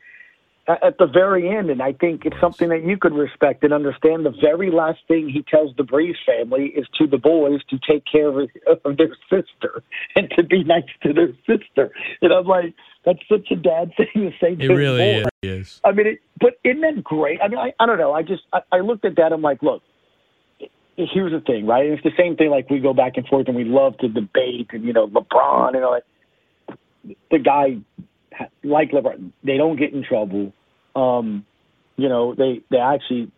at 0.69 0.99
the 0.99 1.07
very 1.07 1.49
end, 1.49 1.71
and 1.71 1.81
I 1.81 1.93
think 1.93 2.25
it's 2.25 2.39
something 2.41 2.69
that 2.71 2.85
you 2.85 2.97
could 2.97 3.13
respect 3.13 3.63
and 3.63 3.73
understand. 3.73 4.27
The 4.27 4.35
very 4.41 4.71
last 4.71 4.99
thing 5.07 5.29
he 5.29 5.43
tells 5.43 5.75
the 5.77 5.85
Brees 5.85 6.17
family 6.27 6.73
is 6.77 6.87
to 6.99 7.07
the 7.07 7.19
boys 7.19 7.61
to 7.71 7.79
take 7.89 8.05
care 8.11 8.29
of, 8.29 8.51
of 8.85 8.97
their 8.97 9.17
sister 9.31 9.83
and 10.17 10.29
to 10.37 10.43
be 10.43 10.65
nice 10.65 10.83
to 11.05 11.13
their 11.13 11.33
sister. 11.47 11.91
And 12.21 12.33
I'm 12.33 12.47
like, 12.47 12.75
that's 13.05 13.21
such 13.29 13.51
a 13.53 13.57
dad 13.57 13.93
thing 13.97 14.09
to 14.15 14.31
say. 14.41 14.57
To 14.57 14.73
it 14.73 14.75
really 14.75 15.25
is. 15.43 15.81
I 15.85 15.93
mean, 15.93 16.07
it, 16.09 16.19
but 16.41 16.59
isn't 16.65 16.81
that 16.81 17.05
great? 17.05 17.41
I 17.41 17.49
mean, 17.49 17.59
I, 17.59 17.73
I 17.79 17.87
don't 17.87 17.99
know. 17.99 18.13
I 18.13 18.23
just 18.23 18.43
I, 18.53 18.61
I 18.73 18.81
looked 18.81 19.05
at 19.05 19.17
that. 19.17 19.33
I'm 19.33 19.43
like, 19.43 19.63
look, 19.63 19.83
here's 20.97 21.33
the 21.33 21.41
thing, 21.41 21.67
right? 21.67 21.87
It's 21.87 22.03
the 22.03 22.13
same 22.19 22.37
thing. 22.37 22.51
Like 22.51 22.71
we 22.71 22.81
go 22.81 22.95
back 22.95 23.17
and 23.17 23.27
forth, 23.27 23.49
and 23.49 23.57
we 23.57 23.65
love 23.65 23.99
to 23.99 24.09
debate, 24.09 24.69
and 24.71 24.85
you 24.85 24.93
know, 24.93 25.07
LeBron 25.09 25.75
and 25.75 25.85
all 25.85 26.01
that. 26.01 26.79
The 27.31 27.39
guy 27.39 27.79
like 28.63 28.91
LeBron, 28.91 29.33
they 29.45 29.57
don't 29.57 29.77
get 29.77 29.93
in 29.93 30.03
trouble. 30.03 30.53
Um, 30.95 31.45
you 31.97 32.09
know, 32.09 32.35
they 32.35 32.63
they 32.71 32.79
actually 32.79 33.31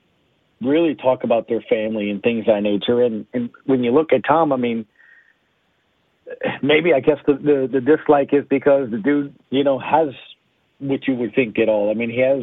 really 0.61 0.95
talk 0.95 1.25
about 1.25 1.49
their 1.49 1.61
family 1.69 2.11
and 2.11 2.23
things 2.23 2.41
of 2.41 2.55
that 2.55 2.63
nature. 2.63 3.03
And 3.03 3.27
and 3.33 3.51
when 3.65 3.85
you 3.85 3.93
look 3.93 4.13
at 4.13 4.25
Tom, 4.25 4.53
I 4.53 4.57
mean, 4.57 4.87
maybe 6.63 6.93
I 6.95 7.01
guess 7.01 7.19
the 7.27 7.35
the, 7.35 7.69
the 7.71 7.81
dislike 7.81 8.33
is 8.33 8.45
because 8.49 8.91
the 8.91 8.99
dude, 8.99 9.35
you 9.51 9.65
know, 9.65 9.79
has 9.79 10.09
what 10.79 11.07
you 11.07 11.15
would 11.15 11.35
think 11.35 11.59
at 11.59 11.69
all. 11.69 11.91
I 11.91 11.95
mean, 11.95 12.11
he 12.11 12.21
has, 12.21 12.43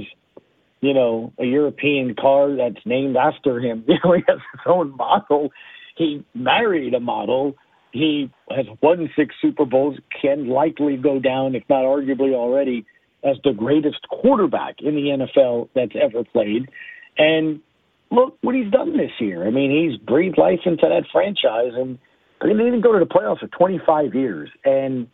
you 0.82 0.94
know, 0.94 1.34
a 1.40 1.46
European 1.46 2.16
car 2.16 2.56
that's 2.56 2.86
named 2.86 3.18
after 3.18 3.60
him. 3.60 3.84
You 3.88 3.98
know, 4.04 4.14
he 4.14 4.24
has 4.28 4.40
his 4.52 4.62
own 4.66 4.96
model. 4.96 5.52
He 5.98 6.24
married 6.34 6.94
a 6.94 7.00
model. 7.00 7.56
He 7.92 8.30
has 8.50 8.66
won 8.82 9.10
six 9.16 9.34
Super 9.42 9.66
Bowls, 9.66 9.98
can 10.22 10.50
likely 10.50 10.98
go 10.98 11.20
down, 11.20 11.56
if 11.56 11.64
not 11.70 11.84
arguably 11.84 12.34
already, 12.34 12.86
as 13.24 13.38
the 13.44 13.54
greatest 13.54 14.08
quarterback 14.10 14.82
in 14.82 14.96
the 14.96 15.26
NFL 15.42 15.70
that's 15.74 15.94
ever 16.00 16.26
played. 16.26 16.70
And 17.18 17.62
look 18.12 18.38
what 18.42 18.54
he's 18.54 18.72
done 18.72 18.98
this 18.98 19.12
year. 19.20 19.48
I 19.48 19.50
mean, 19.50 19.72
he's 19.72 19.98
breathed 19.98 20.38
life 20.38 20.60
into 20.66 20.88
that 20.88 21.06
franchise, 21.12 21.72
and 21.74 21.98
they 22.42 22.50
didn't 22.50 22.82
go 22.82 22.92
to 22.92 23.00
the 23.00 23.06
playoffs 23.06 23.40
for 23.40 23.48
25 23.48 24.14
years. 24.14 24.50
And 24.66 25.08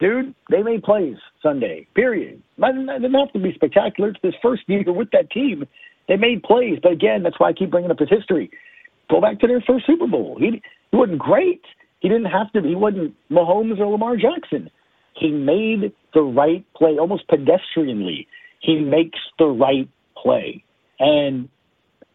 dude, 0.00 0.34
they 0.50 0.62
made 0.62 0.82
plays 0.82 1.16
Sunday. 1.42 1.86
Period. 1.94 2.42
It 2.58 2.72
didn't 2.72 3.14
have 3.14 3.32
to 3.32 3.38
be 3.38 3.52
spectacular. 3.54 4.10
It's 4.10 4.18
his 4.22 4.34
first 4.42 4.62
year 4.66 4.92
with 4.92 5.10
that 5.12 5.30
team. 5.30 5.64
They 6.08 6.16
made 6.16 6.42
plays, 6.42 6.78
but 6.82 6.92
again, 6.92 7.22
that's 7.22 7.38
why 7.38 7.50
I 7.50 7.52
keep 7.52 7.70
bringing 7.70 7.90
up 7.90 7.98
his 7.98 8.08
history. 8.08 8.50
Go 9.08 9.20
back 9.20 9.38
to 9.40 9.46
their 9.46 9.60
first 9.60 9.86
Super 9.86 10.08
Bowl. 10.08 10.36
He, 10.40 10.62
he 10.90 10.96
wasn't 10.96 11.18
great, 11.18 11.62
he 12.00 12.08
didn't 12.08 12.26
have 12.26 12.50
to. 12.52 12.62
He 12.62 12.74
wasn't 12.74 13.14
Mahomes 13.30 13.78
or 13.78 13.86
Lamar 13.86 14.16
Jackson. 14.16 14.70
He 15.14 15.30
made 15.30 15.92
the 16.14 16.22
right 16.22 16.64
play, 16.74 16.98
almost 16.98 17.24
pedestrianly. 17.28 18.26
He 18.60 18.80
makes 18.80 19.18
the 19.38 19.46
right 19.46 19.88
play, 20.16 20.64
and 20.98 21.48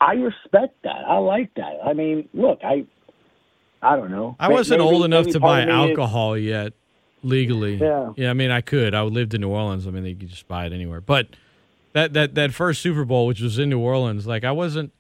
I 0.02 0.14
respect 0.14 0.76
that. 0.84 1.04
I 1.08 1.18
like 1.18 1.54
that. 1.56 1.80
I 1.86 1.94
mean, 1.94 2.28
look, 2.34 2.60
I, 2.64 2.86
I 3.82 3.96
don't 3.96 4.12
know. 4.12 4.36
I 4.40 4.50
wasn't 4.50 4.82
maybe, 4.82 4.94
old 4.94 5.06
enough 5.06 5.28
to 5.28 5.40
buy 5.40 5.66
alcohol 5.68 6.34
is, 6.34 6.46
yet 6.46 6.74
legally. 7.26 7.76
Yeah. 7.76 8.14
Yeah. 8.16 8.30
I 8.30 8.34
mean, 8.34 8.52
I 8.52 8.62
could. 8.62 8.94
I 8.96 9.02
lived 9.02 9.34
in 9.34 9.42
New 9.42 9.50
Orleans. 9.50 9.88
I 9.88 9.92
mean, 9.92 10.06
you 10.06 10.16
could 10.16 10.30
just 10.30 10.48
buy 10.48 10.66
it 10.66 10.74
anywhere. 10.74 11.02
But 11.02 11.28
that 11.94 12.14
that 12.14 12.36
that 12.36 12.54
first 12.54 12.82
Super 12.82 13.06
Bowl, 13.06 13.26
which 13.26 13.42
was 13.42 13.58
in 13.58 13.70
New 13.70 13.80
Orleans, 13.80 14.28
like 14.28 14.44
I 14.44 14.52
wasn't. 14.52 14.92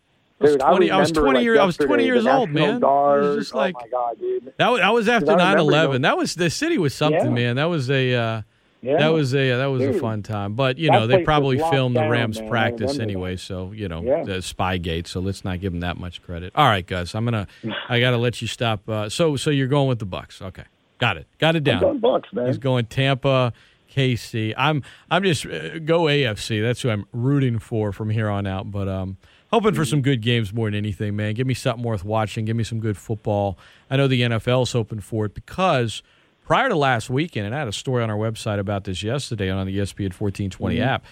Dude, 0.41 0.61
I 0.61 0.71
was 0.71 0.77
20, 0.77 0.91
I, 0.91 0.97
I 0.97 0.99
was 0.99 1.11
20 1.13 1.33
like 1.33 1.43
years 1.43 1.59
I 1.59 1.65
was 1.65 1.77
20 1.77 2.03
years 2.03 2.25
old, 2.25 2.49
man. 2.49 2.81
Guard. 2.81 3.23
was 3.23 3.37
just 3.37 3.55
like, 3.55 3.73
oh 3.77 3.81
my 3.81 3.87
god, 3.87 4.19
dude. 4.19 4.53
That 4.57 4.67
was, 4.67 4.81
that 4.81 4.93
was 4.93 5.07
after 5.07 5.31
9/11. 5.31 6.01
That 6.01 6.17
was 6.17 6.35
the 6.35 6.49
city 6.49 6.77
was 6.77 6.93
something, 6.93 7.27
yeah. 7.27 7.29
man. 7.29 7.55
That 7.55 7.65
was 7.65 7.89
a 7.89 8.13
uh, 8.13 8.41
yeah. 8.81 8.97
that 8.97 9.07
was 9.09 9.33
a 9.33 9.57
that 9.57 9.65
was 9.65 9.81
dude. 9.81 9.95
a 9.95 9.99
fun 9.99 10.23
time. 10.23 10.53
But 10.53 10.77
you 10.77 10.89
know, 10.91 11.07
they 11.07 11.23
probably 11.23 11.57
filmed 11.57 11.95
down, 11.95 12.05
the 12.05 12.09
Rams 12.09 12.39
man. 12.39 12.49
practice 12.49 12.99
anyway, 12.99 13.35
so 13.35 13.71
you 13.71 13.87
know, 13.87 14.01
yeah. 14.01 14.23
the 14.23 14.33
Spygate. 14.33 15.07
So 15.07 15.19
let's 15.19 15.43
not 15.43 15.59
give 15.59 15.73
them 15.73 15.81
that 15.81 15.97
much 15.97 16.21
credit. 16.21 16.53
All 16.55 16.67
right, 16.67 16.85
Gus, 16.85 17.15
I'm 17.15 17.25
gonna 17.25 17.47
I 17.89 17.99
gotta 17.99 18.17
let 18.17 18.41
you 18.41 18.47
stop. 18.47 18.87
Uh, 18.87 19.09
so 19.09 19.35
so 19.35 19.49
you're 19.49 19.67
going 19.67 19.87
with 19.87 19.99
the 19.99 20.07
Bucs? 20.07 20.41
Okay, 20.41 20.65
got 20.99 21.17
it, 21.17 21.27
got 21.39 21.55
it 21.55 21.63
down. 21.63 21.83
I'm 21.83 21.99
going 21.99 22.21
Bucs, 22.21 22.33
man. 22.33 22.47
He's 22.47 22.57
going 22.57 22.85
Tampa. 22.85 23.53
KC. 23.91 24.53
I'm 24.57 24.83
I'm 25.09 25.23
just 25.23 25.45
uh, 25.45 25.79
go 25.79 26.01
AFC. 26.03 26.61
That's 26.61 26.81
who 26.81 26.89
I'm 26.89 27.05
rooting 27.13 27.59
for 27.59 27.93
from 27.93 28.09
here 28.09 28.27
on 28.29 28.45
out. 28.45 28.69
But 28.69 28.89
um, 28.89 29.15
hoping 29.51 29.73
for 29.73 29.85
some 29.85 30.01
good 30.01 30.21
games 30.21 30.53
more 30.53 30.67
than 30.67 30.75
anything, 30.75 31.15
man. 31.15 31.33
Give 31.33 31.47
me 31.47 31.53
something 31.53 31.81
worth 31.83 32.03
watching. 32.03 32.43
Give 32.43 32.57
me 32.57 32.65
some 32.65 32.81
good 32.81 32.97
football. 32.97 33.57
I 33.89 33.95
know 33.95 34.09
the 34.09 34.21
NFL's 34.21 34.73
hoping 34.73 34.99
for 34.99 35.23
it 35.25 35.33
because 35.33 36.03
prior 36.45 36.67
to 36.67 36.75
last 36.75 37.09
weekend, 37.09 37.45
and 37.45 37.55
I 37.55 37.59
had 37.59 37.69
a 37.69 37.71
story 37.73 38.03
on 38.03 38.09
our 38.09 38.17
website 38.17 38.59
about 38.59 38.83
this 38.83 39.01
yesterday 39.01 39.49
on 39.49 39.65
the 39.65 39.77
ESPN 39.77 40.11
1420 40.13 40.75
Mm-hmm. 40.75 40.83
app. 40.83 41.05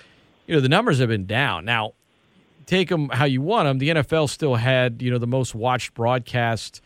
You 0.47 0.55
know 0.55 0.59
the 0.59 0.67
numbers 0.67 0.99
have 0.99 1.07
been 1.07 1.25
down. 1.25 1.63
Now, 1.63 1.93
take 2.65 2.89
them 2.89 3.07
how 3.09 3.23
you 3.23 3.41
want 3.41 3.65
them. 3.67 3.77
The 3.77 3.89
NFL 4.01 4.27
still 4.29 4.55
had 4.55 5.01
you 5.01 5.09
know 5.09 5.19
the 5.19 5.27
most 5.27 5.55
watched 5.55 5.93
broadcast 5.93 6.81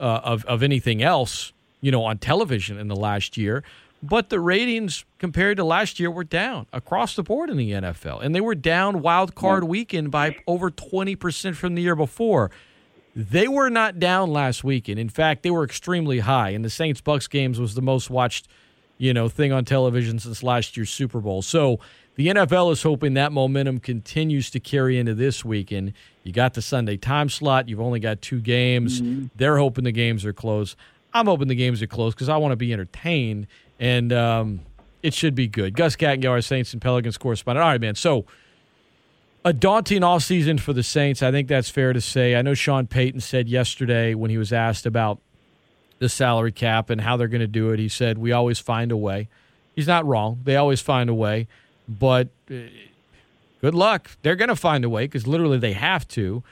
uh, 0.00 0.22
of 0.24 0.44
of 0.46 0.64
anything 0.64 1.04
else 1.04 1.52
you 1.80 1.90
know 1.90 2.04
on 2.04 2.18
television 2.18 2.78
in 2.78 2.88
the 2.88 2.96
last 2.96 3.36
year. 3.36 3.62
But 4.02 4.28
the 4.28 4.40
ratings 4.40 5.04
compared 5.18 5.56
to 5.56 5.64
last 5.64 5.98
year 5.98 6.10
were 6.10 6.24
down 6.24 6.66
across 6.72 7.16
the 7.16 7.22
board 7.22 7.50
in 7.50 7.56
the 7.56 7.72
NFL. 7.72 8.22
And 8.22 8.34
they 8.34 8.40
were 8.40 8.54
down 8.54 9.00
wild 9.00 9.34
card 9.34 9.64
weekend 9.64 10.10
by 10.10 10.36
over 10.46 10.70
20% 10.70 11.56
from 11.56 11.74
the 11.74 11.82
year 11.82 11.96
before. 11.96 12.50
They 13.14 13.48
were 13.48 13.70
not 13.70 13.98
down 13.98 14.30
last 14.30 14.62
weekend. 14.62 14.98
In 14.98 15.08
fact, 15.08 15.42
they 15.42 15.50
were 15.50 15.64
extremely 15.64 16.20
high. 16.20 16.50
And 16.50 16.64
the 16.64 16.70
Saints 16.70 17.00
Bucs 17.00 17.28
games 17.28 17.58
was 17.58 17.74
the 17.74 17.82
most 17.82 18.10
watched, 18.10 18.46
you 18.98 19.14
know, 19.14 19.28
thing 19.28 19.52
on 19.52 19.64
television 19.64 20.18
since 20.18 20.42
last 20.42 20.76
year's 20.76 20.90
Super 20.90 21.20
Bowl. 21.20 21.40
So 21.40 21.80
the 22.16 22.28
NFL 22.28 22.72
is 22.72 22.82
hoping 22.82 23.14
that 23.14 23.32
momentum 23.32 23.80
continues 23.80 24.50
to 24.50 24.60
carry 24.60 24.98
into 24.98 25.14
this 25.14 25.44
weekend. 25.44 25.94
You 26.24 26.32
got 26.32 26.54
the 26.54 26.62
Sunday 26.62 26.98
time 26.98 27.30
slot. 27.30 27.68
You've 27.70 27.80
only 27.80 28.00
got 28.00 28.20
two 28.20 28.40
games. 28.40 29.00
Mm-hmm. 29.00 29.26
They're 29.34 29.56
hoping 29.56 29.84
the 29.84 29.92
games 29.92 30.26
are 30.26 30.34
close. 30.34 30.76
I'm 31.16 31.26
hoping 31.26 31.48
the 31.48 31.54
games 31.54 31.82
are 31.82 31.86
close 31.86 32.14
because 32.14 32.28
I 32.28 32.36
want 32.36 32.52
to 32.52 32.56
be 32.56 32.72
entertained 32.72 33.46
and 33.78 34.12
um, 34.12 34.60
it 35.02 35.14
should 35.14 35.34
be 35.34 35.48
good. 35.48 35.74
Gus 35.74 35.96
Kattengell, 35.96 36.30
our 36.30 36.40
Saints 36.40 36.72
and 36.72 36.82
Pelicans 36.82 37.18
correspondent. 37.18 37.62
All 37.62 37.70
right, 37.70 37.80
man. 37.80 37.94
So 37.94 38.26
a 39.44 39.52
daunting 39.52 40.02
off 40.02 40.24
season 40.24 40.58
for 40.58 40.72
the 40.72 40.82
Saints. 40.82 41.22
I 41.22 41.30
think 41.30 41.48
that's 41.48 41.70
fair 41.70 41.92
to 41.92 42.00
say. 42.00 42.34
I 42.34 42.42
know 42.42 42.54
Sean 42.54 42.86
Payton 42.86 43.20
said 43.20 43.48
yesterday 43.48 44.14
when 44.14 44.30
he 44.30 44.38
was 44.38 44.52
asked 44.52 44.86
about 44.86 45.20
the 45.98 46.08
salary 46.08 46.52
cap 46.52 46.90
and 46.90 47.00
how 47.00 47.16
they're 47.16 47.28
going 47.28 47.40
to 47.40 47.46
do 47.46 47.70
it, 47.70 47.78
he 47.78 47.88
said, 47.88 48.18
We 48.18 48.32
always 48.32 48.58
find 48.58 48.90
a 48.90 48.96
way. 48.96 49.28
He's 49.74 49.86
not 49.86 50.04
wrong. 50.04 50.40
They 50.44 50.56
always 50.56 50.80
find 50.80 51.08
a 51.08 51.14
way. 51.14 51.46
But 51.88 52.28
uh, 52.50 52.54
good 53.60 53.74
luck. 53.74 54.10
They're 54.22 54.36
going 54.36 54.48
to 54.48 54.56
find 54.56 54.84
a 54.84 54.88
way 54.88 55.04
because 55.04 55.26
literally 55.26 55.58
they 55.58 55.74
have 55.74 56.08
to. 56.08 56.42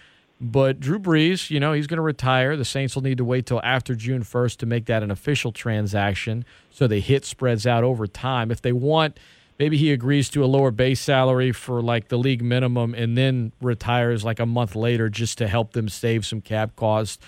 But 0.40 0.80
Drew 0.80 0.98
Brees, 0.98 1.48
you 1.50 1.60
know, 1.60 1.72
he's 1.72 1.86
going 1.86 1.98
to 1.98 2.02
retire. 2.02 2.56
The 2.56 2.64
Saints 2.64 2.94
will 2.94 3.02
need 3.02 3.18
to 3.18 3.24
wait 3.24 3.46
till 3.46 3.62
after 3.62 3.94
June 3.94 4.22
1st 4.22 4.58
to 4.58 4.66
make 4.66 4.86
that 4.86 5.02
an 5.02 5.10
official 5.10 5.52
transaction 5.52 6.44
so 6.70 6.86
the 6.86 7.00
hit 7.00 7.24
spreads 7.24 7.66
out 7.66 7.84
over 7.84 8.06
time. 8.06 8.50
If 8.50 8.60
they 8.60 8.72
want, 8.72 9.18
maybe 9.58 9.76
he 9.76 9.92
agrees 9.92 10.28
to 10.30 10.44
a 10.44 10.46
lower 10.46 10.70
base 10.70 11.00
salary 11.00 11.52
for 11.52 11.80
like 11.80 12.08
the 12.08 12.18
league 12.18 12.42
minimum 12.42 12.94
and 12.94 13.16
then 13.16 13.52
retires 13.60 14.24
like 14.24 14.40
a 14.40 14.46
month 14.46 14.74
later 14.74 15.08
just 15.08 15.38
to 15.38 15.46
help 15.46 15.72
them 15.72 15.88
save 15.88 16.26
some 16.26 16.40
cap 16.40 16.74
costs. 16.76 17.18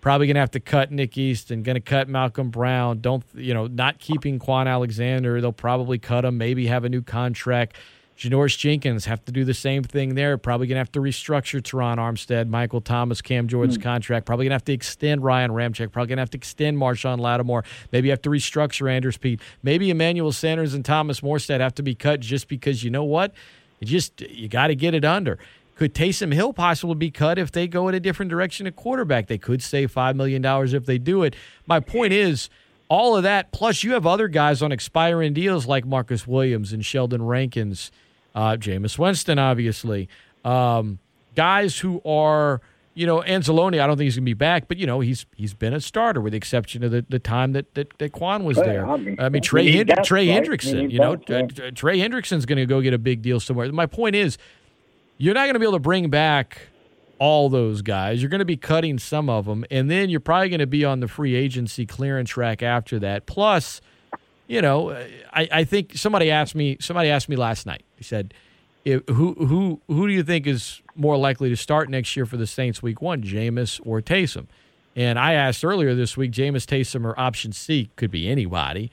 Probably 0.00 0.26
going 0.26 0.34
to 0.34 0.40
have 0.40 0.50
to 0.52 0.60
cut 0.60 0.92
Nick 0.92 1.16
Easton, 1.16 1.62
going 1.62 1.76
to 1.76 1.80
cut 1.80 2.08
Malcolm 2.08 2.50
Brown. 2.50 3.00
Don't, 3.00 3.24
you 3.34 3.54
know, 3.54 3.66
not 3.66 3.98
keeping 3.98 4.38
Kwon 4.38 4.66
Alexander. 4.68 5.40
They'll 5.40 5.52
probably 5.52 5.98
cut 5.98 6.24
him, 6.24 6.36
maybe 6.36 6.66
have 6.66 6.84
a 6.84 6.90
new 6.90 7.02
contract. 7.02 7.76
Janoris 8.18 8.56
Jenkins 8.56 9.06
have 9.06 9.24
to 9.24 9.32
do 9.32 9.44
the 9.44 9.54
same 9.54 9.82
thing 9.82 10.14
there. 10.14 10.38
Probably 10.38 10.66
going 10.68 10.76
to 10.76 10.80
have 10.80 10.92
to 10.92 11.00
restructure 11.00 11.60
Terron 11.60 11.96
Armstead, 11.96 12.48
Michael 12.48 12.80
Thomas, 12.80 13.20
Cam 13.20 13.48
Jordan's 13.48 13.76
Mm. 13.76 13.82
contract. 13.82 14.24
Probably 14.26 14.44
going 14.44 14.50
to 14.50 14.54
have 14.54 14.64
to 14.66 14.72
extend 14.72 15.24
Ryan 15.24 15.50
Ramczyk. 15.50 15.90
Probably 15.90 16.08
going 16.08 16.18
to 16.18 16.22
have 16.22 16.30
to 16.30 16.38
extend 16.38 16.78
Marshon 16.78 17.18
Lattimore. 17.18 17.64
Maybe 17.90 18.10
have 18.10 18.22
to 18.22 18.30
restructure 18.30 18.88
Andrus 18.90 19.16
Peat. 19.16 19.40
Maybe 19.64 19.90
Emmanuel 19.90 20.30
Sanders 20.30 20.74
and 20.74 20.84
Thomas 20.84 21.20
Morstead 21.22 21.58
have 21.60 21.74
to 21.74 21.82
be 21.82 21.94
cut 21.96 22.20
just 22.20 22.46
because 22.46 22.84
you 22.84 22.90
know 22.90 23.04
what? 23.04 23.32
You 23.80 23.88
just 23.88 24.20
you 24.20 24.48
got 24.48 24.68
to 24.68 24.76
get 24.76 24.94
it 24.94 25.04
under. 25.04 25.38
Could 25.74 25.92
Taysom 25.92 26.32
Hill 26.32 26.52
possibly 26.52 26.94
be 26.94 27.10
cut 27.10 27.36
if 27.36 27.50
they 27.50 27.66
go 27.66 27.88
in 27.88 27.96
a 27.96 28.00
different 28.00 28.30
direction 28.30 28.68
at 28.68 28.76
quarterback? 28.76 29.26
They 29.26 29.38
could 29.38 29.60
save 29.60 29.90
five 29.90 30.14
million 30.14 30.40
dollars 30.40 30.72
if 30.72 30.86
they 30.86 30.98
do 30.98 31.24
it. 31.24 31.34
My 31.66 31.80
point 31.80 32.12
is, 32.12 32.48
all 32.88 33.16
of 33.16 33.24
that. 33.24 33.50
Plus, 33.50 33.82
you 33.82 33.94
have 33.94 34.06
other 34.06 34.28
guys 34.28 34.62
on 34.62 34.70
expiring 34.70 35.32
deals 35.32 35.66
like 35.66 35.84
Marcus 35.84 36.28
Williams 36.28 36.72
and 36.72 36.84
Sheldon 36.86 37.22
Rankins, 37.24 37.90
uh, 38.34 38.56
Jameis 38.58 38.98
Winston, 38.98 39.38
obviously. 39.38 40.08
Um, 40.44 40.98
guys 41.34 41.78
who 41.78 42.02
are, 42.04 42.60
you 42.94 43.06
know, 43.06 43.22
Anzalone, 43.22 43.80
I 43.80 43.86
don't 43.86 43.96
think 43.96 44.06
he's 44.06 44.16
going 44.16 44.24
to 44.24 44.30
be 44.30 44.34
back, 44.34 44.68
but, 44.68 44.76
you 44.76 44.86
know, 44.86 45.00
he's 45.00 45.26
he's 45.34 45.54
been 45.54 45.74
a 45.74 45.80
starter 45.80 46.20
with 46.20 46.32
the 46.32 46.36
exception 46.36 46.84
of 46.84 46.90
the, 46.90 47.04
the 47.08 47.18
time 47.18 47.52
that, 47.52 47.74
that, 47.74 47.98
that 47.98 48.12
Kwon 48.12 48.44
was 48.44 48.56
there. 48.56 48.86
I 48.86 48.96
mean, 48.96 49.16
I 49.18 49.28
mean 49.28 49.42
Trey, 49.42 49.72
Hend- 49.72 49.92
Trey 50.04 50.28
right? 50.28 50.44
Hendrickson, 50.44 50.90
you 50.90 50.98
know, 50.98 51.16
yeah. 51.28 51.70
Trey 51.70 51.98
Hendrickson's 51.98 52.46
going 52.46 52.58
to 52.58 52.66
go 52.66 52.80
get 52.80 52.94
a 52.94 52.98
big 52.98 53.22
deal 53.22 53.40
somewhere. 53.40 53.72
My 53.72 53.86
point 53.86 54.14
is, 54.14 54.38
you're 55.18 55.34
not 55.34 55.44
going 55.44 55.54
to 55.54 55.60
be 55.60 55.64
able 55.64 55.74
to 55.74 55.80
bring 55.80 56.10
back 56.10 56.68
all 57.18 57.48
those 57.48 57.82
guys. 57.82 58.20
You're 58.20 58.28
going 58.28 58.40
to 58.40 58.44
be 58.44 58.56
cutting 58.56 58.98
some 58.98 59.30
of 59.30 59.46
them, 59.46 59.64
and 59.70 59.90
then 59.90 60.10
you're 60.10 60.20
probably 60.20 60.48
going 60.48 60.60
to 60.60 60.66
be 60.66 60.84
on 60.84 61.00
the 61.00 61.08
free 61.08 61.34
agency 61.34 61.86
clearance 61.86 62.30
track 62.30 62.62
after 62.62 62.98
that. 62.98 63.24
Plus, 63.26 63.80
you 64.46 64.60
know, 64.60 64.90
I, 65.32 65.48
I 65.50 65.64
think 65.64 65.96
somebody 65.96 66.30
asked 66.30 66.54
me. 66.54 66.76
Somebody 66.80 67.08
asked 67.08 67.28
me 67.28 67.36
last 67.36 67.66
night. 67.66 67.84
He 67.96 68.04
said, 68.04 68.34
if, 68.84 69.02
"Who 69.08 69.34
who 69.34 69.80
who 69.88 70.06
do 70.06 70.12
you 70.12 70.22
think 70.22 70.46
is 70.46 70.82
more 70.94 71.16
likely 71.16 71.48
to 71.48 71.56
start 71.56 71.88
next 71.88 72.16
year 72.16 72.26
for 72.26 72.36
the 72.36 72.46
Saints 72.46 72.82
Week 72.82 73.00
One, 73.00 73.22
Jameis 73.22 73.80
or 73.84 74.00
Taysom?" 74.00 74.46
And 74.96 75.18
I 75.18 75.34
asked 75.34 75.64
earlier 75.64 75.94
this 75.94 76.16
week, 76.16 76.30
Jameis, 76.30 76.66
Taysom, 76.66 77.04
or 77.04 77.18
option 77.18 77.52
C 77.52 77.90
could 77.96 78.10
be 78.10 78.28
anybody. 78.28 78.90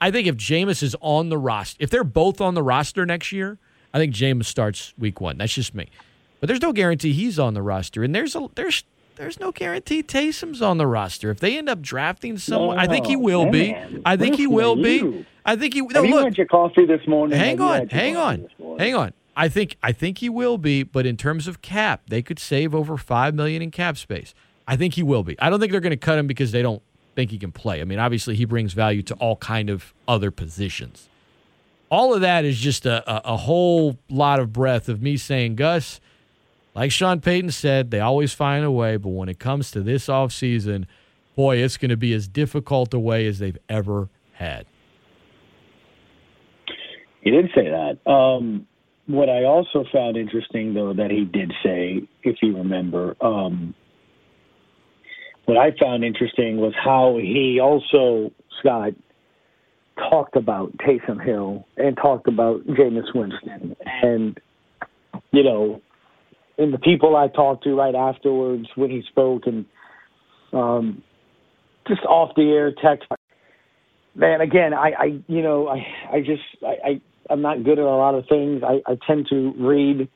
I 0.00 0.10
think 0.10 0.26
if 0.26 0.36
Jameis 0.36 0.82
is 0.82 0.96
on 1.00 1.28
the 1.28 1.38
roster, 1.38 1.76
if 1.80 1.90
they're 1.90 2.04
both 2.04 2.40
on 2.40 2.54
the 2.54 2.62
roster 2.62 3.06
next 3.06 3.32
year, 3.32 3.58
I 3.92 3.98
think 3.98 4.14
Jameis 4.14 4.46
starts 4.46 4.94
Week 4.98 5.20
One. 5.20 5.38
That's 5.38 5.54
just 5.54 5.74
me. 5.74 5.88
But 6.40 6.46
there's 6.46 6.62
no 6.62 6.72
guarantee 6.72 7.12
he's 7.12 7.38
on 7.38 7.54
the 7.54 7.62
roster, 7.62 8.02
and 8.02 8.14
there's 8.14 8.34
a 8.34 8.48
there's 8.54 8.84
there's 9.20 9.38
no 9.38 9.52
guarantee 9.52 10.02
Taysom's 10.02 10.62
on 10.62 10.78
the 10.78 10.86
roster. 10.86 11.30
If 11.30 11.40
they 11.40 11.58
end 11.58 11.68
up 11.68 11.80
drafting 11.82 12.38
someone, 12.38 12.76
no, 12.76 12.82
I 12.82 12.86
think 12.86 13.06
he 13.06 13.16
will 13.16 13.44
man. 13.44 13.52
be. 13.52 14.02
I 14.04 14.16
think 14.16 14.36
he 14.36 14.46
will 14.46 14.76
be. 14.76 15.26
I 15.44 15.56
think 15.56 15.74
he. 15.74 15.82
No, 15.82 16.02
Have 16.02 16.04
look, 16.04 16.20
you 16.20 16.24
had 16.24 16.38
your 16.38 16.46
coffee 16.46 16.86
this 16.86 17.06
morning? 17.06 17.38
Hang 17.38 17.60
on, 17.60 17.88
hang 17.88 18.16
on, 18.16 18.48
hang 18.78 18.94
on. 18.94 19.12
I 19.36 19.48
think 19.48 19.76
I 19.82 19.92
think 19.92 20.18
he 20.18 20.28
will 20.28 20.58
be, 20.58 20.82
but 20.82 21.06
in 21.06 21.16
terms 21.16 21.46
of 21.46 21.62
cap, 21.62 22.02
they 22.08 22.22
could 22.22 22.38
save 22.38 22.74
over 22.74 22.96
five 22.96 23.34
million 23.34 23.62
in 23.62 23.70
cap 23.70 23.96
space. 23.96 24.34
I 24.66 24.76
think 24.76 24.94
he 24.94 25.02
will 25.02 25.22
be. 25.22 25.38
I 25.40 25.50
don't 25.50 25.60
think 25.60 25.72
they're 25.72 25.80
going 25.80 25.90
to 25.90 25.96
cut 25.96 26.18
him 26.18 26.26
because 26.26 26.52
they 26.52 26.62
don't 26.62 26.82
think 27.14 27.30
he 27.30 27.38
can 27.38 27.52
play. 27.52 27.80
I 27.80 27.84
mean, 27.84 27.98
obviously 27.98 28.36
he 28.36 28.44
brings 28.44 28.72
value 28.72 29.02
to 29.02 29.14
all 29.14 29.36
kind 29.36 29.68
of 29.68 29.92
other 30.06 30.30
positions. 30.30 31.08
All 31.90 32.14
of 32.14 32.20
that 32.20 32.44
is 32.44 32.58
just 32.58 32.86
a, 32.86 33.02
a, 33.10 33.34
a 33.34 33.36
whole 33.36 33.98
lot 34.08 34.38
of 34.38 34.52
breath 34.52 34.88
of 34.88 35.02
me 35.02 35.16
saying, 35.16 35.56
Gus, 35.56 36.00
like 36.74 36.92
Sean 36.92 37.20
Payton 37.20 37.50
said, 37.50 37.90
they 37.90 38.00
always 38.00 38.32
find 38.32 38.64
a 38.64 38.70
way, 38.70 38.96
but 38.96 39.10
when 39.10 39.28
it 39.28 39.38
comes 39.38 39.70
to 39.72 39.82
this 39.82 40.06
offseason, 40.06 40.86
boy, 41.36 41.56
it's 41.56 41.76
going 41.76 41.90
to 41.90 41.96
be 41.96 42.12
as 42.12 42.28
difficult 42.28 42.94
a 42.94 42.98
way 42.98 43.26
as 43.26 43.38
they've 43.38 43.58
ever 43.68 44.08
had. 44.34 44.66
He 47.22 47.30
did 47.30 47.50
say 47.54 47.68
that. 47.68 48.10
Um, 48.10 48.66
what 49.06 49.28
I 49.28 49.44
also 49.44 49.84
found 49.92 50.16
interesting, 50.16 50.74
though, 50.74 50.94
that 50.94 51.10
he 51.10 51.24
did 51.24 51.52
say, 51.62 52.02
if 52.22 52.36
you 52.42 52.56
remember, 52.56 53.16
um, 53.20 53.74
what 55.46 55.58
I 55.58 55.72
found 55.80 56.04
interesting 56.04 56.58
was 56.58 56.72
how 56.82 57.18
he 57.20 57.58
also, 57.60 58.32
Scott, 58.60 58.92
talked 59.98 60.36
about 60.36 60.76
Taysom 60.78 61.22
Hill 61.22 61.66
and 61.76 61.96
talked 61.96 62.28
about 62.28 62.64
Jameis 62.66 63.14
Winston. 63.14 63.76
And, 64.02 64.38
you 65.32 65.42
know, 65.42 65.82
and 66.60 66.74
the 66.74 66.78
people 66.78 67.16
I 67.16 67.28
talked 67.28 67.64
to 67.64 67.74
right 67.74 67.94
afterwards 67.94 68.68
when 68.74 68.90
he 68.90 69.02
spoke 69.08 69.46
and 69.46 69.64
um, 70.52 71.02
just 71.88 72.02
off 72.02 72.34
the 72.36 72.50
air 72.50 72.72
text. 72.72 73.08
Man, 74.14 74.40
again, 74.40 74.74
I, 74.74 74.90
I 74.98 75.04
you 75.26 75.42
know, 75.42 75.68
I, 75.68 75.86
I 76.12 76.20
just, 76.20 76.42
I, 76.62 76.88
I, 76.88 77.00
I'm 77.30 77.40
not 77.40 77.64
good 77.64 77.78
at 77.78 77.84
a 77.84 77.96
lot 77.96 78.14
of 78.14 78.26
things. 78.28 78.62
I, 78.62 78.80
I 78.86 78.96
tend 79.06 79.26
to 79.30 79.54
read 79.58 80.08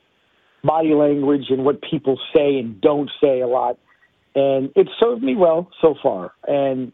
body 0.62 0.92
language 0.94 1.46
and 1.48 1.64
what 1.64 1.80
people 1.82 2.18
say 2.34 2.58
and 2.58 2.80
don't 2.80 3.10
say 3.22 3.40
a 3.40 3.46
lot, 3.46 3.78
and 4.34 4.70
it 4.76 4.88
served 5.00 5.22
me 5.22 5.36
well 5.36 5.70
so 5.80 5.94
far. 6.02 6.32
And 6.46 6.92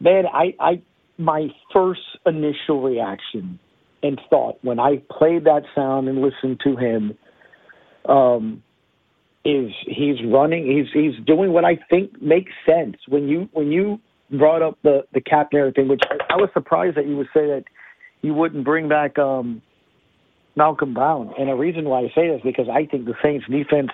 man, 0.00 0.24
I, 0.32 0.54
I, 0.60 0.82
my 1.18 1.48
first 1.72 2.00
initial 2.26 2.82
reaction 2.82 3.58
and 4.04 4.20
thought 4.30 4.58
when 4.62 4.78
I 4.78 5.02
played 5.10 5.44
that 5.44 5.62
sound 5.74 6.08
and 6.08 6.20
listened 6.20 6.60
to 6.64 6.76
him 6.76 7.16
um, 8.08 8.62
is 9.44 9.70
he's 9.86 10.16
running. 10.24 10.66
He's 10.66 10.92
he's 10.92 11.24
doing 11.24 11.52
what 11.52 11.64
I 11.64 11.78
think 11.90 12.20
makes 12.22 12.52
sense. 12.66 12.96
When 13.08 13.28
you 13.28 13.48
when 13.52 13.72
you 13.72 14.00
brought 14.30 14.62
up 14.62 14.78
the 14.82 15.04
the 15.12 15.20
cap 15.20 15.48
everything, 15.54 15.88
which 15.88 16.02
I, 16.10 16.34
I 16.34 16.36
was 16.36 16.48
surprised 16.54 16.96
that 16.96 17.06
you 17.06 17.16
would 17.16 17.28
say 17.34 17.46
that 17.46 17.64
you 18.22 18.34
wouldn't 18.34 18.64
bring 18.64 18.88
back 18.88 19.18
um, 19.18 19.62
Malcolm 20.56 20.94
Brown. 20.94 21.32
And 21.38 21.48
the 21.48 21.54
reason 21.54 21.84
why 21.84 22.00
I 22.00 22.12
say 22.14 22.28
this 22.28 22.36
is 22.36 22.42
because 22.42 22.68
I 22.68 22.86
think 22.86 23.04
the 23.04 23.14
Saints 23.22 23.46
defense 23.50 23.90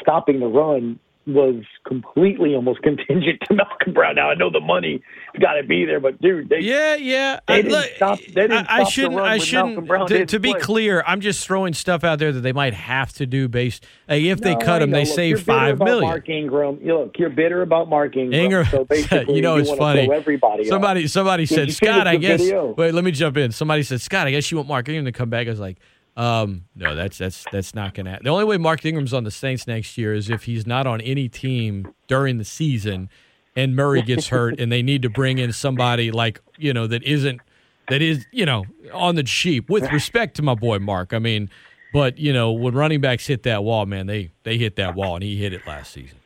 stopping 0.00 0.40
the 0.40 0.46
run 0.46 0.98
was 1.28 1.62
completely 1.86 2.54
almost 2.54 2.82
contingent 2.82 3.40
to 3.48 3.54
Malcolm 3.54 3.92
Brown. 3.92 4.16
Now 4.16 4.30
I 4.30 4.34
know 4.34 4.50
the 4.50 4.60
money's 4.60 5.00
got 5.40 5.54
to 5.54 5.62
be 5.62 5.84
there, 5.84 6.00
but 6.00 6.20
dude, 6.20 6.48
they, 6.48 6.60
yeah, 6.60 6.96
yeah, 6.96 7.40
they 7.46 7.62
didn't 7.62 7.72
look, 7.72 7.90
stop. 7.96 8.18
They 8.18 8.42
didn't 8.42 8.66
I, 8.66 8.80
stop 8.80 8.90
shouldn't. 8.90 9.20
I 9.20 9.38
shouldn't. 9.38 10.08
To, 10.08 10.26
to 10.26 10.40
be 10.40 10.54
clear, 10.54 11.04
I'm 11.06 11.20
just 11.20 11.46
throwing 11.46 11.74
stuff 11.74 12.02
out 12.04 12.18
there 12.18 12.32
that 12.32 12.40
they 12.40 12.52
might 12.52 12.74
have 12.74 13.12
to 13.14 13.26
do 13.26 13.48
based. 13.48 13.86
Hey, 14.08 14.28
if 14.28 14.40
they 14.40 14.56
cut 14.56 14.82
him, 14.82 14.90
they 14.90 15.04
look, 15.04 15.14
save 15.14 15.42
five 15.42 15.78
million. 15.78 16.08
Mark 16.08 16.28
Ingram, 16.28 16.78
you 16.82 16.98
look, 16.98 17.18
you're 17.18 17.30
bitter 17.30 17.62
about 17.62 17.88
Mark 17.88 18.16
Ingram. 18.16 18.40
Ingram 18.40 18.66
so 18.66 18.84
basically, 18.88 19.36
you 19.36 19.42
know, 19.42 19.56
you 19.56 19.62
it's 19.62 19.72
funny. 19.72 20.10
Everybody, 20.10 20.64
somebody, 20.64 21.04
off. 21.04 21.10
somebody 21.10 21.46
Did 21.46 21.54
said, 21.54 21.72
Scott, 21.72 22.06
I 22.06 22.16
guess. 22.16 22.40
Video? 22.40 22.74
Wait, 22.76 22.94
let 22.94 23.04
me 23.04 23.10
jump 23.10 23.36
in. 23.36 23.52
Somebody 23.52 23.82
said, 23.82 24.00
Scott, 24.00 24.26
I 24.26 24.30
guess 24.30 24.50
you 24.50 24.56
want 24.56 24.68
Mark 24.68 24.88
Ingram 24.88 25.04
to 25.04 25.12
come 25.12 25.30
back. 25.30 25.46
I 25.46 25.50
was 25.50 25.60
like. 25.60 25.78
Um, 26.18 26.64
no, 26.74 26.96
that's 26.96 27.16
that's 27.16 27.44
that's 27.52 27.76
not 27.76 27.94
going 27.94 28.06
to. 28.06 28.10
happen. 28.10 28.24
The 28.24 28.30
only 28.30 28.44
way 28.44 28.56
Mark 28.56 28.84
Ingram's 28.84 29.14
on 29.14 29.22
the 29.22 29.30
Saints 29.30 29.68
next 29.68 29.96
year 29.96 30.12
is 30.12 30.28
if 30.28 30.44
he's 30.44 30.66
not 30.66 30.84
on 30.84 31.00
any 31.00 31.28
team 31.28 31.94
during 32.08 32.38
the 32.38 32.44
season, 32.44 33.08
and 33.54 33.76
Murray 33.76 34.02
gets 34.02 34.26
hurt, 34.28 34.58
and 34.58 34.72
they 34.72 34.82
need 34.82 35.02
to 35.02 35.08
bring 35.08 35.38
in 35.38 35.52
somebody 35.52 36.10
like 36.10 36.40
you 36.56 36.72
know 36.72 36.88
that 36.88 37.04
isn't 37.04 37.40
that 37.88 38.02
is 38.02 38.26
you 38.32 38.44
know 38.44 38.64
on 38.92 39.14
the 39.14 39.22
cheap. 39.22 39.70
With 39.70 39.92
respect 39.92 40.34
to 40.36 40.42
my 40.42 40.56
boy 40.56 40.80
Mark, 40.80 41.14
I 41.14 41.20
mean, 41.20 41.50
but 41.92 42.18
you 42.18 42.32
know 42.32 42.50
when 42.50 42.74
running 42.74 43.00
backs 43.00 43.28
hit 43.28 43.44
that 43.44 43.62
wall, 43.62 43.86
man, 43.86 44.08
they 44.08 44.32
they 44.42 44.58
hit 44.58 44.74
that 44.74 44.96
wall, 44.96 45.14
and 45.14 45.22
he 45.22 45.36
hit 45.36 45.52
it 45.52 45.64
last 45.68 45.92
season. 45.92 46.18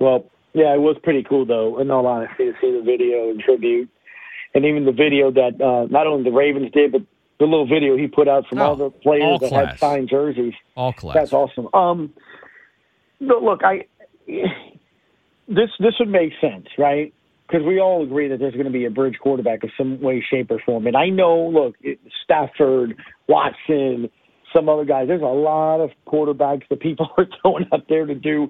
Well, 0.00 0.24
yeah, 0.54 0.72
it 0.72 0.80
was 0.80 0.96
pretty 1.02 1.24
cool 1.24 1.44
though. 1.44 1.78
In 1.78 1.90
all 1.90 2.06
honesty, 2.06 2.46
to 2.46 2.52
see 2.58 2.72
the 2.72 2.82
video 2.82 3.28
and 3.28 3.38
tribute, 3.38 3.90
and 4.54 4.64
even 4.64 4.86
the 4.86 4.92
video 4.92 5.30
that 5.30 5.60
uh, 5.60 5.88
not 5.90 6.06
only 6.06 6.24
the 6.24 6.34
Ravens 6.34 6.70
did, 6.72 6.90
but 6.90 7.02
the 7.38 7.44
little 7.44 7.66
video 7.66 7.96
he 7.96 8.06
put 8.06 8.28
out 8.28 8.46
from 8.46 8.58
oh, 8.58 8.64
all 8.64 8.76
the 8.76 8.90
players 8.90 9.22
all 9.24 9.38
that 9.38 9.48
class. 9.48 9.70
had 9.70 9.78
signed 9.78 10.08
jerseys. 10.08 10.54
All 10.76 10.92
class. 10.92 11.14
That's 11.14 11.32
awesome. 11.32 11.68
Um, 11.74 12.12
but 13.20 13.42
look, 13.42 13.62
I 13.64 13.86
this 14.26 15.70
this 15.78 15.94
would 15.98 16.08
make 16.08 16.32
sense, 16.40 16.66
right? 16.78 17.12
Because 17.46 17.66
we 17.66 17.78
all 17.78 18.02
agree 18.02 18.28
that 18.28 18.38
there's 18.38 18.54
going 18.54 18.66
to 18.66 18.72
be 18.72 18.86
a 18.86 18.90
bridge 18.90 19.16
quarterback 19.20 19.64
of 19.64 19.70
some 19.76 20.00
way, 20.00 20.24
shape, 20.28 20.50
or 20.50 20.58
form. 20.64 20.86
And 20.86 20.96
I 20.96 21.10
know, 21.10 21.46
look, 21.46 21.76
Stafford, 22.24 22.96
Watson, 23.28 24.08
some 24.54 24.68
other 24.68 24.86
guys. 24.86 25.08
There's 25.08 25.20
a 25.20 25.26
lot 25.26 25.80
of 25.80 25.90
quarterbacks 26.06 26.66
that 26.70 26.80
people 26.80 27.08
are 27.18 27.26
throwing 27.42 27.66
out 27.72 27.86
there 27.88 28.06
to 28.06 28.14
do. 28.14 28.48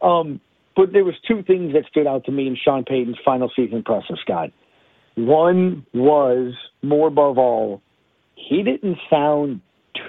Um, 0.00 0.40
but 0.74 0.92
there 0.92 1.04
was 1.04 1.14
two 1.28 1.42
things 1.42 1.74
that 1.74 1.84
stood 1.90 2.06
out 2.06 2.24
to 2.24 2.32
me 2.32 2.46
in 2.46 2.56
Sean 2.56 2.84
Payton's 2.84 3.18
final 3.24 3.50
season 3.54 3.82
presser, 3.82 4.16
Scott. 4.22 4.50
One 5.16 5.84
was 5.92 6.54
more 6.82 7.08
above 7.08 7.36
all 7.36 7.82
he 8.48 8.62
didn't 8.62 8.98
sound 9.08 9.60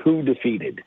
too 0.04 0.22
defeated. 0.24 0.82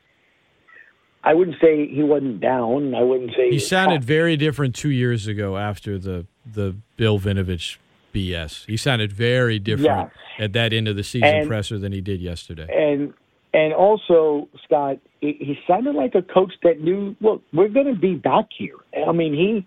I 1.23 1.33
wouldn't 1.33 1.57
say 1.59 1.87
he 1.87 2.03
wasn't 2.03 2.39
down. 2.39 2.93
I 2.93 3.01
wouldn't 3.01 3.31
say 3.35 3.49
he 3.49 3.59
sounded 3.59 4.03
very 4.03 4.37
different 4.37 4.75
two 4.75 4.91
years 4.91 5.27
ago 5.27 5.57
after 5.57 5.97
the 5.97 6.27
the 6.45 6.75
Bill 6.97 7.19
Vinovich 7.19 7.77
BS. 8.13 8.65
He 8.65 8.77
sounded 8.77 9.11
very 9.11 9.57
different 9.57 10.11
at 10.37 10.53
that 10.53 10.71
end 10.71 10.87
of 10.87 10.95
the 10.95 11.03
season 11.03 11.35
and, 11.35 11.47
presser 11.47 11.79
than 11.79 11.91
he 11.91 12.01
did 12.01 12.21
yesterday. 12.21 12.67
And 12.71 13.13
and 13.53 13.73
also 13.73 14.47
Scott, 14.65 14.99
he 15.19 15.57
sounded 15.67 15.95
like 15.95 16.13
a 16.13 16.21
coach 16.21 16.53
that 16.61 16.81
knew. 16.81 17.15
Look, 17.21 17.41
we're 17.53 17.69
going 17.69 17.93
to 17.93 17.99
be 17.99 18.15
back 18.15 18.45
here. 18.55 18.77
I 19.07 19.11
mean, 19.11 19.33
he 19.33 19.65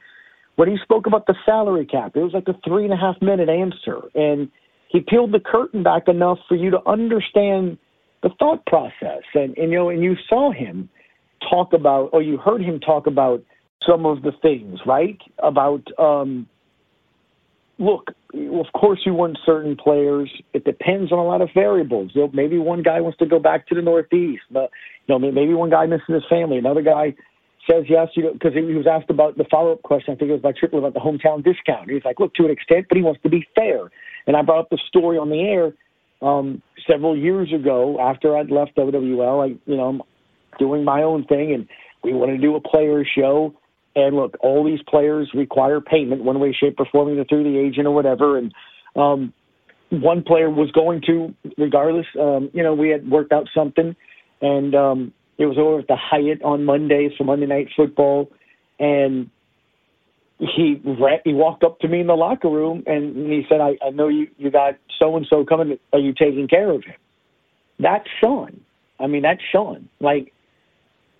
when 0.54 0.70
he 0.70 0.76
spoke 0.82 1.06
about 1.06 1.26
the 1.26 1.34
salary 1.44 1.86
cap, 1.86 2.16
it 2.16 2.20
was 2.20 2.32
like 2.32 2.46
a 2.48 2.54
three 2.64 2.84
and 2.84 2.92
a 2.92 2.96
half 2.96 3.20
minute 3.20 3.48
answer, 3.48 4.02
and 4.14 4.48
he 4.88 5.00
peeled 5.00 5.32
the 5.32 5.40
curtain 5.40 5.82
back 5.82 6.08
enough 6.08 6.38
for 6.48 6.56
you 6.56 6.70
to 6.70 6.78
understand 6.86 7.78
the 8.22 8.30
thought 8.38 8.64
process. 8.66 9.22
And, 9.34 9.56
and 9.56 9.70
you 9.70 9.78
know, 9.78 9.88
and 9.90 10.02
you 10.02 10.14
saw 10.28 10.50
him 10.50 10.88
talk 11.48 11.72
about, 11.72 12.10
or 12.12 12.22
you 12.22 12.36
heard 12.36 12.62
him 12.62 12.80
talk 12.80 13.06
about 13.06 13.42
some 13.88 14.06
of 14.06 14.22
the 14.22 14.32
things, 14.42 14.80
right? 14.86 15.18
About, 15.38 15.82
um, 15.98 16.48
look, 17.78 18.08
of 18.34 18.66
course 18.74 19.00
you 19.06 19.14
want 19.14 19.38
certain 19.46 19.76
players. 19.76 20.30
It 20.52 20.64
depends 20.64 21.12
on 21.12 21.18
a 21.18 21.24
lot 21.24 21.42
of 21.42 21.50
variables. 21.54 22.10
You 22.14 22.22
know, 22.22 22.30
maybe 22.32 22.58
one 22.58 22.82
guy 22.82 23.00
wants 23.00 23.18
to 23.18 23.26
go 23.26 23.38
back 23.38 23.68
to 23.68 23.74
the 23.74 23.82
Northeast. 23.82 24.42
But, 24.50 24.70
you 25.06 25.18
know, 25.18 25.30
maybe 25.30 25.54
one 25.54 25.70
guy 25.70 25.86
misses 25.86 26.06
his 26.08 26.24
family. 26.28 26.58
Another 26.58 26.82
guy 26.82 27.14
says 27.70 27.84
yes, 27.88 28.08
you 28.14 28.24
know, 28.24 28.32
because 28.32 28.54
he 28.54 28.60
was 28.62 28.86
asked 28.90 29.10
about 29.10 29.36
the 29.36 29.44
follow 29.50 29.72
up 29.72 29.82
question. 29.82 30.14
I 30.14 30.16
think 30.16 30.30
it 30.30 30.32
was 30.32 30.42
by 30.42 30.52
Triple 30.58 30.78
about 30.78 30.94
the 30.94 31.00
hometown 31.00 31.44
discount. 31.44 31.90
He's 31.90 32.04
like, 32.04 32.18
look, 32.18 32.34
to 32.34 32.44
an 32.44 32.50
extent, 32.50 32.86
but 32.88 32.96
he 32.96 33.02
wants 33.02 33.20
to 33.22 33.28
be 33.28 33.46
fair. 33.54 33.90
And 34.28 34.36
I 34.36 34.42
brought 34.42 34.60
up 34.60 34.70
the 34.70 34.78
story 34.86 35.16
on 35.16 35.30
the 35.30 35.40
air 35.40 35.72
um, 36.20 36.62
several 36.88 37.16
years 37.16 37.50
ago 37.52 37.98
after 37.98 38.36
I'd 38.36 38.50
left 38.50 38.76
WWL. 38.76 39.42
I, 39.42 39.58
you 39.64 39.76
know, 39.76 39.88
I'm 39.88 40.02
doing 40.58 40.84
my 40.84 41.02
own 41.02 41.24
thing, 41.24 41.54
and 41.54 41.66
we 42.04 42.12
want 42.12 42.30
to 42.32 42.38
do 42.38 42.54
a 42.54 42.60
player 42.60 43.04
show. 43.04 43.54
And 43.96 44.14
look, 44.14 44.36
all 44.40 44.64
these 44.64 44.82
players 44.86 45.30
require 45.34 45.80
payment 45.80 46.22
one 46.22 46.38
way, 46.40 46.52
shape, 46.52 46.76
or 46.78 46.86
form, 46.92 47.10
either 47.10 47.24
through 47.24 47.44
the 47.44 47.58
agent 47.58 47.86
or 47.86 47.94
whatever. 47.94 48.36
And 48.36 48.52
um, 48.94 49.32
one 49.88 50.22
player 50.22 50.50
was 50.50 50.70
going 50.72 51.00
to, 51.06 51.34
regardless. 51.56 52.06
Um, 52.20 52.50
you 52.52 52.62
know, 52.62 52.74
we 52.74 52.90
had 52.90 53.10
worked 53.10 53.32
out 53.32 53.48
something, 53.54 53.96
and 54.42 54.74
um, 54.74 55.12
it 55.38 55.46
was 55.46 55.56
over 55.56 55.78
at 55.78 55.88
the 55.88 55.96
Hyatt 55.96 56.42
on 56.42 56.66
Mondays 56.66 57.12
for 57.16 57.24
Monday 57.24 57.46
Night 57.46 57.68
Football, 57.74 58.30
and 58.78 59.30
he 60.38 60.80
ran, 60.84 61.18
he 61.24 61.32
walked 61.32 61.64
up 61.64 61.80
to 61.80 61.88
me 61.88 62.00
in 62.00 62.06
the 62.06 62.14
locker 62.14 62.48
room 62.48 62.82
and 62.86 63.16
he 63.16 63.44
said, 63.48 63.60
"I, 63.60 63.76
I 63.84 63.90
know 63.90 64.08
you 64.08 64.28
you 64.36 64.50
got 64.50 64.74
so 64.98 65.16
and 65.16 65.26
so 65.28 65.44
coming. 65.44 65.78
Are 65.92 65.98
you 65.98 66.12
taking 66.12 66.48
care 66.48 66.70
of 66.70 66.84
him?" 66.84 66.94
That's 67.78 68.06
Sean. 68.20 68.60
I 69.00 69.06
mean, 69.06 69.22
that's 69.22 69.40
Sean. 69.52 69.88
Like, 70.00 70.32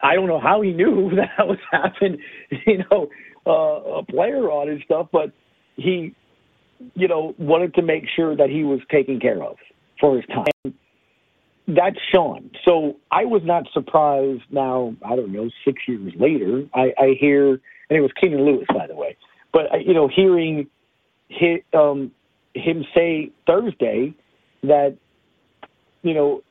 I 0.02 0.14
don't 0.14 0.26
know 0.26 0.40
how 0.40 0.60
he 0.60 0.72
knew 0.72 1.10
that 1.16 1.46
was 1.46 1.58
happening. 1.70 2.18
You 2.66 2.84
know, 2.90 3.08
uh, 3.46 3.98
a 3.98 4.04
player 4.04 4.50
on 4.50 4.68
and 4.68 4.82
stuff, 4.84 5.08
but 5.12 5.32
he, 5.76 6.14
you 6.94 7.08
know, 7.08 7.34
wanted 7.38 7.74
to 7.74 7.82
make 7.82 8.04
sure 8.14 8.36
that 8.36 8.50
he 8.50 8.64
was 8.64 8.80
taken 8.90 9.20
care 9.20 9.42
of 9.42 9.56
for 10.00 10.16
his 10.16 10.26
time. 10.26 10.74
And 11.66 11.76
that's 11.76 11.96
Sean. 12.12 12.50
So 12.66 12.96
I 13.10 13.24
was 13.24 13.42
not 13.44 13.64
surprised. 13.72 14.42
Now 14.50 14.94
I 15.04 15.16
don't 15.16 15.32
know. 15.32 15.50
Six 15.64 15.82
years 15.86 16.12
later, 16.18 16.64
I, 16.74 16.92
I 16.98 17.16
hear, 17.20 17.60
and 17.90 17.98
it 17.98 18.00
was 18.00 18.10
Keenan 18.20 18.44
Lewis, 18.44 18.66
by 18.72 18.86
the 18.86 18.94
way. 18.94 19.16
But 19.52 19.72
uh, 19.72 19.78
you 19.78 19.94
know, 19.94 20.08
hearing 20.08 20.68
his, 21.28 21.60
um, 21.72 22.12
him 22.54 22.84
say 22.94 23.30
Thursday 23.46 24.14
that 24.62 24.96
you 26.02 26.14
know 26.14 26.42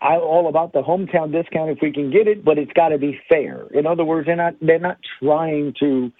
I'm 0.00 0.20
all 0.20 0.48
about 0.48 0.72
the 0.72 0.82
hometown 0.82 1.32
discount 1.32 1.70
if 1.70 1.78
we 1.80 1.92
can 1.92 2.10
get 2.10 2.26
it, 2.26 2.44
but 2.44 2.58
it's 2.58 2.72
got 2.72 2.88
to 2.88 2.98
be 2.98 3.18
fair. 3.28 3.66
In 3.72 3.86
other 3.86 4.04
words, 4.04 4.26
they're 4.26 4.36
not 4.36 4.54
they're 4.60 4.78
not 4.78 4.98
trying 5.20 5.74
to 5.80 6.10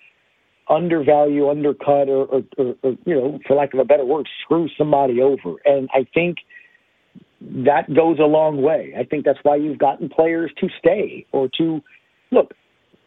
undervalue, 0.68 1.50
undercut, 1.50 2.08
or, 2.08 2.24
or, 2.26 2.42
or, 2.56 2.74
or 2.82 2.96
you 3.04 3.14
know, 3.14 3.38
for 3.46 3.56
lack 3.56 3.74
of 3.74 3.80
a 3.80 3.84
better 3.84 4.04
word, 4.04 4.28
screw 4.42 4.68
somebody 4.78 5.20
over. 5.20 5.56
And 5.64 5.88
I 5.92 6.06
think 6.14 6.38
that 7.40 7.92
goes 7.92 8.18
a 8.20 8.24
long 8.24 8.62
way. 8.62 8.94
I 8.96 9.04
think 9.04 9.24
that's 9.24 9.40
why 9.42 9.56
you've 9.56 9.78
gotten 9.78 10.08
players 10.08 10.52
to 10.58 10.68
stay 10.78 11.26
or 11.32 11.48
to 11.58 11.82
look 12.30 12.54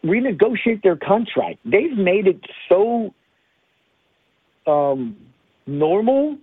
renegotiate 0.06 0.82
their 0.82 0.96
contract. 0.96 1.58
They've 1.64 1.96
made 1.96 2.26
it 2.26 2.40
so 2.68 3.14
um, 4.66 5.16
normal 5.66 6.38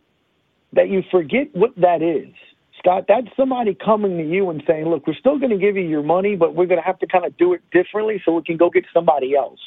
that 0.74 0.90
you 0.90 1.04
forget 1.12 1.48
what 1.54 1.72
that 1.78 2.02
is. 2.02 2.34
Scott, 2.80 3.06
that's 3.08 3.28
somebody 3.38 3.76
coming 3.76 4.18
to 4.18 4.24
you 4.24 4.50
and 4.50 4.62
saying, 4.68 4.86
"Look, 4.86 5.08
we're 5.08 5.16
still 5.16 5.38
going 5.38 5.52
to 5.52 5.58
give 5.58 5.78
you 5.78 5.84
your 5.84 6.04
money, 6.04 6.36
but 6.36 6.56
we're 6.56 6.66
going 6.66 6.82
to 6.82 6.86
have 6.86 7.00
to 7.00 7.08
kind 7.08 7.26
of 7.26 7.38
do 7.38 7.54
it 7.54 7.62
differently 7.72 8.22
so 8.26 8.34
we 8.34 8.44
can 8.44 8.58
go 8.58 8.70
get 8.70 8.86
somebody 8.94 9.36
else 9.36 9.60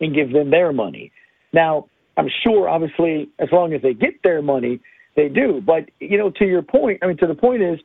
and 0.00 0.14
give 0.14 0.32
them 0.32 0.50
their 0.50 0.72
money." 0.72 1.12
Now, 1.52 1.86
I'm 2.16 2.28
sure, 2.44 2.68
obviously, 2.68 3.28
as 3.38 3.48
long 3.52 3.72
as 3.72 3.82
they 3.82 3.94
get 3.94 4.22
their 4.24 4.42
money, 4.42 4.80
they 5.14 5.28
do. 5.28 5.62
But 5.64 5.90
you 6.00 6.18
know, 6.18 6.30
to 6.30 6.44
your 6.44 6.62
point, 6.62 6.98
I 7.02 7.06
mean, 7.06 7.18
to 7.18 7.26
the 7.26 7.34
point 7.34 7.62
is 7.62 7.78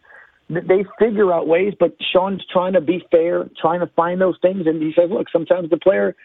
they 0.52 0.86
figure 1.00 1.34
out 1.34 1.48
ways. 1.48 1.74
But 1.80 1.96
Sean's 2.14 2.44
trying 2.52 2.74
to 2.74 2.82
be 2.82 3.04
fair, 3.10 3.50
trying 3.60 3.80
to 3.80 3.88
find 3.96 4.20
those 4.20 4.36
things, 4.42 4.68
and 4.68 4.82
he 4.82 4.92
says, 4.98 5.10
look, 5.10 5.28
sometimes 5.32 5.70
the 5.70 5.78
player 5.78 6.16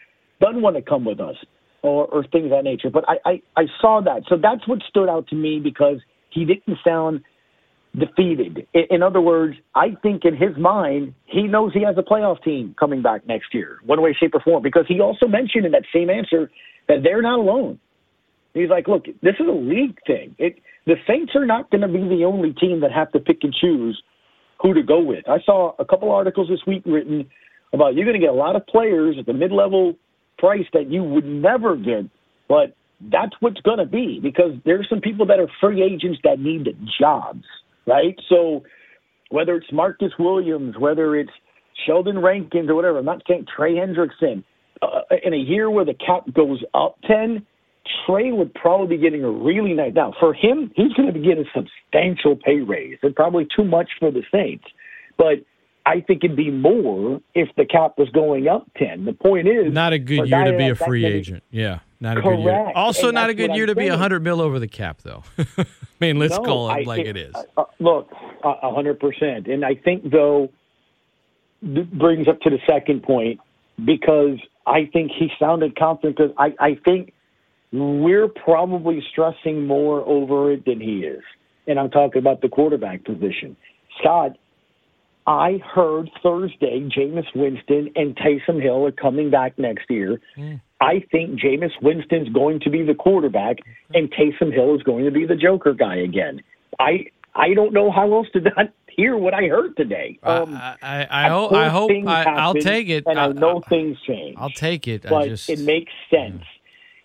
doesn't 0.41 0.61
want 0.61 0.75
to 0.75 0.81
come 0.81 1.05
with 1.05 1.19
us, 1.19 1.35
or, 1.81 2.05
or 2.07 2.23
things 2.27 2.45
of 2.45 2.51
that 2.51 2.63
nature. 2.63 2.89
But 2.89 3.05
I, 3.07 3.17
I, 3.25 3.41
I 3.55 3.63
saw 3.81 4.01
that, 4.01 4.23
so 4.27 4.35
that's 4.37 4.67
what 4.67 4.79
stood 4.89 5.09
out 5.09 5.27
to 5.29 5.35
me 5.35 5.59
because 5.59 5.97
he 6.29 6.45
didn't 6.45 6.77
sound 6.85 7.21
defeated. 7.97 8.67
In, 8.73 8.83
in 8.91 9.03
other 9.03 9.21
words, 9.21 9.57
I 9.73 9.95
think 10.03 10.25
in 10.25 10.35
his 10.35 10.57
mind, 10.57 11.13
he 11.25 11.43
knows 11.43 11.73
he 11.73 11.83
has 11.83 11.97
a 11.97 12.03
playoff 12.03 12.43
team 12.43 12.75
coming 12.79 13.01
back 13.01 13.25
next 13.27 13.53
year, 13.53 13.79
one 13.85 14.01
way, 14.01 14.15
shape, 14.19 14.35
or 14.35 14.41
form. 14.41 14.61
Because 14.61 14.85
he 14.87 14.99
also 14.99 15.27
mentioned 15.27 15.65
in 15.65 15.71
that 15.71 15.85
same 15.93 16.09
answer 16.09 16.51
that 16.87 16.97
they're 17.03 17.21
not 17.21 17.39
alone. 17.39 17.79
He's 18.53 18.69
like, 18.69 18.87
look, 18.87 19.05
this 19.21 19.35
is 19.39 19.47
a 19.47 19.51
league 19.51 19.97
thing. 20.05 20.35
It, 20.37 20.59
the 20.85 20.95
Saints 21.07 21.33
are 21.35 21.45
not 21.45 21.69
going 21.69 21.81
to 21.81 21.87
be 21.87 21.99
the 21.99 22.23
only 22.25 22.53
team 22.53 22.79
that 22.81 22.91
have 22.91 23.11
to 23.11 23.19
pick 23.19 23.39
and 23.43 23.53
choose 23.53 24.01
who 24.61 24.73
to 24.73 24.83
go 24.83 24.99
with. 25.01 25.27
I 25.27 25.39
saw 25.45 25.73
a 25.79 25.85
couple 25.85 26.11
articles 26.11 26.49
this 26.49 26.59
week 26.65 26.83
written 26.85 27.29
about 27.73 27.95
you're 27.95 28.05
going 28.05 28.19
to 28.19 28.25
get 28.25 28.33
a 28.33 28.37
lot 28.37 28.55
of 28.55 28.65
players 28.67 29.15
at 29.19 29.25
the 29.25 29.33
mid-level 29.33 29.95
price 30.37 30.65
that 30.73 30.91
you 30.91 31.03
would 31.03 31.25
never 31.25 31.75
get, 31.75 32.05
but 32.47 32.75
that's 33.11 33.33
what's 33.39 33.61
going 33.61 33.77
to 33.77 33.85
be 33.85 34.19
because 34.21 34.51
there's 34.65 34.87
some 34.89 35.01
people 35.01 35.25
that 35.27 35.39
are 35.39 35.47
free 35.61 35.83
agents 35.83 36.19
that 36.23 36.39
need 36.39 36.67
jobs, 36.99 37.43
right? 37.85 38.15
So 38.29 38.63
whether 39.29 39.55
it's 39.55 39.71
Marcus 39.71 40.11
Williams, 40.17 40.75
whether 40.77 41.15
it's 41.15 41.31
Sheldon 41.85 42.19
Rankins 42.19 42.69
or 42.69 42.75
whatever, 42.75 42.99
I'm 42.99 43.05
not 43.05 43.21
saying 43.27 43.45
Trey 43.55 43.75
Hendrickson, 43.75 44.43
uh, 44.81 45.01
in 45.23 45.33
a 45.33 45.37
year 45.37 45.69
where 45.69 45.85
the 45.85 45.93
cap 45.93 46.31
goes 46.33 46.63
up 46.73 46.97
10, 47.07 47.45
Trey 48.05 48.31
would 48.31 48.53
probably 48.53 48.97
be 48.97 49.01
getting 49.01 49.23
a 49.23 49.29
really 49.31 49.73
nice. 49.73 49.93
Now, 49.95 50.13
for 50.19 50.33
him, 50.33 50.71
he's 50.75 50.93
going 50.93 51.07
to 51.07 51.13
be 51.13 51.21
getting 51.25 51.45
a 51.45 51.51
substantial 51.59 52.35
pay 52.35 52.57
raise, 52.59 52.97
and 53.03 53.15
probably 53.15 53.47
too 53.55 53.63
much 53.63 53.89
for 53.99 54.11
the 54.11 54.23
Saints. 54.31 54.65
But 55.17 55.43
I 55.85 56.01
think 56.01 56.23
it'd 56.23 56.35
be 56.37 56.51
more 56.51 57.21
if 57.33 57.49
the 57.55 57.65
cap 57.65 57.93
was 57.97 58.09
going 58.09 58.47
up 58.47 58.67
ten. 58.77 59.05
The 59.05 59.13
point 59.13 59.47
is, 59.47 59.71
not 59.73 59.93
a 59.93 59.99
good 59.99 60.27
year 60.29 60.43
to 60.51 60.57
be 60.57 60.69
a 60.69 60.75
free 60.75 61.05
agent. 61.05 61.43
Yeah, 61.51 61.79
not 61.99 62.17
a 62.17 62.21
correct. 62.21 62.37
good 62.37 62.43
year. 62.43 62.71
Also, 62.75 63.07
and 63.07 63.15
not 63.15 63.29
a 63.29 63.33
good 63.33 63.53
year 63.55 63.63
I'm 63.63 63.69
to 63.69 63.75
be 63.75 63.87
a 63.87 63.97
hundred 63.97 64.23
mil 64.23 64.41
over 64.41 64.59
the 64.59 64.67
cap, 64.67 65.01
though. 65.03 65.23
I 65.57 65.65
mean, 65.99 66.19
let's 66.19 66.37
No, 66.37 66.43
call 66.43 66.69
it 66.69 66.73
I- 66.73 66.81
like 66.81 67.05
it 67.05 67.17
is. 67.17 67.33
Uh, 67.55 67.63
look, 67.79 68.09
a 68.43 68.73
hundred 68.73 68.99
percent, 68.99 69.47
and 69.47 69.63
I 69.65 69.75
think 69.75 70.11
though 70.11 70.49
th- 71.63 71.89
brings 71.91 72.27
up 72.27 72.39
to 72.41 72.49
the 72.49 72.59
second 72.67 73.03
point 73.03 73.39
because 73.83 74.37
I 74.65 74.89
think 74.91 75.11
he 75.17 75.29
sounded 75.39 75.75
confident 75.77 76.17
because 76.17 76.31
I, 76.37 76.53
I 76.59 76.75
think 76.83 77.13
we're 77.71 78.27
probably 78.27 79.03
stressing 79.11 79.65
more 79.65 80.01
over 80.01 80.51
it 80.51 80.65
than 80.65 80.79
he 80.79 80.99
is, 80.99 81.23
and 81.67 81.79
I'm 81.79 81.89
talking 81.89 82.19
about 82.19 82.41
the 82.41 82.49
quarterback 82.49 83.03
position. 83.03 83.57
Scott, 83.99 84.37
I 85.25 85.59
heard 85.73 86.09
Thursday 86.23 86.87
Jameis 86.89 87.27
Winston 87.35 87.91
and 87.95 88.15
Taysom 88.15 88.61
Hill 88.61 88.85
are 88.85 88.91
coming 88.91 89.29
back 89.29 89.59
next 89.59 89.89
year. 89.89 90.21
I 90.79 91.03
think 91.11 91.39
Jameis 91.39 91.71
Winston's 91.81 92.29
going 92.29 92.61
to 92.61 92.69
be 92.69 92.83
the 92.83 92.93
quarterback, 92.93 93.57
and 93.93 94.11
Taysom 94.11 94.53
Hill 94.53 94.75
is 94.75 94.83
going 94.83 95.03
to 95.05 95.11
be 95.11 95.25
the 95.25 95.35
Joker 95.35 95.73
guy 95.73 95.97
again. 95.97 96.41
I 96.79 97.07
I 97.35 97.53
don't 97.53 97.73
know 97.73 97.91
how 97.91 98.11
else 98.13 98.27
to 98.33 98.39
not 98.57 98.69
hear 98.95 99.15
what 99.17 99.33
I 99.33 99.43
heard 99.47 99.75
today. 99.77 100.19
Um, 100.23 100.55
I, 100.55 100.75
I, 100.81 101.25
I, 101.25 101.29
hope. 101.29 101.53
I 101.53 101.69
hope. 101.69 101.91
I, 102.07 102.23
I'll 102.23 102.53
take 102.53 102.89
it. 102.89 103.03
and 103.05 103.19
I, 103.19 103.27
know 103.27 103.61
things 103.69 103.97
change. 104.07 104.35
I'll 104.37 104.49
take 104.49 104.87
it. 104.87 105.03
But 105.03 105.27
just 105.27 105.49
it 105.49 105.59
makes 105.59 105.91
sense. 106.09 106.43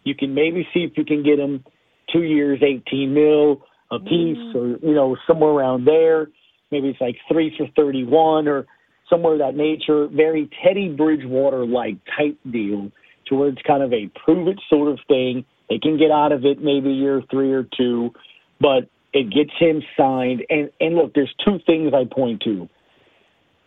You 0.05 0.14
can 0.14 0.34
maybe 0.34 0.66
see 0.74 0.80
if 0.80 0.96
you 0.96 1.05
can 1.05 1.22
get 1.22 1.38
him 1.38 1.64
two 2.12 2.22
years, 2.22 2.61
eighteen 2.62 3.14
mil 3.14 3.62
a 3.90 3.98
piece, 3.98 4.38
Mm. 4.38 4.55
or 4.55 4.86
you 4.86 4.94
know 4.94 5.16
somewhere 5.26 5.50
around 5.50 5.84
there. 5.84 6.28
Maybe 6.70 6.88
it's 6.88 7.00
like 7.00 7.16
three 7.28 7.55
for 7.57 7.66
thirty-one, 7.76 8.48
or 8.48 8.66
somewhere 9.09 9.34
of 9.34 9.38
that 9.40 9.57
nature. 9.57 10.07
Very 10.09 10.48
Teddy 10.62 10.88
Bridgewater 10.88 11.66
like 11.66 11.96
type 12.16 12.38
deal, 12.50 12.90
to 13.26 13.34
where 13.36 13.48
it's 13.48 13.62
kind 13.62 13.82
of 13.82 13.92
a 13.92 14.11
prove 14.24 14.48
it 14.48 14.59
sort 14.68 14.88
of 14.88 14.98
thing. 15.09 15.44
They 15.68 15.78
can 15.78 15.98
get 15.98 16.11
out 16.11 16.32
of 16.32 16.44
it 16.44 16.62
maybe 16.62 16.90
year 16.90 17.22
three 17.30 17.53
or 17.53 17.64
two, 17.76 18.12
but 18.61 18.88
it 19.12 19.30
gets 19.30 19.53
him 19.59 19.82
signed. 19.96 20.44
And 20.50 20.70
and 20.80 20.96
look, 20.96 21.14
there's 21.14 21.34
two 21.44 21.59
things 21.66 21.92
I 21.94 22.05
point 22.05 22.42
to. 22.42 22.68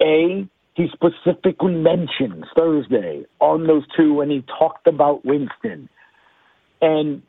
A, 0.02 0.48
he 0.74 0.88
specifically 0.92 1.74
mentions 1.74 2.46
Thursday 2.56 3.26
on 3.40 3.66
those 3.66 3.84
two 3.96 4.14
when 4.16 4.30
he 4.30 4.44
talked 4.60 4.88
about 4.88 5.24
Winston. 5.24 5.88
And 6.86 7.24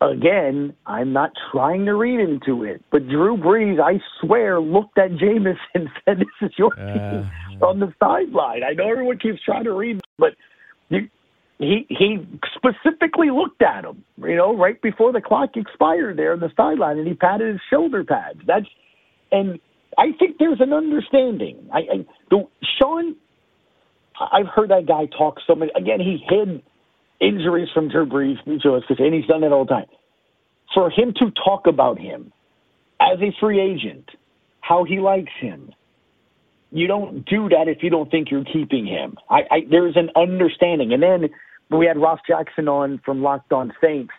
again, 0.00 0.72
I'm 0.86 1.12
not 1.12 1.32
trying 1.50 1.84
to 1.86 1.94
read 1.94 2.20
into 2.20 2.62
it, 2.62 2.80
but 2.92 3.08
Drew 3.08 3.36
Brees, 3.36 3.80
I 3.80 4.00
swear, 4.20 4.60
looked 4.60 4.98
at 4.98 5.10
Jameis 5.10 5.58
and 5.74 5.88
said, 6.04 6.20
"This 6.20 6.48
is 6.48 6.52
your 6.56 6.72
Uh, 6.78 6.92
team 6.92 7.30
on 7.60 7.80
the 7.80 7.92
sideline." 7.98 8.62
I 8.62 8.72
know 8.72 8.88
everyone 8.88 9.18
keeps 9.18 9.42
trying 9.42 9.64
to 9.64 9.72
read, 9.72 10.00
but 10.16 10.34
you, 10.90 11.08
he 11.58 11.86
he 11.88 12.24
specifically 12.54 13.30
looked 13.30 13.62
at 13.62 13.84
him, 13.84 14.04
you 14.18 14.36
know, 14.36 14.56
right 14.56 14.80
before 14.80 15.12
the 15.12 15.20
clock 15.20 15.56
expired 15.56 16.16
there 16.16 16.32
on 16.32 16.40
the 16.40 16.52
sideline, 16.56 16.96
and 16.98 17.08
he 17.08 17.14
patted 17.14 17.48
his 17.54 17.60
shoulder 17.68 18.04
pads. 18.04 18.40
That's 18.46 18.68
and 19.32 19.58
I 19.98 20.12
think 20.20 20.38
there's 20.38 20.60
an 20.60 20.72
understanding. 20.72 21.68
I, 21.72 21.78
I 21.78 22.06
the 22.30 22.46
Sean, 22.78 23.16
I've 24.20 24.46
heard 24.46 24.70
that 24.70 24.86
guy 24.86 25.06
talk 25.06 25.38
so 25.48 25.56
many. 25.56 25.72
Again, 25.74 25.98
he 25.98 26.24
hid 26.28 26.62
injuries 27.20 27.68
from 27.74 27.88
Drew 27.88 28.06
Brees 28.06 28.36
and 28.46 29.14
he's 29.14 29.26
done 29.26 29.44
it 29.44 29.52
all 29.52 29.64
the 29.64 29.70
time. 29.70 29.86
For 30.74 30.90
him 30.90 31.12
to 31.18 31.30
talk 31.44 31.66
about 31.66 31.98
him 31.98 32.32
as 33.00 33.18
a 33.20 33.34
free 33.40 33.60
agent, 33.60 34.08
how 34.60 34.84
he 34.84 35.00
likes 35.00 35.32
him, 35.40 35.72
you 36.70 36.86
don't 36.86 37.24
do 37.24 37.48
that 37.48 37.66
if 37.66 37.82
you 37.82 37.90
don't 37.90 38.10
think 38.10 38.30
you're 38.30 38.44
keeping 38.44 38.86
him. 38.86 39.16
I, 39.28 39.40
I 39.50 39.60
there's 39.68 39.96
an 39.96 40.10
understanding. 40.14 40.92
And 40.92 41.02
then 41.02 41.30
we 41.70 41.86
had 41.86 41.98
Ross 41.98 42.20
Jackson 42.26 42.68
on 42.68 43.00
from 43.04 43.22
Locked 43.22 43.52
On 43.52 43.72
Saints, 43.82 44.12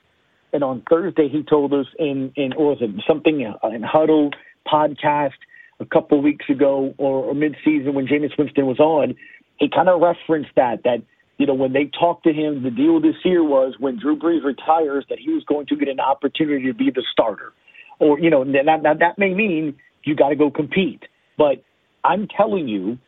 and 0.52 0.64
on 0.64 0.84
Thursday 0.90 1.30
he 1.30 1.44
told 1.44 1.74
us 1.74 1.86
in 1.98 2.34
in 2.36 2.54
or 2.54 2.72
was 2.72 2.80
it 2.82 2.90
something 3.08 3.46
uh, 3.46 3.68
in 3.70 3.84
Huddle 3.84 4.32
podcast 4.68 5.32
a 5.80 5.86
couple 5.86 6.22
weeks 6.22 6.46
ago 6.50 6.94
or, 6.98 7.24
or 7.24 7.34
midseason 7.34 7.94
when 7.94 8.06
Jameis 8.06 8.38
Winston 8.38 8.68
was 8.68 8.80
on, 8.80 9.16
he 9.58 9.70
kind 9.70 9.90
of 9.90 10.02
referenced 10.02 10.52
that 10.56 10.84
that 10.84 11.02
you 11.42 11.48
know 11.48 11.56
when 11.56 11.74
they 11.74 11.86
talked 12.00 12.24
to 12.26 12.32
him, 12.32 12.62
the 12.62 12.70
deal 12.70 13.02
this 13.02 13.16
year 13.26 13.44
was 13.44 13.74
when 13.80 13.98
Drew 13.98 14.16
Brees 14.16 14.44
retires 14.44 15.06
that 15.10 15.18
he 15.18 15.32
was 15.32 15.44
going 15.46 15.66
to 15.66 15.76
get 15.76 15.88
an 15.88 16.00
opportunity 16.00 16.68
to 16.68 16.74
be 16.76 16.92
the 16.92 17.04
starter, 17.12 17.52
or 17.98 18.20
you 18.20 18.30
know 18.30 18.44
that 18.44 18.84
that, 18.84 19.00
that 19.00 19.18
may 19.18 19.34
mean 19.34 19.76
you 20.04 20.16
got 20.16 20.30
to 20.30 20.36
go 20.36 20.52
compete, 20.52 21.02
but 21.40 21.64
I'm 22.04 22.28
telling 22.28 22.68
you, 22.68 23.00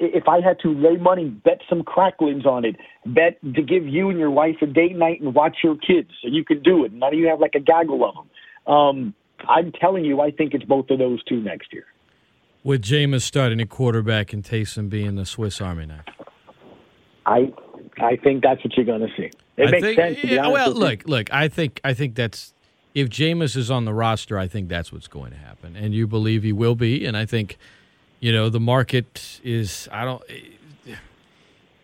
if 0.00 0.26
I 0.26 0.40
had 0.40 0.58
to 0.64 0.74
lay 0.74 0.96
money, 0.96 1.28
bet 1.28 1.60
some 1.68 1.84
cracklings 1.84 2.46
on 2.46 2.64
it, 2.64 2.74
bet 3.06 3.40
to 3.54 3.62
give 3.62 3.86
you 3.86 4.10
and 4.10 4.18
your 4.18 4.32
wife 4.32 4.56
a 4.60 4.66
date 4.66 4.96
night 4.96 5.20
and 5.20 5.32
watch 5.32 5.58
your 5.62 5.76
kids, 5.76 6.10
so 6.20 6.28
you 6.28 6.44
can 6.44 6.64
do 6.64 6.84
it. 6.84 6.92
None 6.92 7.14
of 7.14 7.18
you 7.20 7.28
have 7.28 7.38
like 7.38 7.54
a 7.54 7.60
gaggle 7.60 8.04
of 8.04 8.16
them. 8.16 8.74
Um, 8.74 9.14
I'm 9.48 9.70
telling 9.70 10.04
you, 10.04 10.20
I 10.20 10.32
think 10.32 10.52
it's 10.52 10.64
both 10.64 10.90
of 10.90 10.98
those 10.98 11.22
two 11.22 11.40
next 11.40 11.72
year. 11.72 11.84
With 12.64 12.82
Jameis 12.82 13.22
starting 13.22 13.60
a 13.60 13.66
quarterback 13.66 14.32
and 14.32 14.42
Taysom 14.42 14.90
being 14.90 15.14
the 15.14 15.26
Swiss 15.26 15.60
Army 15.60 15.86
knife. 15.86 16.04
I 17.26 17.52
I 18.00 18.16
think 18.16 18.42
that's 18.42 18.62
what 18.64 18.76
you're 18.76 18.86
going 18.86 19.00
to 19.00 19.14
see. 19.16 19.30
It 19.56 19.68
I 19.68 19.70
makes 19.70 19.82
think, 19.82 19.96
sense. 19.98 20.20
To 20.20 20.26
be 20.26 20.34
yeah, 20.34 20.48
well, 20.48 20.72
look, 20.72 21.06
look. 21.06 21.32
I 21.32 21.48
think 21.48 21.80
I 21.84 21.94
think 21.94 22.14
that's 22.14 22.52
if 22.94 23.08
Jameis 23.08 23.56
is 23.56 23.70
on 23.70 23.84
the 23.84 23.94
roster, 23.94 24.38
I 24.38 24.48
think 24.48 24.68
that's 24.68 24.92
what's 24.92 25.08
going 25.08 25.30
to 25.30 25.36
happen, 25.36 25.76
and 25.76 25.94
you 25.94 26.06
believe 26.06 26.42
he 26.42 26.52
will 26.52 26.74
be. 26.74 27.04
And 27.04 27.16
I 27.16 27.26
think, 27.26 27.58
you 28.20 28.32
know, 28.32 28.48
the 28.48 28.60
market 28.60 29.40
is. 29.42 29.88
I 29.92 30.04
don't. 30.04 30.22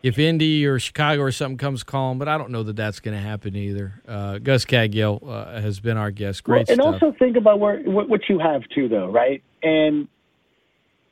If 0.01 0.17
Indy 0.17 0.65
or 0.65 0.79
Chicago 0.79 1.23
or 1.23 1.33
something 1.33 1.59
comes 1.59 1.83
calling, 1.83 2.19
but 2.19 2.29
I 2.29 2.39
don't 2.39 2.51
know 2.51 2.63
that 2.63 2.77
that's 2.77 3.01
going 3.01 3.17
to 3.17 3.23
happen 3.23 3.57
either. 3.57 4.01
Uh, 4.07 4.39
Gus 4.39 4.65
Kattengell 4.65 5.29
uh, 5.29 5.61
has 5.61 5.81
been 5.81 5.97
our 5.97 6.13
guest. 6.13 6.45
Great 6.45 6.69
well, 6.69 6.89
and 6.89 6.97
stuff. 6.97 7.03
also 7.03 7.19
think 7.19 7.37
about 7.37 7.59
where 7.59 7.81
what, 7.81 8.09
what 8.09 8.29
you 8.29 8.39
have 8.39 8.63
too, 8.73 8.89
though, 8.89 9.09
right? 9.09 9.43
And 9.63 10.07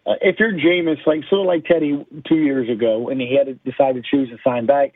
uh, 0.06 0.14
if 0.20 0.36
you're 0.38 0.52
Jameis, 0.52 1.04
like 1.06 1.20
sort 1.28 1.40
of 1.42 1.46
like 1.46 1.64
Teddy 1.64 2.06
two 2.28 2.36
years 2.36 2.68
ago, 2.70 3.08
and 3.08 3.20
he 3.20 3.34
had 3.36 3.46
to 3.46 3.54
decide 3.70 3.94
to 3.96 4.02
choose 4.02 4.28
to 4.30 4.36
sign 4.44 4.66
back, 4.66 4.92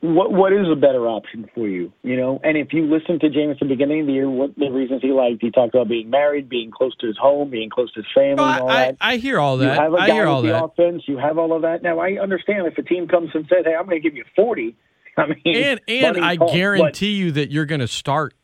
what 0.00 0.32
what 0.32 0.52
is 0.52 0.66
a 0.70 0.76
better 0.76 1.08
option 1.08 1.48
for 1.54 1.66
you? 1.66 1.92
You 2.02 2.16
know, 2.16 2.40
and 2.44 2.56
if 2.56 2.72
you 2.72 2.86
listen 2.86 3.18
to 3.20 3.28
Jameis 3.28 3.52
at 3.54 3.58
the 3.60 3.66
beginning 3.66 4.02
of 4.02 4.06
the 4.06 4.12
year, 4.12 4.30
what 4.30 4.54
the 4.56 4.70
reasons 4.70 5.02
he 5.02 5.10
liked, 5.10 5.38
he 5.40 5.50
talked 5.50 5.74
about 5.74 5.88
being 5.88 6.08
married, 6.08 6.48
being 6.48 6.70
close 6.70 6.94
to 6.98 7.06
his 7.08 7.16
home, 7.18 7.50
being 7.50 7.68
close 7.68 7.92
to 7.94 8.00
his 8.00 8.06
family, 8.14 8.36
No, 8.36 8.42
all 8.44 8.70
I, 8.70 8.86
that. 8.86 8.96
I, 9.00 9.12
I 9.12 9.16
hear 9.16 9.40
all 9.40 9.56
that. 9.56 9.74
You 9.74 9.80
have 9.80 9.92
a 9.92 9.96
I 9.96 10.10
hear 10.10 10.26
all 10.26 10.42
the 10.42 10.48
that. 10.50 10.64
offense. 10.64 11.02
You 11.06 11.18
have 11.18 11.36
all 11.38 11.52
of 11.54 11.62
that. 11.62 11.82
Now 11.82 11.98
I 11.98 12.12
understand 12.20 12.66
if 12.68 12.78
a 12.78 12.82
team 12.82 13.08
comes 13.08 13.30
and 13.34 13.44
says, 13.48 13.64
"Hey, 13.64 13.74
I'm 13.74 13.86
going 13.86 14.00
to 14.00 14.08
give 14.08 14.16
you 14.16 14.24
40," 14.36 14.76
I 15.16 15.26
mean, 15.26 15.36
and 15.56 15.80
and 15.88 16.18
I 16.24 16.36
but- 16.36 16.52
guarantee 16.52 17.12
you 17.12 17.32
that 17.32 17.50
you're 17.50 17.66
going 17.66 17.80
to 17.80 17.88
start. 17.88 18.34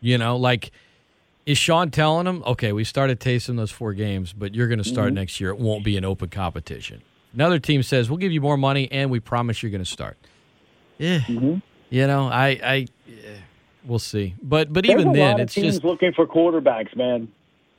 You 0.00 0.18
know, 0.18 0.36
like 0.36 0.72
is 1.46 1.56
Sean 1.56 1.90
telling 1.90 2.26
him, 2.26 2.42
okay, 2.44 2.72
we 2.72 2.84
started 2.84 3.20
tasting 3.20 3.56
those 3.56 3.70
four 3.70 3.94
games, 3.94 4.32
but 4.32 4.54
you're 4.54 4.66
going 4.68 4.78
to 4.82 4.84
start 4.84 5.08
Mm-hmm. 5.08 5.14
next 5.14 5.40
year. 5.40 5.50
It 5.50 5.58
won't 5.58 5.84
be 5.84 5.96
an 5.96 6.04
open 6.04 6.28
competition. 6.28 7.02
Another 7.32 7.58
team 7.58 7.82
says, 7.82 8.10
we'll 8.10 8.16
give 8.18 8.32
you 8.32 8.40
more 8.40 8.56
money 8.56 8.90
and 8.90 9.10
we 9.10 9.20
promise 9.20 9.62
you're 9.62 9.70
going 9.70 9.84
to 9.84 9.90
start. 9.90 10.16
Yeah, 10.98 11.20
Mm-hmm. 11.20 11.58
you 11.90 12.06
know, 12.06 12.26
I, 12.28 12.46
I, 12.64 12.86
we'll 13.84 13.98
see. 13.98 14.34
But 14.42 14.72
but 14.72 14.84
There's 14.84 15.00
even 15.00 15.10
a 15.10 15.12
then, 15.12 15.30
lot 15.32 15.40
of 15.40 15.44
it's 15.44 15.54
teams 15.54 15.74
just 15.74 15.84
looking 15.84 16.12
for 16.14 16.26
quarterbacks, 16.26 16.96
man. 16.96 17.28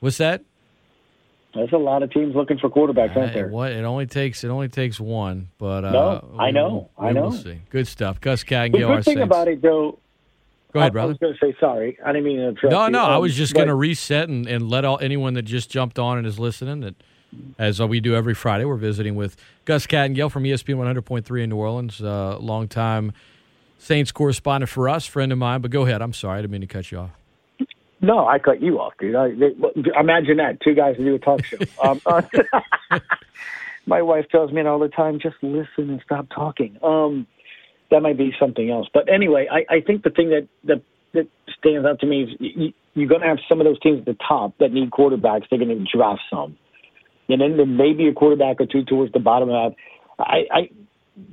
what's 0.00 0.18
that? 0.18 0.42
There's 1.54 1.72
a 1.72 1.78
lot 1.78 2.02
of 2.02 2.12
teams 2.12 2.36
looking 2.36 2.58
for 2.58 2.68
quarterbacks, 2.70 3.16
aren't 3.16 3.32
there? 3.34 3.48
what 3.48 3.72
it 3.72 3.82
only 3.84 4.06
takes 4.06 4.44
it 4.44 4.48
only 4.48 4.68
takes 4.68 5.00
one, 5.00 5.48
but 5.58 5.84
uh, 5.84 5.90
No, 5.90 6.36
I 6.38 6.50
know, 6.52 6.68
will- 6.68 6.90
I 6.98 7.08
we 7.08 7.12
know. 7.14 7.22
Will 7.22 7.32
see. 7.32 7.60
Good 7.70 7.88
stuff. 7.88 8.20
Gus 8.20 8.44
The 8.44 8.54
Cagney, 8.54 8.72
good 8.72 8.82
our 8.84 9.02
thing 9.02 9.16
Saints. 9.16 9.22
about 9.24 9.48
it, 9.48 9.60
though, 9.62 9.98
Go 10.72 10.80
ahead, 10.80 10.86
I, 10.86 10.86
I 10.86 10.90
brother. 10.90 11.08
was 11.08 11.18
going 11.18 11.32
to 11.34 11.38
say 11.38 11.56
sorry. 11.58 11.98
I 12.04 12.12
didn't 12.12 12.24
mean 12.24 12.36
to 12.38 12.48
interrupt 12.48 12.72
No, 12.72 12.84
you. 12.86 12.90
no, 12.92 13.04
I 13.04 13.14
Um, 13.16 13.22
was 13.22 13.34
just 13.34 13.54
going 13.54 13.68
to 13.68 13.74
reset 13.74 14.28
and, 14.28 14.46
and 14.46 14.68
let 14.68 14.84
all 14.84 14.98
anyone 15.00 15.34
that 15.34 15.42
just 15.42 15.70
jumped 15.70 15.98
on 15.98 16.18
and 16.18 16.26
is 16.26 16.38
listening 16.38 16.80
that, 16.80 16.94
as 17.58 17.80
we 17.80 18.00
do 18.00 18.14
every 18.14 18.34
Friday, 18.34 18.64
we're 18.64 18.76
visiting 18.76 19.14
with 19.14 19.36
Gus 19.64 19.86
Kattengell 19.86 20.30
from 20.30 20.44
ESPN 20.44 20.76
100.3 20.76 21.42
in 21.42 21.50
New 21.50 21.56
Orleans, 21.56 22.02
uh, 22.02 22.38
longtime 22.38 23.12
Saints 23.78 24.10
correspondent 24.12 24.68
for 24.70 24.88
us, 24.88 25.06
friend 25.06 25.30
of 25.32 25.38
mine. 25.38 25.60
But 25.60 25.70
go 25.70 25.82
ahead. 25.86 26.02
I'm 26.02 26.12
sorry, 26.12 26.38
I 26.38 26.40
didn't 26.42 26.52
mean 26.52 26.60
to 26.62 26.66
cut 26.66 26.90
you 26.90 26.98
off. 26.98 27.10
No, 28.00 28.26
I 28.28 28.38
cut 28.38 28.62
you 28.62 28.78
off, 28.80 28.92
dude. 28.98 29.14
I, 29.16 29.30
they, 29.34 29.50
well, 29.58 29.72
imagine 29.98 30.36
that 30.38 30.60
two 30.60 30.74
guys 30.74 30.96
to 30.96 31.04
do 31.04 31.14
a 31.14 31.18
talk 31.18 31.44
show. 31.44 31.58
Um, 31.82 32.00
uh, 32.06 32.22
my 33.86 34.02
wife 34.02 34.26
tells 34.30 34.52
me 34.52 34.62
all 34.62 34.78
the 34.78 34.88
time, 34.88 35.18
just 35.18 35.36
listen 35.42 35.90
and 35.90 36.00
stop 36.04 36.26
talking. 36.34 36.76
Um, 36.82 37.26
that 37.90 38.00
might 38.00 38.18
be 38.18 38.32
something 38.38 38.70
else, 38.70 38.88
but 38.92 39.12
anyway, 39.12 39.46
I, 39.50 39.76
I 39.76 39.80
think 39.80 40.02
the 40.02 40.10
thing 40.10 40.30
that 40.30 40.48
that, 40.64 40.82
that 41.14 41.28
stands 41.58 41.86
out 41.86 42.00
to 42.00 42.06
me 42.06 42.22
is 42.24 42.28
you, 42.38 42.72
you're 42.94 43.08
going 43.08 43.20
to 43.20 43.26
have 43.28 43.38
some 43.48 43.60
of 43.60 43.64
those 43.64 43.80
teams 43.80 44.00
at 44.00 44.06
the 44.06 44.16
top 44.26 44.54
that 44.58 44.72
need 44.72 44.90
quarterbacks. 44.90 45.44
They're 45.50 45.58
going 45.58 45.68
to 45.68 45.96
draft 45.96 46.20
some, 46.30 46.56
and 47.28 47.40
then 47.40 47.56
there 47.56 47.66
may 47.66 47.92
be 47.92 48.08
a 48.08 48.12
quarterback 48.12 48.60
or 48.60 48.66
two 48.66 48.84
towards 48.84 49.12
the 49.12 49.20
bottom 49.20 49.50
of 49.50 49.72
that. 49.72 49.76
I, 50.18 50.38
I 50.52 50.70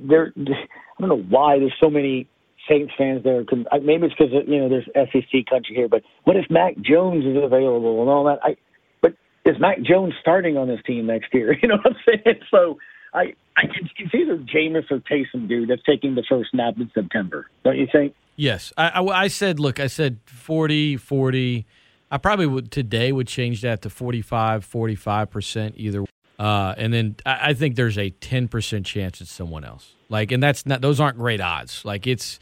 there, 0.00 0.32
I 0.38 1.00
don't 1.00 1.08
know 1.08 1.24
why 1.28 1.58
there's 1.58 1.74
so 1.80 1.90
many 1.90 2.28
Saints 2.68 2.92
fans 2.98 3.22
there. 3.22 3.44
Maybe 3.82 4.06
it's 4.06 4.14
because 4.18 4.32
you 4.46 4.58
know 4.58 4.68
there's 4.68 4.86
SEC 5.12 5.46
country 5.48 5.74
here. 5.74 5.88
But 5.88 6.02
what 6.24 6.36
if 6.36 6.46
Mac 6.50 6.74
Jones 6.80 7.24
is 7.24 7.36
available 7.36 8.00
and 8.00 8.10
all 8.10 8.24
that? 8.24 8.38
I, 8.42 8.56
but 9.02 9.14
is 9.44 9.56
Mac 9.60 9.82
Jones 9.82 10.14
starting 10.20 10.56
on 10.56 10.68
this 10.68 10.80
team 10.86 11.06
next 11.06 11.32
year? 11.32 11.56
You 11.62 11.68
know 11.68 11.76
what 11.76 11.92
I'm 11.92 11.96
saying? 12.06 12.40
So 12.50 12.78
I, 13.16 13.34
I 13.56 13.62
it's, 13.98 14.14
either 14.14 14.36
Jameis 14.36 14.90
or 14.90 14.98
Taysom, 15.00 15.48
dude, 15.48 15.70
that's 15.70 15.82
taking 15.82 16.14
the 16.14 16.22
first 16.28 16.50
snap 16.50 16.76
in 16.76 16.90
September. 16.94 17.48
Don't 17.64 17.78
you 17.78 17.88
think? 17.90 18.14
Yes, 18.36 18.72
I, 18.76 18.88
I, 18.88 19.22
I 19.22 19.28
said, 19.28 19.58
look, 19.58 19.80
I 19.80 19.86
said 19.86 20.18
40, 20.26 20.98
40. 20.98 21.66
I 22.10 22.18
probably 22.18 22.46
would 22.46 22.70
today 22.70 23.10
would 23.10 23.26
change 23.26 23.62
that 23.62 23.82
to 23.82 23.90
45, 23.90 24.64
45 24.64 25.30
percent 25.30 25.74
either. 25.78 26.04
Uh, 26.38 26.74
and 26.76 26.92
then 26.92 27.16
I, 27.24 27.50
I 27.50 27.54
think 27.54 27.76
there's 27.76 27.96
a 27.96 28.10
10 28.10 28.48
percent 28.48 28.84
chance 28.84 29.20
it's 29.22 29.32
someone 29.32 29.64
else. 29.64 29.94
Like, 30.10 30.30
and 30.30 30.42
that's 30.42 30.66
not; 30.66 30.82
those 30.82 31.00
aren't 31.00 31.16
great 31.16 31.40
odds. 31.40 31.84
Like, 31.84 32.06
it's 32.06 32.38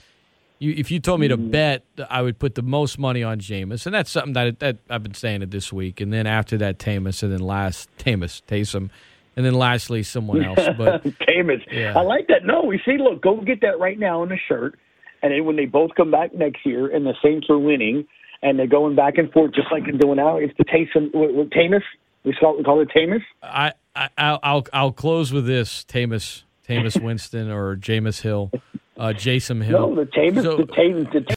you, 0.59 0.75
if 0.77 0.91
you 0.91 0.99
told 0.99 1.21
me 1.21 1.29
to 1.29 1.37
bet, 1.37 1.85
I 2.11 2.23
would 2.23 2.39
put 2.39 2.57
the 2.57 2.63
most 2.63 2.99
money 2.99 3.23
on 3.23 3.39
Jameis, 3.39 3.87
and 3.87 3.95
that's 3.95 4.11
something 4.11 4.33
that, 4.35 4.59
that 4.59 4.79
I've 4.91 5.03
been 5.03 5.15
saying 5.15 5.43
it 5.43 5.51
this 5.51 5.73
week. 5.73 6.01
And 6.01 6.13
then 6.13 6.27
after 6.27 6.59
that, 6.59 6.79
Tamus, 6.79 7.23
and 7.23 7.33
then 7.33 7.41
last 7.41 7.89
Tamus, 7.99 8.43
Taysom, 8.47 8.91
and 9.37 9.45
then 9.45 9.55
lastly 9.55 10.03
someone 10.03 10.45
else. 10.45 10.61
But 10.77 11.05
Jameis. 11.29 11.63
Yeah. 11.71 11.99
I 11.99 12.03
like 12.03 12.29
that. 12.29 12.45
No, 12.45 12.63
we 12.63 12.81
see. 12.85 12.99
Look, 12.99 13.23
go 13.23 13.41
get 13.41 13.61
that 13.63 13.79
right 13.79 13.99
now 13.99 14.23
in 14.23 14.29
the 14.29 14.39
shirt, 14.49 14.79
and 15.23 15.33
then 15.33 15.45
when 15.45 15.57
they 15.57 15.67
both 15.67 15.91
come 15.97 16.11
back 16.11 16.35
next 16.35 16.65
year, 16.65 16.95
and 16.95 17.07
the 17.07 17.15
Saints 17.23 17.49
are 17.51 17.59
winning, 17.59 18.07
and 18.43 18.59
they're 18.59 18.67
going 18.67 18.95
back 18.95 19.19
and 19.19 19.31
forth 19.33 19.55
just 19.55 19.71
like 19.73 19.85
they're 19.85 19.93
doing 19.99 20.17
now, 20.17 20.37
it's 20.37 20.55
the 20.59 20.65
Taysom, 20.65 21.13
what, 21.15 21.51
Tamus. 21.51 21.83
We 22.25 22.33
call, 22.33 22.57
we 22.57 22.65
call 22.65 22.81
it 22.81 22.89
Tamus. 22.95 23.23
I, 23.43 23.73
I 23.95 24.09
I'll, 24.17 24.67
I'll 24.73 24.93
close 24.93 25.33
with 25.33 25.47
this: 25.47 25.85
Tamus 25.85 26.45
Tamus 26.67 27.01
Winston 27.01 27.51
or 27.51 27.77
Jameis 27.77 28.23
Hill, 28.23 28.51
uh, 28.97 29.13
Jason 29.13 29.61
Hill. 29.61 29.91
No, 29.91 29.95
the 29.97 30.11
Tamus. 30.11 30.43
So- 30.43 30.57
the 30.57 30.65
Tamus. 30.65 31.13
The 31.13 31.37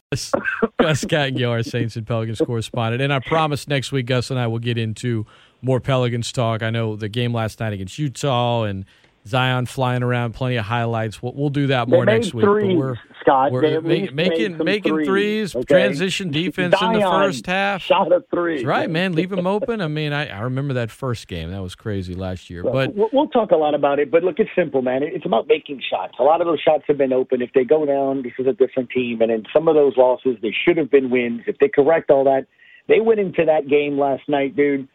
Gus, 0.80 1.04
Gus 1.04 1.42
our 1.42 1.62
Saints 1.62 1.96
and 1.96 2.06
Pelicans 2.06 2.40
correspondent. 2.40 3.02
And 3.02 3.12
I 3.12 3.18
promise 3.18 3.68
next 3.68 3.92
week, 3.92 4.06
Gus 4.06 4.30
and 4.30 4.38
I 4.38 4.46
will 4.46 4.58
get 4.58 4.78
into 4.78 5.26
more 5.62 5.80
Pelicans 5.80 6.32
talk. 6.32 6.62
I 6.62 6.70
know 6.70 6.96
the 6.96 7.08
game 7.08 7.32
last 7.32 7.60
night 7.60 7.72
against 7.72 7.98
Utah 7.98 8.64
and 8.64 8.84
Zion 9.26 9.66
flying 9.66 10.02
around, 10.02 10.32
plenty 10.32 10.56
of 10.56 10.64
highlights. 10.64 11.22
We'll, 11.22 11.34
we'll 11.34 11.50
do 11.50 11.66
that 11.66 11.86
more 11.88 12.06
next 12.06 12.32
week. 12.32 12.44
threes, 12.44 12.68
but 12.74 12.78
we're, 12.78 12.94
Scott. 13.20 13.52
we're 13.52 13.60
They 13.60 13.74
at 13.74 13.82
ma- 13.82 13.88
least 13.90 14.12
made 14.14 14.30
making 14.30 14.64
making 14.64 14.92
threes, 14.94 15.06
threes, 15.06 15.56
okay? 15.56 15.64
transition 15.64 16.30
defense 16.30 16.74
in 16.80 16.92
the 16.94 17.00
first 17.00 17.44
half. 17.44 17.82
Shot 17.82 18.10
a 18.10 18.24
three. 18.30 18.56
That's 18.56 18.66
right, 18.66 18.88
man. 18.88 19.12
Leave 19.12 19.28
them 19.28 19.46
open. 19.46 19.82
I 19.82 19.88
mean, 19.88 20.14
I, 20.14 20.28
I 20.28 20.40
remember 20.40 20.74
that 20.74 20.90
first 20.90 21.28
game. 21.28 21.50
That 21.50 21.60
was 21.60 21.74
crazy 21.74 22.14
last 22.14 22.48
year. 22.48 22.62
But 22.62 22.94
we'll, 22.94 23.10
we'll 23.12 23.28
talk 23.28 23.50
a 23.50 23.56
lot 23.56 23.74
about 23.74 23.98
it, 23.98 24.10
but 24.10 24.22
look, 24.22 24.38
it's 24.38 24.50
simple, 24.56 24.80
man. 24.80 25.02
It's 25.02 25.26
about 25.26 25.46
making 25.46 25.82
shots. 25.90 26.14
A 26.18 26.22
lot 26.22 26.40
of 26.40 26.46
those 26.46 26.60
shots 26.60 26.84
have 26.88 26.96
been 26.96 27.12
open. 27.12 27.42
If 27.42 27.52
they 27.52 27.64
go 27.64 27.84
down, 27.84 28.22
this 28.22 28.32
is 28.38 28.46
a 28.46 28.54
different 28.54 28.88
team, 28.90 29.20
and 29.20 29.30
in 29.30 29.44
some 29.52 29.68
of 29.68 29.74
those 29.74 29.94
losses, 29.98 30.36
they 30.40 30.54
should 30.66 30.78
have 30.78 30.90
been 30.90 31.10
wins. 31.10 31.42
If 31.46 31.58
they 31.58 31.68
correct 31.68 32.10
all 32.10 32.24
that, 32.24 32.46
they 32.88 33.00
went 33.00 33.20
into 33.20 33.44
that 33.44 33.68
game 33.68 33.98
last 33.98 34.26
night, 34.26 34.56
dude. 34.56 34.88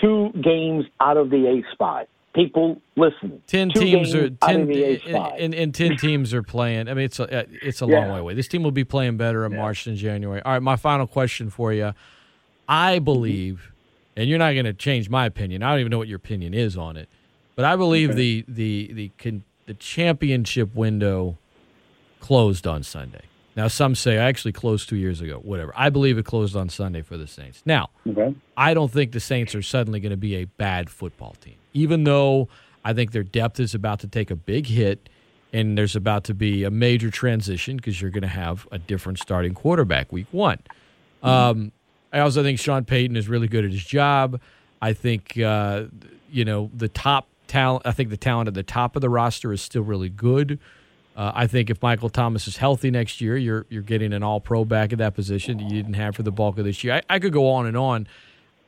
Two 0.00 0.30
games 0.42 0.86
out 1.00 1.16
of 1.16 1.30
the 1.30 1.46
eighth 1.46 1.66
spot. 1.72 2.08
People, 2.34 2.80
listen. 2.96 3.42
Ten 3.46 3.68
two 3.68 3.80
teams 3.80 4.12
games 4.12 4.14
are 4.14 4.24
out 4.42 4.50
ten, 4.50 4.60
of 4.62 4.68
the 4.68 4.82
eighth 4.82 5.02
spot. 5.06 5.34
and, 5.38 5.54
and 5.54 5.74
ten 5.74 5.96
teams 5.98 6.32
are 6.32 6.42
playing. 6.42 6.88
I 6.88 6.94
mean, 6.94 7.04
it's 7.04 7.20
a 7.20 7.40
uh, 7.40 7.44
it's 7.50 7.82
a 7.82 7.86
Yeah. 7.86 7.98
long 7.98 8.12
way 8.12 8.18
away. 8.20 8.34
This 8.34 8.48
team 8.48 8.62
will 8.62 8.70
be 8.70 8.84
playing 8.84 9.18
better 9.18 9.44
in 9.44 9.52
Yeah. 9.52 9.58
March 9.58 9.84
than 9.84 9.96
January. 9.96 10.40
All 10.42 10.52
right, 10.52 10.62
my 10.62 10.76
final 10.76 11.06
question 11.06 11.50
for 11.50 11.74
you. 11.74 11.92
I 12.66 12.96
mm-hmm. 12.96 13.04
believe, 13.04 13.72
and 14.16 14.30
you're 14.30 14.38
not 14.38 14.52
going 14.54 14.64
to 14.64 14.72
change 14.72 15.10
my 15.10 15.26
opinion. 15.26 15.62
I 15.62 15.72
don't 15.72 15.80
even 15.80 15.90
know 15.90 15.98
what 15.98 16.08
your 16.08 16.16
opinion 16.16 16.54
is 16.54 16.74
on 16.74 16.96
it, 16.96 17.10
but 17.54 17.66
I 17.66 17.76
believe 17.76 18.16
the 18.16 18.46
the 18.48 18.90
the 18.92 19.10
the 19.66 19.74
championship 19.74 20.74
window 20.74 21.36
closed 22.20 22.66
on 22.66 22.82
Sunday. 22.82 23.22
Now, 23.54 23.68
some 23.68 23.94
say 23.94 24.18
I 24.18 24.24
actually 24.28 24.52
closed 24.52 24.88
two 24.88 24.96
years 24.96 25.20
ago. 25.20 25.38
Whatever. 25.38 25.72
I 25.76 25.90
believe 25.90 26.16
it 26.18 26.24
closed 26.24 26.56
on 26.56 26.68
Sunday 26.68 27.02
for 27.02 27.16
the 27.16 27.26
Saints. 27.26 27.62
Now, 27.66 27.90
Okay. 28.08 28.34
I 28.56 28.72
don't 28.74 28.90
think 28.90 29.12
the 29.12 29.20
Saints 29.20 29.54
are 29.54 29.62
suddenly 29.62 30.00
going 30.00 30.10
to 30.10 30.16
be 30.16 30.36
a 30.36 30.44
bad 30.44 30.88
football 30.88 31.36
team, 31.40 31.56
even 31.74 32.04
though 32.04 32.48
I 32.84 32.92
think 32.94 33.12
their 33.12 33.22
depth 33.22 33.60
is 33.60 33.74
about 33.74 34.00
to 34.00 34.08
take 34.08 34.30
a 34.30 34.36
big 34.36 34.66
hit 34.66 35.08
and 35.52 35.76
there's 35.76 35.94
about 35.94 36.24
to 36.24 36.34
be 36.34 36.64
a 36.64 36.70
major 36.70 37.10
transition 37.10 37.76
because 37.76 38.00
you're 38.00 38.10
going 38.10 38.22
to 38.22 38.28
have 38.28 38.66
a 38.72 38.78
different 38.78 39.18
starting 39.18 39.52
quarterback 39.52 40.10
week 40.10 40.26
one. 40.30 40.58
Um, 41.22 41.72
I 42.12 42.20
also 42.20 42.42
think 42.42 42.58
Sean 42.58 42.84
Payton 42.84 43.16
is 43.16 43.28
really 43.28 43.48
good 43.48 43.64
at 43.64 43.70
his 43.70 43.84
job. 43.84 44.40
I 44.80 44.94
think, 44.94 45.38
uh, 45.38 45.84
you 46.30 46.44
know, 46.44 46.70
the 46.74 46.88
top 46.88 47.28
talent, 47.46 47.86
I 47.86 47.92
think 47.92 48.08
the 48.10 48.16
talent 48.16 48.48
at 48.48 48.54
the 48.54 48.62
top 48.62 48.96
of 48.96 49.02
the 49.02 49.10
roster 49.10 49.52
is 49.52 49.60
still 49.62 49.82
really 49.82 50.08
good. 50.08 50.58
Uh, 51.16 51.32
I 51.34 51.46
think 51.46 51.68
if 51.68 51.82
Michael 51.82 52.08
Thomas 52.08 52.48
is 52.48 52.56
healthy 52.56 52.90
next 52.90 53.20
year, 53.20 53.36
you're 53.36 53.66
you're 53.68 53.82
getting 53.82 54.12
an 54.12 54.22
All 54.22 54.40
Pro 54.40 54.64
back 54.64 54.92
at 54.92 54.98
that 54.98 55.14
position 55.14 55.58
that 55.58 55.64
you 55.64 55.70
didn't 55.70 55.94
have 55.94 56.16
for 56.16 56.22
the 56.22 56.32
bulk 56.32 56.58
of 56.58 56.64
this 56.64 56.82
year. 56.82 56.94
I, 56.94 57.02
I 57.16 57.18
could 57.18 57.32
go 57.32 57.50
on 57.50 57.66
and 57.66 57.76
on. 57.76 58.06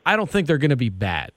I 0.05 0.16
don't 0.16 0.28
think 0.28 0.47
they're 0.47 0.59
going 0.59 0.70
to 0.70 0.76
be 0.76 0.90
bad, 0.90 1.32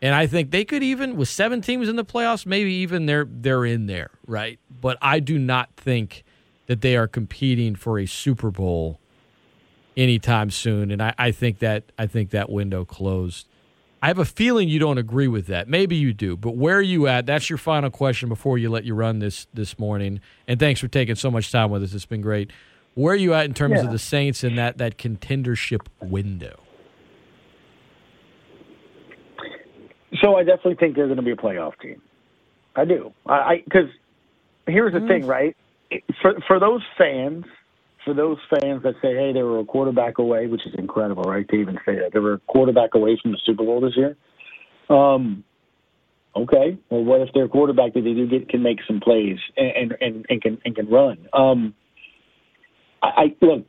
and 0.00 0.14
I 0.14 0.26
think 0.26 0.50
they 0.50 0.64
could 0.64 0.82
even 0.82 1.16
with 1.16 1.28
seven 1.28 1.60
teams 1.60 1.88
in 1.88 1.96
the 1.96 2.04
playoffs, 2.04 2.46
maybe 2.46 2.72
even 2.72 3.04
they're 3.04 3.26
they're 3.30 3.66
in 3.66 3.86
there, 3.86 4.10
right? 4.26 4.58
But 4.80 4.96
I 5.02 5.20
do 5.20 5.38
not 5.38 5.74
think 5.76 6.24
that 6.66 6.80
they 6.80 6.96
are 6.96 7.06
competing 7.06 7.74
for 7.74 7.98
a 7.98 8.06
Super 8.06 8.50
Bowl 8.50 8.98
anytime 9.96 10.50
soon, 10.50 10.90
and 10.90 11.02
I, 11.02 11.14
I 11.18 11.30
think 11.32 11.58
that 11.58 11.84
I 11.98 12.06
think 12.06 12.30
that 12.30 12.48
window 12.48 12.86
closed. 12.86 13.46
I 14.02 14.08
have 14.08 14.18
a 14.18 14.24
feeling 14.24 14.68
you 14.68 14.78
don't 14.78 14.96
agree 14.96 15.28
with 15.28 15.46
that. 15.48 15.68
Maybe 15.68 15.94
you 15.94 16.14
do, 16.14 16.36
but 16.36 16.56
where 16.56 16.76
are 16.76 16.82
you 16.82 17.06
at? 17.06 17.26
That's 17.26 17.50
your 17.50 17.58
final 17.58 17.90
question 17.90 18.30
before 18.30 18.56
you 18.56 18.70
let 18.70 18.84
you 18.84 18.94
run 18.94 19.18
this 19.18 19.46
this 19.52 19.78
morning. 19.78 20.20
And 20.48 20.58
thanks 20.58 20.80
for 20.80 20.88
taking 20.88 21.16
so 21.16 21.30
much 21.30 21.52
time 21.52 21.70
with 21.70 21.82
us. 21.82 21.92
It's 21.92 22.06
been 22.06 22.22
great. 22.22 22.50
Where 22.94 23.12
are 23.12 23.16
you 23.16 23.34
at 23.34 23.44
in 23.44 23.54
terms 23.54 23.74
Yeah. 23.76 23.84
of 23.84 23.92
the 23.92 23.98
Saints 23.98 24.42
in 24.42 24.56
that 24.56 24.78
that 24.78 24.96
contendership 24.96 25.86
window? 26.00 26.60
So 30.20 30.36
I 30.36 30.44
definitely 30.44 30.74
think 30.74 30.96
they're 30.96 31.06
going 31.06 31.16
to 31.16 31.22
be 31.22 31.30
a 31.30 31.36
playoff 31.36 31.78
team. 31.80 32.00
I 32.76 32.84
do. 32.84 33.12
I 33.26 33.62
because 33.64 33.88
here's 34.66 34.92
the 34.92 35.00
mm. 35.00 35.08
thing, 35.08 35.26
right? 35.26 35.56
For 36.22 36.40
for 36.46 36.58
those 36.58 36.82
fans, 36.96 37.44
for 38.04 38.14
those 38.14 38.38
fans 38.48 38.82
that 38.82 38.94
say, 39.02 39.14
"Hey, 39.14 39.32
they 39.32 39.42
were 39.42 39.60
a 39.60 39.64
quarterback 39.64 40.18
away," 40.18 40.46
which 40.46 40.66
is 40.66 40.74
incredible, 40.74 41.24
right? 41.24 41.48
To 41.48 41.56
even 41.56 41.78
say 41.84 41.96
that 41.96 42.12
they 42.12 42.18
were 42.18 42.34
a 42.34 42.38
quarterback 42.46 42.94
away 42.94 43.16
from 43.20 43.32
the 43.32 43.38
Super 43.44 43.64
Bowl 43.64 43.80
this 43.80 43.96
year. 43.96 44.16
Um, 44.88 45.44
okay. 46.34 46.78
Well, 46.88 47.04
what 47.04 47.20
if 47.20 47.32
their 47.34 47.48
quarterback 47.48 47.94
that 47.94 48.02
they 48.02 48.14
do 48.14 48.26
get 48.26 48.48
can 48.48 48.62
make 48.62 48.78
some 48.86 49.00
plays 49.00 49.38
and 49.56 49.96
and 50.00 50.26
and 50.28 50.42
can 50.42 50.58
and 50.64 50.74
can 50.74 50.88
run? 50.88 51.28
Um, 51.32 51.74
I, 53.02 53.08
I 53.08 53.36
look. 53.40 53.66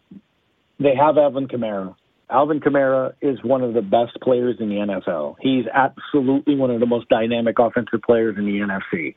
They 0.79 0.95
have 0.95 1.17
Alvin 1.17 1.47
Kamara. 1.47 1.95
Alvin 2.29 2.61
Kamara 2.61 3.13
is 3.21 3.38
one 3.43 3.61
of 3.61 3.73
the 3.73 3.82
best 3.82 4.17
players 4.23 4.55
in 4.59 4.69
the 4.69 4.75
NFL. 4.75 5.36
He's 5.41 5.65
absolutely 5.71 6.55
one 6.55 6.71
of 6.71 6.79
the 6.79 6.86
most 6.86 7.09
dynamic 7.09 7.59
offensive 7.59 8.01
players 8.01 8.38
in 8.38 8.45
the 8.45 8.53
NFC. 8.53 9.15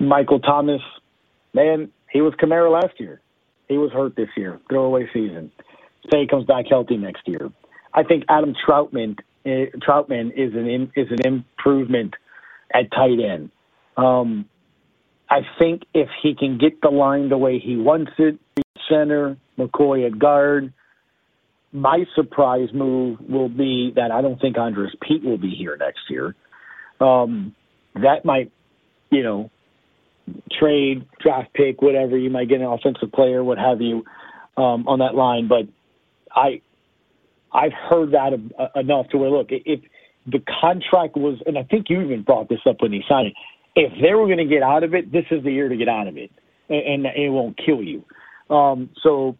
Michael 0.00 0.40
Thomas, 0.40 0.80
man, 1.52 1.90
he 2.10 2.22
was 2.22 2.32
Kamara 2.42 2.72
last 2.72 2.98
year. 2.98 3.20
He 3.70 3.78
was 3.78 3.92
hurt 3.92 4.16
this 4.16 4.28
year. 4.36 4.60
Throwaway 4.68 5.06
season. 5.14 5.52
Say 6.10 6.22
he 6.22 6.26
comes 6.26 6.44
back 6.44 6.66
healthy 6.68 6.96
next 6.96 7.26
year. 7.26 7.50
I 7.94 8.02
think 8.02 8.24
Adam 8.28 8.52
Trautman 8.66 9.16
eh, 9.46 9.66
Trautman 9.76 10.32
is 10.36 10.54
an 10.54 10.68
in, 10.68 10.92
is 10.96 11.06
an 11.10 11.24
improvement 11.24 12.14
at 12.74 12.90
tight 12.90 13.20
end. 13.20 13.50
Um, 13.96 14.46
I 15.30 15.42
think 15.58 15.82
if 15.94 16.08
he 16.20 16.34
can 16.34 16.58
get 16.58 16.80
the 16.80 16.90
line 16.90 17.28
the 17.28 17.38
way 17.38 17.60
he 17.60 17.76
wants 17.76 18.10
it, 18.18 18.40
center, 18.90 19.36
McCoy 19.56 20.06
at 20.06 20.18
guard. 20.18 20.72
My 21.72 22.04
surprise 22.16 22.70
move 22.74 23.18
will 23.28 23.48
be 23.48 23.92
that 23.94 24.10
I 24.10 24.22
don't 24.22 24.40
think 24.40 24.58
Andrus 24.58 24.92
Peat 25.00 25.22
will 25.22 25.38
be 25.38 25.50
here 25.50 25.76
next 25.76 26.00
year. 26.10 26.34
Um, 27.00 27.54
that 27.94 28.24
might, 28.24 28.50
you 29.10 29.22
know, 29.22 29.50
trade, 30.58 31.06
draft 31.20 31.52
pick, 31.54 31.82
whatever. 31.82 32.16
You 32.16 32.30
might 32.30 32.48
get 32.48 32.60
an 32.60 32.66
offensive 32.66 33.12
player, 33.12 33.42
what 33.42 33.58
have 33.58 33.80
you, 33.80 34.04
um, 34.56 34.86
on 34.88 34.98
that 35.00 35.14
line. 35.14 35.48
But 35.48 35.66
I, 36.34 36.60
I've 37.52 37.72
heard 37.72 38.12
that 38.12 38.32
uh, 38.58 38.78
enough 38.78 39.08
to 39.10 39.18
where 39.18 39.30
look, 39.30 39.48
if 39.50 39.80
the 40.26 40.42
contract 40.60 41.16
was, 41.16 41.38
and 41.46 41.58
I 41.58 41.62
think 41.64 41.86
you 41.88 42.00
even 42.02 42.22
brought 42.22 42.48
this 42.48 42.60
up 42.68 42.76
when 42.80 42.92
he 42.92 43.02
signed 43.08 43.28
it. 43.28 43.34
If 43.76 43.92
they 44.02 44.14
were 44.14 44.26
going 44.26 44.38
to 44.38 44.44
get 44.44 44.62
out 44.62 44.82
of 44.82 44.94
it, 44.94 45.12
this 45.12 45.24
is 45.30 45.44
the 45.44 45.52
year 45.52 45.68
to 45.68 45.76
get 45.76 45.88
out 45.88 46.08
of 46.08 46.16
it, 46.16 46.30
and, 46.68 47.06
and 47.06 47.16
it 47.16 47.30
won't 47.30 47.58
kill 47.64 47.82
you. 47.82 48.04
Um, 48.54 48.90
so 49.02 49.36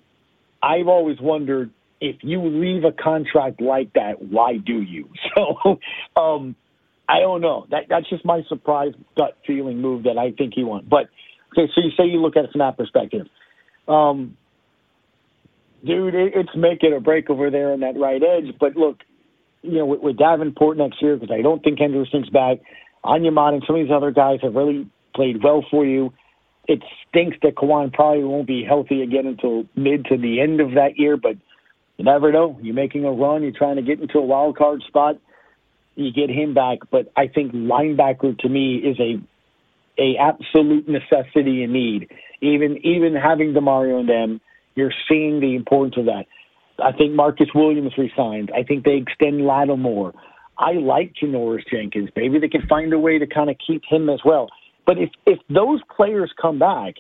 I've 0.63 0.87
always 0.87 1.21
wondered 1.21 1.71
if 2.01 2.17
you 2.23 2.41
leave 2.43 2.85
a 2.85 2.93
contract 2.93 3.61
like 3.61 3.93
that, 3.95 4.23
why 4.23 4.57
do 4.57 4.81
you? 4.81 5.09
So 5.35 5.79
um, 6.17 6.57
I 7.11 7.19
don't 7.19 7.41
know. 7.41 7.67
That 7.71 7.85
that's 7.89 8.09
just 8.09 8.25
my 8.25 8.43
surprise 8.49 8.93
gut 9.17 9.37
feeling 9.47 9.81
move 9.81 10.05
that 10.05 10.17
I 10.17 10.31
think 10.31 10.53
he 10.55 10.63
won. 10.63 10.87
But 10.89 11.09
okay, 11.53 11.71
so 11.75 11.81
you 11.81 11.91
say 11.97 12.05
you 12.05 12.21
look 12.21 12.37
at 12.37 12.45
it 12.45 12.53
from 12.53 12.61
that 12.61 12.77
perspective. 12.77 13.27
Um, 13.89 14.37
dude, 15.85 16.15
it, 16.15 16.33
it's 16.37 16.51
make 16.55 16.83
it 16.83 16.93
or 16.93 17.01
break 17.01 17.29
over 17.29 17.51
there 17.51 17.73
on 17.73 17.81
that 17.81 17.99
right 17.99 18.23
edge. 18.23 18.55
But 18.61 18.77
look, 18.77 18.99
you 19.63 19.79
know, 19.79 19.87
with, 19.87 20.01
with 20.01 20.19
Davenport 20.19 20.77
next 20.77 21.03
year, 21.03 21.17
because 21.17 21.35
I 21.37 21.43
don't 21.43 21.63
think 21.65 21.81
Henderson's 21.81 22.31
back. 22.31 22.59
Anyamon 23.05 23.55
and 23.55 23.63
some 23.67 23.77
of 23.77 23.83
these 23.83 23.93
other 23.93 24.13
guys 24.13 24.39
have 24.43 24.55
really 24.55 24.89
played 25.15 25.43
well 25.43 25.65
for 25.69 25.85
you. 25.85 26.13
It 26.69 26.81
stinks 27.09 27.39
that 27.43 27.57
Kwon 27.57 27.93
probably 27.93 28.23
won't 28.23 28.47
be 28.47 28.63
healthy 28.63 29.03
again 29.03 29.27
until 29.27 29.65
mid 29.75 30.05
to 30.07 30.17
the 30.17 30.41
end 30.41 30.61
of 30.61 30.73
that 30.75 30.97
year, 30.97 31.17
but 31.17 31.37
you 31.97 32.05
never 32.05 32.31
know. 32.31 32.57
You're 32.63 32.75
making 32.75 33.05
a 33.05 33.11
run, 33.11 33.43
you're 33.43 33.51
trying 33.51 33.77
to 33.77 33.83
get 33.83 34.01
into 34.01 34.19
a 34.19 34.25
wild 34.25 34.57
card 34.57 34.83
spot, 34.87 35.17
you 35.95 36.13
get 36.13 36.31
him 36.31 36.55
back. 36.55 36.79
But 36.91 37.13
I 37.17 37.27
think 37.27 37.53
linebacker 37.53 38.39
to 38.39 38.49
me 38.49 38.77
is 38.77 38.99
a 39.01 39.21
a 39.99 40.17
absolute 40.17 40.89
necessity 40.89 41.63
and 41.63 41.73
need. 41.73 42.11
Even 42.41 42.79
even 42.85 43.15
having 43.15 43.53
Demario 43.53 44.01
and 44.01 44.09
them, 44.09 44.41
you're 44.75 44.93
seeing 45.09 45.41
the 45.41 45.55
importance 45.55 45.97
of 45.99 46.07
that. 46.07 46.25
I 46.83 46.93
think 46.93 47.15
Marcus 47.15 47.49
Williams 47.55 47.93
resigns. 47.99 48.49
I 48.55 48.63
think 48.63 48.85
they 48.85 48.97
extend 48.97 49.45
Lattimore. 49.45 50.15
I 50.59 50.73
like 50.73 51.13
Janoris 51.21 51.65
Jenkins. 51.71 52.11
Maybe 52.17 52.39
they 52.39 52.49
can 52.49 52.67
find 52.67 52.93
a 52.93 52.99
way 52.99 53.19
to 53.19 53.27
kind 53.27 53.51
of 53.51 53.57
keep 53.67 53.83
him 53.89 54.09
as 54.09 54.21
well. 54.25 54.49
But 54.87 54.99
if 54.99 55.11
if 55.27 55.39
those 55.49 55.81
players 55.95 56.33
come 56.41 56.59
back, 56.59 56.95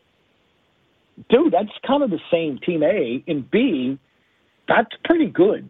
dude, 1.29 1.53
that's 1.53 1.73
kind 1.87 2.03
of 2.03 2.11
the 2.11 2.21
same 2.31 2.59
team 2.59 2.83
A 2.83 3.23
and 3.27 3.51
B. 3.51 3.99
That's 4.69 4.91
pretty 5.05 5.27
good. 5.27 5.69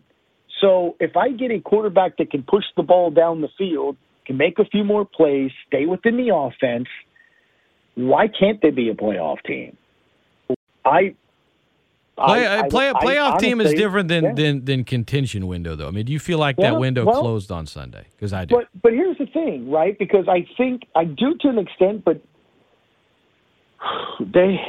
So 0.61 0.97
if 1.01 1.17
I 1.17 1.31
get 1.31 1.51
a 1.51 1.61
quarterback 1.61 2.17
that 2.19 2.31
can 2.31 2.43
push 2.43 2.65
the 2.77 2.83
ball 2.83 3.11
down 3.11 3.41
the 3.41 3.49
field, 3.57 3.97
can 4.27 4.37
make 4.37 4.59
a 4.59 4.65
few 4.65 4.85
more 4.85 5.05
plays, 5.05 5.51
stay 5.67 5.87
within 5.87 6.17
the 6.17 6.35
offense, 6.35 6.87
why 7.95 8.29
can't 8.29 8.61
they 8.63 8.71
be 8.71 8.89
a 8.91 8.95
playoff 8.95 9.43
team? 9.47 9.77
I 10.85 11.15
Play, 12.17 12.47
I- 12.47 12.69
play, 12.69 12.89
I- 12.89 12.91
I 12.91 13.03
playoff 13.05 13.39
team 13.39 13.63
is 13.63 13.73
different 13.73 14.09
than, 14.09 14.25
yeah. 14.25 14.33
than 14.35 14.65
than 14.67 14.85
contention 14.85 15.47
window, 15.47 15.75
though. 15.75 15.89
I 15.89 15.91
mean, 15.91 16.05
do 16.05 16.13
you 16.13 16.19
feel 16.19 16.37
like 16.39 16.57
Yeah, 16.59 16.73
that 16.73 16.79
window 16.81 17.07
well- 17.07 17.23
closed 17.23 17.51
on 17.51 17.65
Sunday? 17.67 18.05
Because 18.15 18.35
I 18.35 18.45
do. 18.45 18.57
But 18.57 18.69
but 18.83 18.93
here's 18.93 19.17
the 19.17 19.25
thing, 19.27 19.71
right? 19.71 19.99
Because 19.99 20.29
I 20.29 20.47
think 20.59 20.83
I 20.95 21.05
do 21.05 21.35
to 21.41 21.49
an 21.49 21.57
extent, 21.59 22.05
but 22.05 22.21
they 24.21 24.61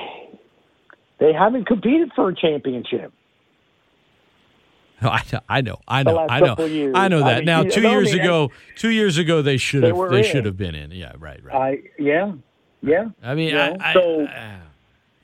they 1.20 1.34
haven't 1.34 1.66
competed 1.66 2.12
for 2.16 2.30
a 2.30 2.36
championship. 2.36 3.12
I 5.08 5.24
know, 5.34 5.40
I 5.50 5.62
know, 5.62 5.82
I 5.88 6.04
know, 6.04 6.28
I 6.30 6.40
know, 6.40 6.46
couple 6.48 6.66
of 6.66 6.72
years. 6.72 6.94
I 6.96 7.08
know 7.08 7.24
I 7.24 7.30
that. 7.34 7.36
mean, 7.38 7.46
now, 7.46 7.64
two 7.64 7.82
years 7.82 8.12
mean, 8.14 8.22
ago, 8.22 8.52
two 8.76 8.90
years 8.90 9.18
ago, 9.18 9.42
they 9.42 9.58
should 9.58 9.84
have, 9.84 9.98
they 10.12 10.24
should 10.24 10.46
have 10.46 10.58
been 10.58 10.76
in. 10.76 10.92
Yeah, 10.92 11.14
right, 11.18 11.44
right. 11.44 11.56
I 11.56 11.78
yeah 11.98 12.34
yeah. 12.82 13.06
I 13.24 13.36
mean, 13.36 13.56
I, 13.56 13.76
I, 13.80 13.94
so- 13.94 14.26
I- 14.26 14.58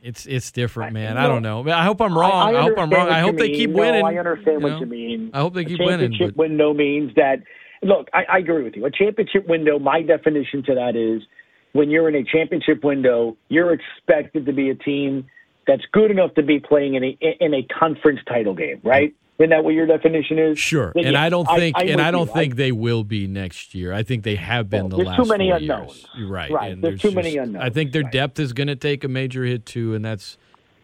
it's 0.04 0.26
it's 0.26 0.52
different, 0.52 0.94
man. 0.94 1.18
I- 1.18 1.26
I, 1.26 1.28
don't 1.28 1.42
know, 1.42 1.64
know. 1.64 1.72
I 1.74 1.84
hope 1.84 2.02
I'm 2.02 2.18
wrong. 2.18 2.56
I, 2.56 2.62
hope 2.62 2.78
I'm 2.78 2.90
wrong. 2.90 3.10
I 3.10 3.20
hope 3.20 3.38
they 3.38 3.48
mean. 3.50 3.56
keep 3.56 3.70
No, 3.72 3.78
winning. 3.82 4.06
I 4.06 4.18
understand 4.18 4.62
you 4.62 4.64
what 4.64 4.70
know? 4.74 4.80
you 4.80 4.86
mean. 4.86 5.32
I 5.34 5.40
hope 5.40 5.54
they 5.54 5.66
keep 5.66 5.80
winning. 5.80 6.12
championship 6.12 6.36
But 6.36 6.38
window 6.38 6.74
means 6.74 7.14
that. 7.16 7.44
Look, 7.84 8.08
I, 8.14 8.24
I 8.24 8.38
agree 8.40 8.64
with 8.64 8.76
you. 8.76 8.86
A 8.86 8.92
championship 8.92 9.48
window. 9.48 9.78
My 9.80 10.02
definition 10.02 10.64
to 10.64 10.76
that 10.76 10.96
is 10.96 11.22
when 11.74 11.90
you're 11.92 12.10
in 12.10 12.16
a 12.16 12.24
championship 12.24 12.84
window, 12.84 13.38
you're 13.50 13.74
expected 13.74 14.46
to 14.48 14.54
be 14.54 14.70
a 14.70 14.76
team 14.76 15.28
that's 15.68 15.84
good 15.92 16.10
enough 16.10 16.34
to 16.36 16.44
be 16.44 16.60
playing 16.60 16.96
in 16.96 17.04
a 17.04 17.18
in 17.40 17.54
a 17.54 17.64
conference 17.64 18.20
title 18.28 18.56
game, 18.56 18.80
right? 18.84 19.14
Isn't 19.40 19.52
that 19.52 19.64
what 19.64 19.76
your 19.76 19.86
definition 19.86 20.40
is? 20.40 20.58
sure, 20.58 20.92
Then 20.96 21.06
and 21.06 21.14
yes, 21.14 21.22
I 21.22 21.30
don't 21.30 21.46
think, 21.48 21.76
I'm 21.80 21.88
and 21.90 22.02
I 22.02 22.10
don't 22.10 22.28
you. 22.28 22.34
think 22.34 22.56
they 22.56 22.72
will 22.72 23.04
be 23.04 23.28
next 23.28 23.76
year. 23.76 23.94
I 23.94 24.02
think 24.02 24.24
they 24.24 24.36
have 24.36 24.68
been 24.70 24.82
Well, 24.82 24.90
the 24.90 24.96
there's 24.98 25.08
last 25.10 25.18
too 25.24 25.30
many 25.30 25.52
unknowns. 25.52 25.96
years. 25.98 26.06
You're 26.18 26.28
right. 26.30 26.50
Right, 26.52 26.72
And 26.72 26.84
there's 26.84 27.00
too 27.02 27.12
many 27.12 27.38
unknowns. 27.38 27.64
I 27.64 27.70
think 27.70 27.92
their 27.92 28.02
Right. 28.02 28.12
depth 28.12 28.40
is 28.40 28.54
going 28.54 28.68
to 28.68 28.76
take 28.76 29.04
a 29.04 29.08
major 29.08 29.44
hit 29.46 29.66
too, 29.66 29.94
and 29.94 30.04
that's 30.04 30.38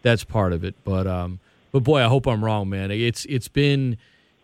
that's 0.03 0.23
part 0.23 0.53
of 0.53 0.63
it. 0.63 0.75
But 0.83 1.07
um, 1.07 1.39
but 1.71 1.79
boy, 1.83 2.01
I 2.01 2.07
hope 2.09 2.27
I'm 2.27 2.43
wrong, 2.45 2.69
man. 2.69 2.91
It's 2.91 3.25
it's 3.25 3.47
been, 3.47 3.97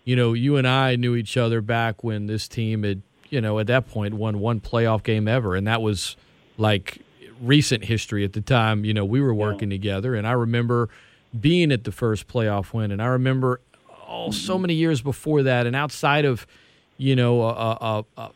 you 0.05 0.15
know, 0.15 0.33
you 0.33 0.55
and 0.57 0.67
I 0.67 0.95
knew 0.95 1.15
each 1.15 1.37
other 1.37 1.61
back 1.61 2.03
when 2.03 2.25
this 2.25 2.47
team 2.47 2.81
had, 2.83 3.03
you 3.29 3.41
know, 3.41 3.59
at 3.59 3.67
that 3.67 3.87
point 3.87 4.15
won 4.15 4.39
one 4.39 4.59
playoff 4.59 5.03
game 5.03 5.27
ever, 5.27 5.55
and 5.55 5.67
that 5.67 5.83
was 5.83 6.15
like 6.57 6.97
recent 7.39 7.83
history 7.85 8.23
at 8.25 8.33
the 8.33 8.41
time. 8.41 8.85
You 8.85 8.93
know, 8.95 9.05
we 9.05 9.21
were 9.21 9.35
working 9.35 9.69
together, 9.69 10.15
and 10.15 10.25
I 10.25 10.31
remember 10.31 10.89
being 11.39 11.71
at 11.71 11.83
the 11.83 11.91
first 11.91 12.27
playoff 12.27 12.73
win. 12.73 12.89
And 12.89 12.99
I 13.01 13.05
remember 13.05 13.61
oh, 14.09 14.31
so 14.31 14.57
many 14.57 14.73
years 14.73 15.01
before 15.01 15.43
that, 15.43 15.67
and 15.67 15.75
outside 15.75 16.25
of 16.25 16.47
you 16.97 17.15
know 17.15 17.41
a, 17.43 17.77
a, 17.81 18.05
a 18.17 18.31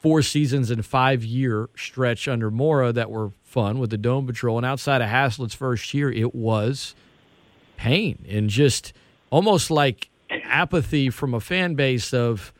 four 0.00 0.22
seasons 0.22 0.70
and 0.70 0.84
five 0.84 1.24
year 1.24 1.68
stretch 1.76 2.26
under 2.26 2.50
Mora 2.50 2.92
that 2.92 3.10
were 3.10 3.30
fun 3.44 3.78
with 3.78 3.90
the 3.90 3.98
Dome 3.98 4.26
Patrol, 4.26 4.56
and 4.56 4.66
outside 4.66 5.00
of 5.02 5.08
Haslett's 5.08 5.54
first 5.54 5.94
year, 5.94 6.10
it 6.10 6.34
was 6.34 6.94
pain 7.76 8.24
and 8.28 8.48
just 8.48 8.92
almost 9.30 9.70
like 9.70 10.08
apathy 10.30 11.10
from 11.10 11.34
a 11.34 11.40
fan 11.40 11.74
base 11.74 12.14
of 12.14 12.52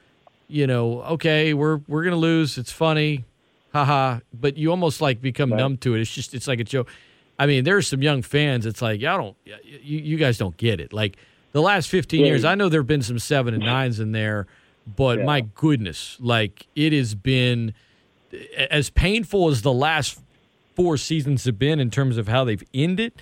you 0.49 0.67
know 0.67 1.01
okay 1.03 1.55
we're 1.55 1.81
we're 1.87 2.03
gonna 2.03 2.17
lose 2.17 2.59
it's 2.59 2.73
funny 2.73 3.25
haha 3.73 4.19
but 4.35 4.57
you 4.57 4.69
almost 4.71 5.01
like 5.01 5.21
become 5.21 5.53
right. 5.53 5.59
numb 5.59 5.77
to 5.77 5.95
it. 5.95 6.01
It's 6.01 6.13
just 6.13 6.35
it's 6.35 6.49
like 6.49 6.59
a 6.59 6.65
joke. 6.65 6.89
I 7.39 7.47
mean 7.47 7.63
there's 7.63 7.87
some 7.87 8.03
young 8.03 8.23
fans 8.23 8.67
it's 8.67 8.83
like 8.83 9.01
y'all 9.01 9.17
don't 9.17 9.37
you, 9.45 9.99
you 9.99 10.17
guys 10.17 10.39
don't 10.39 10.57
get 10.57 10.81
it. 10.81 10.93
Like 10.93 11.17
the 11.53 11.63
last 11.63 11.89
15 11.89 12.21
yeah. 12.21 12.27
years 12.27 12.45
i 12.45 12.55
know 12.55 12.69
there 12.69 12.81
have 12.81 12.87
been 12.87 13.03
some 13.03 13.19
seven 13.19 13.55
and 13.55 13.65
nines 13.65 14.01
in 14.01 14.13
there 14.13 14.47
but 14.97 15.19
yeah. 15.19 15.25
my 15.25 15.41
goodness 15.41 16.17
like 16.21 16.67
it 16.75 16.93
has 16.93 17.15
been 17.15 17.75
as 18.71 18.91
painful 18.91 19.49
as 19.49 19.63
the 19.63 19.73
last 19.73 20.21
four 20.75 20.97
seasons 20.97 21.45
have 21.45 21.59
been 21.59 21.79
in 21.79 21.91
terms 21.91 22.17
of 22.17 22.29
how 22.29 22.45
they've 22.45 22.65
ended 22.75 23.13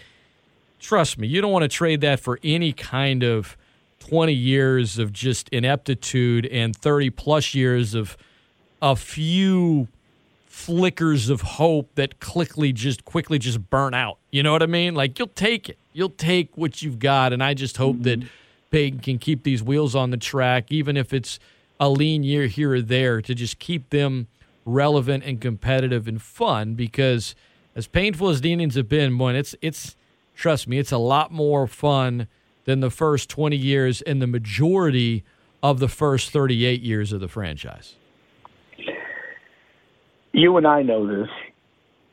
trust 0.79 1.19
me 1.19 1.27
you 1.27 1.41
don't 1.41 1.53
want 1.53 1.63
to 1.63 1.69
trade 1.69 2.01
that 2.01 2.21
for 2.21 2.39
any 2.43 2.73
kind 2.73 3.23
of 3.23 3.57
20 4.01 4.33
years 4.33 4.99
of 4.99 5.13
just 5.13 5.49
ineptitude 5.51 6.47
and 6.47 6.75
30 6.75 7.11
plus 7.11 7.55
years 7.55 7.95
of 7.95 8.17
a 8.83 8.97
few 8.97 9.89
flickers 10.47 11.31
of 11.31 11.43
hope 11.43 11.95
that 11.95 12.21
quickly 12.21 12.73
just 12.73 13.05
quickly 13.05 13.39
just 13.39 13.71
burn 13.71 13.95
out. 13.95 14.19
You 14.31 14.43
know 14.43 14.53
what 14.53 14.63
I 14.63 14.67
mean? 14.67 14.95
Like 14.95 15.19
you'll 15.19 15.29
take 15.29 15.69
it. 15.69 15.79
You'll 15.93 16.11
take 16.11 16.57
what 16.57 16.83
you've 16.83 16.99
got 16.99 17.33
and 17.33 17.43
I 17.43 17.55
just 17.55 17.77
hope 17.77 17.97
mm-hmm. 17.97 18.23
that 18.23 18.29
Payton 18.71 19.01
can 19.01 19.19
keep 19.19 19.43
these 19.43 19.63
wheels 19.63 19.95
on 19.95 20.11
the 20.11 20.17
track 20.17 20.67
even 20.71 20.97
if 20.97 21.13
it's 21.13 21.39
a 21.79 21.89
lean 21.89 22.23
year 22.23 22.47
here 22.47 22.75
or 22.75 22.83
there 22.83 23.23
to 23.23 23.35
just 23.35 23.59
keep 23.59 23.91
them 23.91 24.29
relevant 24.65 25.25
and 25.25 25.41
competitive 25.41 26.07
and 26.07 26.21
fun 26.21 26.75
because 26.75 27.35
as 27.75 27.87
painful 27.87 28.29
as 28.29 28.41
the 28.41 28.53
innings 28.53 28.75
have 28.75 28.89
been, 28.89 29.17
boy, 29.17 29.35
it's 29.35 29.55
it's 29.63 29.97
trust 30.35 30.69
me, 30.69 30.79
it's 30.79 30.93
a 30.93 30.99
lot 30.99 31.33
more 31.33 31.67
fun 31.67 32.29
than 32.65 32.81
the 32.81 32.91
first 32.91 33.29
20 33.29 33.57
years 33.57 34.03
and 34.03 34.21
the 34.21 34.27
majority 34.27 35.25
of 35.63 35.79
the 35.79 35.89
first 35.89 36.31
38 36.31 36.83
years 36.83 37.13
of 37.13 37.21
the 37.21 37.29
franchise. 37.29 37.95
You 40.33 40.57
and 40.57 40.67
I 40.67 40.83
know 40.83 41.07
this, 41.07 41.29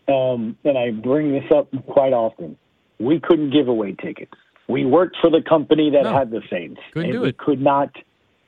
um, 0.08 0.58
and 0.64 0.78
I 0.78 0.92
bring 0.92 1.32
this 1.34 1.46
up 1.56 1.68
quite 1.86 2.14
often. 2.14 2.58
We 3.00 3.20
couldn't 3.20 3.52
give 3.52 3.68
away 3.68 3.94
tickets. 3.94 4.34
We 4.68 4.86
worked 4.86 5.18
for 5.22 5.30
the 5.30 5.42
company 5.42 5.92
that 5.92 6.04
no, 6.04 6.14
had 6.14 6.32
the 6.32 6.42
Saints. 6.50 6.82
Couldn't 6.94 7.12
do 7.12 7.24
it. 7.24 7.38
could 7.38 7.62
not 7.62 7.96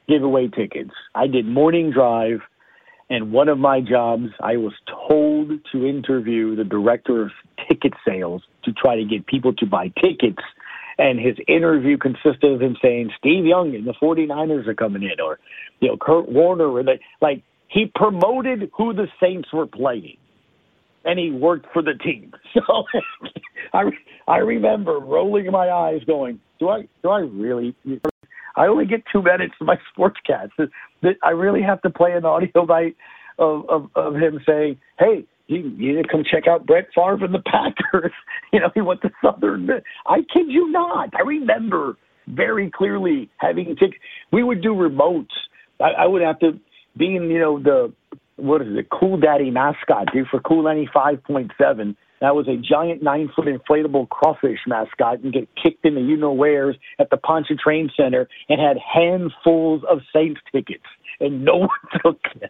give 0.08 0.24
away 0.24 0.48
tickets. 0.48 0.92
I 1.16 1.28
did 1.28 1.46
morning 1.46 1.92
drive, 1.92 2.42
and 3.10 3.32
one 3.32 3.48
of 3.48 3.58
my 3.58 3.80
jobs, 3.80 4.30
I 4.42 4.58
was 4.58 4.74
told 5.08 5.52
to 5.72 5.86
interview 5.86 6.56
the 6.56 6.64
director 6.64 7.22
of 7.22 7.32
ticket 7.68 7.94
sales 8.06 8.42
to 8.64 8.74
try 8.74 8.96
to 8.96 9.06
get 9.06 9.26
people 9.28 9.54
to 9.56 9.66
buy 9.66 9.94
tickets– 10.02 10.44
and 11.00 11.18
his 11.18 11.38
interview 11.48 11.98
consisted 11.98 12.52
of 12.52 12.62
him 12.62 12.76
saying 12.82 13.10
Steve 13.18 13.46
Young 13.46 13.74
and 13.74 13.88
the 13.88 13.94
49ers 13.94 14.68
are 14.68 14.76
coming 14.76 15.02
in, 15.04 15.20
or 15.20 15.40
you 15.80 15.88
know 15.88 15.98
Kurt 15.98 16.30
Warner, 16.30 16.70
or 16.70 16.84
they, 16.84 17.00
like 17.22 17.42
he 17.70 17.90
promoted 17.96 18.70
who 18.76 18.94
the 18.94 19.08
Saints 19.20 19.52
were 19.52 19.66
playing, 19.66 20.18
and 21.10 21.18
he 21.18 21.32
worked 21.32 21.66
for 21.74 21.82
the 21.82 21.94
team. 21.94 22.32
So 22.54 22.84
I 23.74 23.84
I 24.28 24.38
remember 24.38 24.98
rolling 25.00 25.52
my 25.52 25.70
eyes, 25.70 26.02
going, 26.06 26.40
"Do 26.60 26.70
I 26.70 26.88
do 27.04 27.10
I 27.10 27.20
really?" 27.20 27.76
I 28.56 28.66
only 28.66 28.86
get 28.86 29.04
two 29.12 29.22
minutes 29.22 29.54
of 29.62 29.68
my 29.68 29.78
sportscast. 29.98 30.52
I 31.24 31.30
really 31.30 31.62
have 31.62 31.82
to 31.84 31.90
play 31.90 32.14
an 32.14 32.26
audio 32.26 32.66
bite 32.66 32.96
of, 33.38 33.70
of, 33.70 33.90
of 33.96 34.16
him 34.16 34.40
saying, 34.48 34.78
"Hey, 34.98 35.26
you, 35.48 35.72
you 35.78 35.96
need 35.96 36.04
to 36.04 36.08
come 36.08 36.24
check 36.30 36.48
out 36.48 36.66
Brett 36.66 36.88
Favre 36.96 37.26
and 37.26 37.34
the 37.34 37.40
Packers. 37.40 38.12
you 38.54 38.60
know, 38.60 38.70
he 38.74 38.82
went 38.82 39.02
to 39.02 39.12
Southern. 39.24 39.70
I 40.08 40.18
kid 40.34 40.48
you 40.48 40.72
not. 40.72 41.10
I 41.16 41.22
remember 41.22 41.98
very 42.28 42.72
clearly 42.72 43.30
having 43.38 43.76
to. 43.78 43.88
We 44.32 44.44
would 44.44 44.62
do 44.62 44.74
remotes. 44.74 45.38
I, 45.80 46.04
I 46.04 46.08
would 46.08 46.22
have 46.22 46.40
to 46.40 46.60
be 46.98 47.16
in, 47.16 47.30
you 47.30 47.40
know, 47.40 47.60
the 47.60 47.94
what 48.42 48.62
is 48.62 48.78
it, 48.78 48.88
Cool 48.90 49.18
Daddy 49.18 49.52
mascot, 49.52 50.12
dude, 50.14 50.28
for 50.28 50.40
Cool 50.40 50.64
ninety 50.64 50.90
five 50.94 51.24
point 51.24 51.52
seven. 51.58 51.96
That 52.22 52.36
was 52.36 52.48
a 52.48 52.58
giant 52.58 53.02
nine 53.02 53.30
foot 53.34 53.46
inflatable 53.46 54.10
crawfish 54.10 54.60
mascot 54.68 55.20
and 55.20 55.32
get 55.32 55.48
kicked 55.62 55.86
in 55.86 55.96
the 55.96 56.02
you 56.02 56.18
know 56.18 56.34
where's 56.34 56.76
at 57.00 57.10
the 57.10 57.18
Pontchartrain 57.18 57.90
Center 57.96 58.28
and 58.50 58.60
had 58.60 58.78
handfuls 58.78 59.84
of 59.90 60.00
Saints 60.14 60.42
tickets 60.52 60.84
and 61.20 61.46
no 61.46 61.58
one 61.58 61.70
took 62.04 62.22
them. 62.40 62.50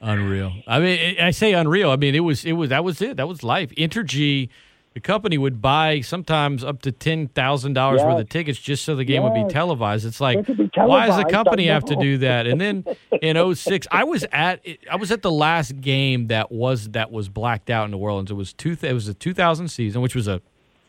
Unreal. 0.00 0.52
I 0.66 0.78
mean, 0.78 1.20
I 1.20 1.30
say 1.30 1.54
unreal. 1.54 1.90
I 1.90 1.96
mean, 1.96 2.14
it 2.14 2.20
was 2.20 2.44
it 2.44 2.52
was 2.52 2.68
that 2.68 2.84
was 2.84 3.00
it. 3.00 3.16
That 3.16 3.28
was 3.28 3.42
life. 3.42 3.70
Entergy, 3.76 4.50
the 4.96 5.00
company 5.00 5.36
would 5.36 5.60
buy 5.60 6.00
sometimes 6.00 6.64
up 6.64 6.80
to 6.80 6.90
ten 6.90 7.28
thousand 7.28 7.74
dollars 7.74 8.00
worth 8.00 8.18
of 8.18 8.30
tickets 8.30 8.58
just 8.58 8.82
so 8.82 8.96
the 8.96 9.04
game 9.04 9.22
yes. 9.22 9.30
would 9.30 9.46
be 9.46 9.52
televised. 9.52 10.06
It's 10.06 10.22
like, 10.22 10.46
televised, 10.46 10.70
why 10.74 11.06
does 11.06 11.18
the 11.18 11.30
company 11.30 11.66
have 11.66 11.84
to 11.84 11.96
do 11.96 12.16
that? 12.16 12.46
And 12.46 12.58
then 12.58 12.82
in 13.20 13.54
06, 13.54 13.86
I 13.90 14.04
was 14.04 14.24
at 14.32 14.64
I 14.90 14.96
was 14.96 15.12
at 15.12 15.20
the 15.20 15.30
last 15.30 15.82
game 15.82 16.28
that 16.28 16.50
was 16.50 16.88
that 16.92 17.12
was 17.12 17.28
blacked 17.28 17.68
out 17.68 17.84
in 17.84 17.90
New 17.90 17.98
Orleans. 17.98 18.30
It 18.30 18.36
was 18.36 18.54
two. 18.54 18.74
It 18.80 18.94
was 18.94 19.06
a 19.06 19.12
2000 19.12 19.68
season, 19.68 20.00
which 20.00 20.14
was 20.14 20.28
a. 20.28 20.40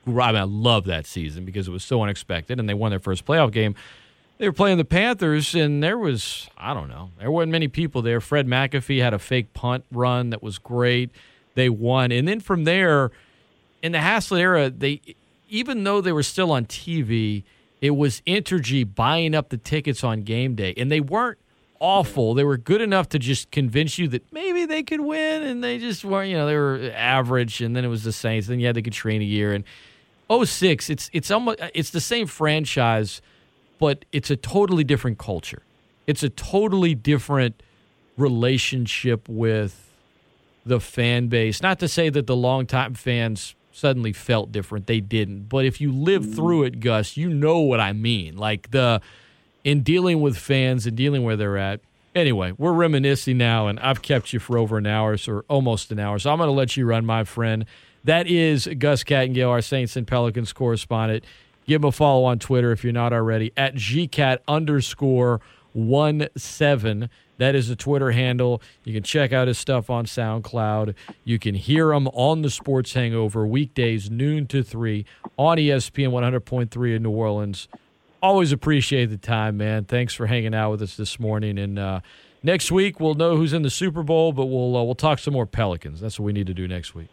I 0.08 0.10
mean, 0.10 0.38
I 0.38 0.44
love 0.44 0.86
that 0.86 1.06
season 1.06 1.44
because 1.44 1.68
it 1.68 1.72
was 1.72 1.84
so 1.84 2.02
unexpected, 2.02 2.62
and 2.62 2.70
they 2.70 2.74
won 2.74 2.92
their 2.92 3.02
first 3.02 3.26
playoff 3.26 3.52
game 3.52 3.76
they 4.38 4.48
were 4.48 4.54
playing 4.54 4.78
the 4.78 4.86
Panthers, 4.86 5.54
and 5.54 5.84
there 5.84 5.98
was, 5.98 6.48
I 6.58 6.74
don't 6.74 6.88
know, 6.88 7.10
there 7.20 7.32
weren't 7.32 7.52
many 7.52 7.68
people 7.68 8.04
there. 8.04 8.22
Fred 8.22 8.48
McAfee 8.48 9.02
had 9.02 9.14
a 9.14 9.20
fake 9.20 9.52
punt 9.54 9.84
run 9.92 10.30
that 10.30 10.42
was 10.42 10.60
great. 10.60 11.10
They 11.56 11.70
won. 11.70 12.12
And 12.12 12.28
then 12.28 12.40
from 12.40 12.64
there, 12.64 13.12
in 13.82 13.92
the 13.92 14.00
Haslett 14.00 14.42
era, 14.42 14.70
they 14.70 15.02
even 15.50 15.84
though 15.84 16.02
they 16.02 16.12
were 16.12 16.24
still 16.24 16.52
on 16.52 16.66
TV, 16.66 17.44
it 17.82 17.92
was 17.92 18.22
Entergy 18.28 18.84
buying 18.84 19.34
up 19.34 19.50
the 19.50 19.58
tickets 19.58 20.04
on 20.04 20.24
game 20.24 20.56
day. 20.56 20.74
And 20.76 20.92
they 20.92 21.00
weren't 21.00 21.38
awful. 21.80 22.34
They 22.34 22.44
were 22.44 22.58
good 22.58 22.82
enough 22.82 23.08
to 23.10 23.20
just 23.20 23.50
convince 23.52 23.98
you 23.98 24.10
that 24.10 24.32
maybe 24.34 24.66
they 24.66 24.84
could 24.84 25.00
win, 25.00 25.44
and 25.44 25.64
they 25.64 25.78
just 25.78 26.04
weren't, 26.04 26.30
you 26.30 26.36
know, 26.36 26.48
they 26.48 26.56
were 26.56 26.92
average. 26.94 27.62
And 27.62 27.76
then 27.76 27.86
it 27.86 27.88
was 27.88 28.04
the 28.04 28.12
Saints. 28.12 28.48
Then 28.48 28.60
you 28.60 28.66
had 28.66 28.76
the 28.76 28.82
Katrina 28.82 29.24
year. 29.24 29.54
And 29.54 29.64
06, 30.46 30.90
it's, 30.90 31.10
it's, 31.14 31.32
almost, 31.32 31.60
it's 31.74 31.92
the 31.92 32.02
same 32.02 32.28
franchise– 32.28 33.22
but 33.80 34.06
it's 34.12 34.32
a 34.32 34.36
totally 34.36 34.84
different 34.84 35.18
culture. 35.18 35.62
It's 36.06 36.24
a 36.24 36.30
totally 36.30 36.96
different 36.96 37.62
relationship 38.18 39.28
with 39.30 39.92
the 40.66 40.80
fan 40.80 41.28
base. 41.28 41.62
Not 41.62 41.80
to 41.80 41.88
say 41.88 42.10
that 42.10 42.28
the 42.28 42.36
longtime 42.36 42.96
fans 42.96 43.56
suddenly 43.78 44.14
felt 44.14 44.52
different. 44.52 44.88
They 44.88 45.00
didn't. 45.00 45.50
But 45.50 45.66
if 45.66 45.80
you 45.80 45.92
live 45.92 46.24
mm-hmm. 46.24 46.34
through 46.34 46.64
it, 46.64 46.80
Gus, 46.80 47.16
you 47.16 47.30
know 47.30 47.60
what 47.60 47.80
I 47.80 47.94
mean. 47.94 48.36
Like 48.36 48.72
the 48.72 49.02
in 49.64 49.82
dealing 49.82 50.22
with 50.22 50.38
fans 50.38 50.86
and 50.88 50.96
dealing 50.96 51.24
where 51.24 51.36
they're 51.36 51.58
at. 51.58 51.82
Anyway, 52.16 52.52
we're 52.58 52.74
reminiscing 52.74 53.38
now, 53.38 53.68
and 53.68 53.80
I've 53.80 54.02
kept 54.02 54.34
you 54.34 54.40
for 54.40 54.58
over 54.58 54.78
an 54.78 54.88
hour, 54.88 55.18
or 55.28 55.46
almost 55.50 55.92
an 55.92 56.00
hour. 56.00 56.18
So 56.18 56.32
I'm 56.32 56.38
going 56.38 56.48
to 56.48 56.54
let 56.54 56.76
you 56.76 56.86
run, 56.86 57.06
my 57.06 57.24
friend. 57.24 57.66
That 58.04 58.28
is 58.28 58.68
Gus 58.80 59.04
Kattengell, 59.04 59.50
our 59.50 59.62
Saints 59.62 59.96
and 59.96 60.08
Pelicans 60.08 60.54
correspondent. 60.54 61.26
Give 61.68 61.82
him 61.82 61.90
a 61.90 61.92
follow 61.92 62.24
on 62.24 62.40
Twitter 62.40 62.72
if 62.72 62.84
you're 62.84 62.94
not 62.94 63.12
already 63.12 63.52
at 63.58 63.76
gcat 63.76 64.40
underscore 64.48 65.42
one 65.74 66.28
seven. 66.38 67.10
That 67.38 67.56
is 67.56 67.68
the 67.68 67.76
Twitter 67.76 68.12
handle. 68.12 68.62
You 68.84 68.94
can 68.94 69.04
check 69.04 69.32
out 69.32 69.48
his 69.48 69.58
stuff 69.58 69.90
on 69.90 70.06
SoundCloud. 70.06 70.96
You 71.24 71.40
can 71.40 71.56
hear 71.56 71.94
him 71.94 72.08
on 72.10 72.42
the 72.42 72.50
Sports 72.50 72.94
Hangover 72.94 73.46
weekdays 73.46 74.10
noon 74.10 74.48
to 74.48 74.64
three 74.64 75.06
on 75.38 75.58
ESPN 75.58 76.10
100.3 76.10 76.96
in 76.96 77.04
New 77.04 77.12
Orleans. 77.12 77.68
Always 78.22 78.52
appreciate 78.52 79.08
the 79.08 79.18
time, 79.18 79.58
man. 79.58 79.86
Thanks 79.86 80.14
for 80.14 80.26
hanging 80.26 80.56
out 80.56 80.72
with 80.72 80.82
us 80.82 80.98
this 80.98 81.20
morning. 81.20 81.60
And 81.60 81.78
uh, 81.78 82.00
next 82.42 82.72
week 82.72 83.00
we'll 83.00 83.14
know 83.14 83.38
who's 83.38 83.54
in 83.54 83.62
the 83.62 83.70
Super 83.70 84.02
Bowl, 84.02 84.34
but 84.34 84.48
we'll 84.48 84.76
uh, 84.76 84.84
we'll 84.84 84.96
talk 84.96 85.20
some 85.20 85.34
more 85.34 85.46
Pelicans. 85.46 86.00
That's 86.00 86.20
what 86.20 86.26
we 86.26 86.34
need 86.34 86.48
to 86.48 86.54
do 86.54 86.68
next 86.68 86.96
week. 86.96 87.10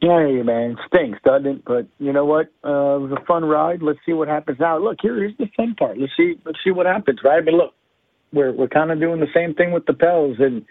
Hey 0.00 0.42
man, 0.42 0.76
stinks, 0.86 1.18
doesn't 1.24 1.46
it? 1.46 1.64
But 1.64 1.88
you 1.98 2.12
know 2.12 2.24
what? 2.24 2.46
Uh, 2.64 2.96
it 2.96 3.00
was 3.00 3.12
a 3.20 3.24
fun 3.24 3.44
ride. 3.44 3.82
Let's 3.82 3.98
see 4.06 4.12
what 4.12 4.28
happens 4.28 4.60
now. 4.60 4.78
Look, 4.78 4.98
here's 5.02 5.36
the 5.38 5.46
fun 5.56 5.74
part. 5.74 5.98
Let's 5.98 6.12
see. 6.16 6.36
Let's 6.44 6.58
see 6.62 6.70
what 6.70 6.86
happens, 6.86 7.20
right? 7.24 7.38
I 7.38 7.40
mean, 7.40 7.56
look, 7.56 7.72
we're 8.32 8.52
we're 8.52 8.68
kind 8.68 8.90
of 8.90 9.00
doing 9.00 9.20
the 9.20 9.28
same 9.34 9.54
thing 9.54 9.72
with 9.72 9.86
the 9.86 9.94
Pels, 9.94 10.36
and 10.38 10.64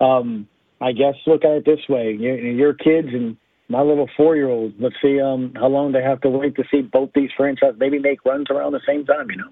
um, 0.00 0.48
I 0.80 0.92
guess 0.92 1.14
look 1.26 1.44
at 1.44 1.52
it 1.52 1.64
this 1.64 1.80
way: 1.88 2.16
your, 2.18 2.36
your 2.36 2.74
kids 2.74 3.08
and 3.12 3.36
my 3.68 3.82
little 3.82 4.08
four-year-old. 4.16 4.74
Let's 4.78 4.96
see 5.02 5.20
um, 5.20 5.52
how 5.54 5.68
long 5.68 5.92
they 5.92 6.02
have 6.02 6.20
to 6.22 6.30
wait 6.30 6.56
to 6.56 6.64
see 6.70 6.82
both 6.82 7.10
these 7.14 7.30
franchises 7.36 7.76
maybe 7.78 7.98
make 7.98 8.24
runs 8.24 8.46
around 8.50 8.72
the 8.72 8.80
same 8.86 9.04
time. 9.04 9.30
You 9.30 9.36
know. 9.36 9.50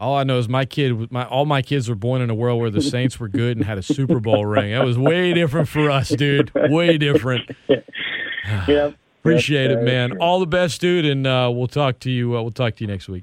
All 0.00 0.16
I 0.16 0.24
know 0.24 0.38
is 0.38 0.48
my 0.48 0.64
kid, 0.64 1.12
my 1.12 1.24
all 1.26 1.46
my 1.46 1.62
kids 1.62 1.88
were 1.88 1.94
born 1.94 2.22
in 2.22 2.30
a 2.30 2.34
world 2.34 2.60
where 2.60 2.70
the 2.70 2.82
Saints 2.82 3.20
were 3.20 3.28
good 3.28 3.56
and 3.56 3.64
had 3.64 3.78
a 3.78 3.82
Super 3.82 4.18
Bowl 4.18 4.44
ring. 4.44 4.72
That 4.72 4.84
was 4.84 4.98
way 4.98 5.32
different 5.32 5.68
for 5.68 5.90
us, 5.90 6.08
dude. 6.08 6.50
Way 6.54 6.98
different. 6.98 7.48
yeah. 8.68 8.90
Appreciate 9.20 9.70
it, 9.70 9.82
man. 9.84 10.18
All 10.18 10.40
the 10.40 10.48
best, 10.48 10.80
dude, 10.80 11.04
and 11.04 11.24
uh, 11.24 11.48
we'll 11.54 11.68
talk 11.68 12.00
to 12.00 12.10
you. 12.10 12.36
Uh, 12.36 12.42
we'll 12.42 12.50
talk 12.50 12.74
to 12.74 12.84
you 12.84 12.88
next 12.88 13.08
week. 13.08 13.22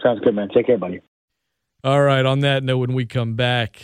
Sounds 0.00 0.20
good, 0.20 0.36
man. 0.36 0.48
Take 0.54 0.66
care, 0.66 0.78
buddy. 0.78 1.00
All 1.84 2.02
right. 2.02 2.24
On 2.24 2.40
that 2.40 2.62
note, 2.62 2.78
when 2.78 2.94
we 2.94 3.06
come 3.06 3.34
back, 3.34 3.82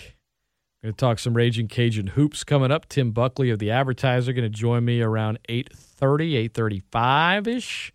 I'm 0.83 0.89
going 0.89 0.95
to 0.95 0.97
talk 0.97 1.19
some 1.19 1.35
Raging 1.35 1.67
Cajun 1.67 2.07
hoops 2.09 2.45
coming 2.45 2.71
up. 2.71 2.89
Tim 2.89 3.11
Buckley 3.11 3.51
of 3.51 3.59
the 3.59 3.73
Advertiser 3.73 4.33
going 4.33 4.45
to 4.45 4.49
join 4.49 4.85
me 4.85 5.01
around 5.01 5.41
8.30, 5.49 6.49
8.35-ish. 6.51 7.93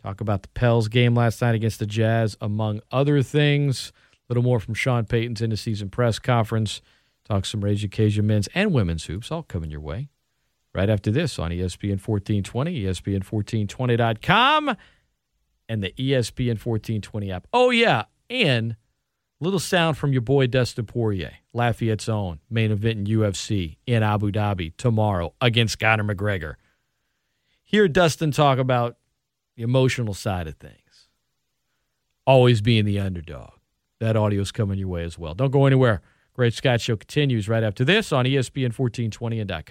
Talk 0.00 0.20
about 0.20 0.42
the 0.42 0.48
Pels 0.50 0.86
game 0.86 1.16
last 1.16 1.42
night 1.42 1.56
against 1.56 1.80
the 1.80 1.86
Jazz, 1.86 2.36
among 2.40 2.80
other 2.92 3.22
things. 3.22 3.92
A 4.12 4.16
little 4.28 4.44
more 4.44 4.60
from 4.60 4.74
Sean 4.74 5.04
Payton's 5.04 5.42
end-of-season 5.42 5.90
press 5.90 6.20
conference. 6.20 6.80
Talk 7.28 7.44
some 7.44 7.64
Raging 7.64 7.90
Cajun 7.90 8.26
men's 8.26 8.48
and 8.54 8.72
women's 8.72 9.06
hoops, 9.06 9.32
all 9.32 9.42
coming 9.42 9.70
your 9.70 9.80
way. 9.80 10.10
Right 10.72 10.88
after 10.88 11.10
this 11.10 11.40
on 11.40 11.50
ESPN 11.50 12.00
1420, 12.06 12.84
ESPN1420.com, 12.84 14.76
and 15.68 15.82
the 15.82 15.92
ESPN 15.98 16.64
1420 16.64 17.32
app. 17.32 17.48
Oh, 17.52 17.70
yeah, 17.70 18.04
and 18.30 18.76
little 19.44 19.60
sound 19.60 19.96
from 19.98 20.12
your 20.12 20.22
boy 20.22 20.46
Dustin 20.46 20.86
Poirier, 20.86 21.34
Lafayette's 21.52 22.08
own 22.08 22.40
main 22.50 22.72
event 22.72 22.98
in 22.98 23.18
UFC 23.18 23.76
in 23.86 24.02
Abu 24.02 24.32
Dhabi 24.32 24.72
tomorrow 24.76 25.34
against 25.40 25.78
Conor 25.78 26.04
McGregor. 26.04 26.54
Hear 27.62 27.86
Dustin 27.88 28.30
talk 28.30 28.58
about 28.58 28.96
the 29.56 29.62
emotional 29.62 30.14
side 30.14 30.46
of 30.46 30.56
things, 30.56 31.08
always 32.26 32.60
being 32.60 32.84
the 32.84 32.98
underdog. 32.98 33.52
That 34.00 34.16
audio's 34.16 34.50
coming 34.50 34.78
your 34.78 34.88
way 34.88 35.04
as 35.04 35.18
well. 35.18 35.34
Don't 35.34 35.50
go 35.52 35.66
anywhere. 35.66 36.02
Great 36.32 36.52
Scott 36.52 36.80
Show 36.80 36.96
continues 36.96 37.48
right 37.48 37.62
after 37.62 37.84
this 37.84 38.12
on 38.12 38.24
ESPN 38.24 38.76
1420 38.76 39.40
and 39.40 39.50
.com. 39.50 39.62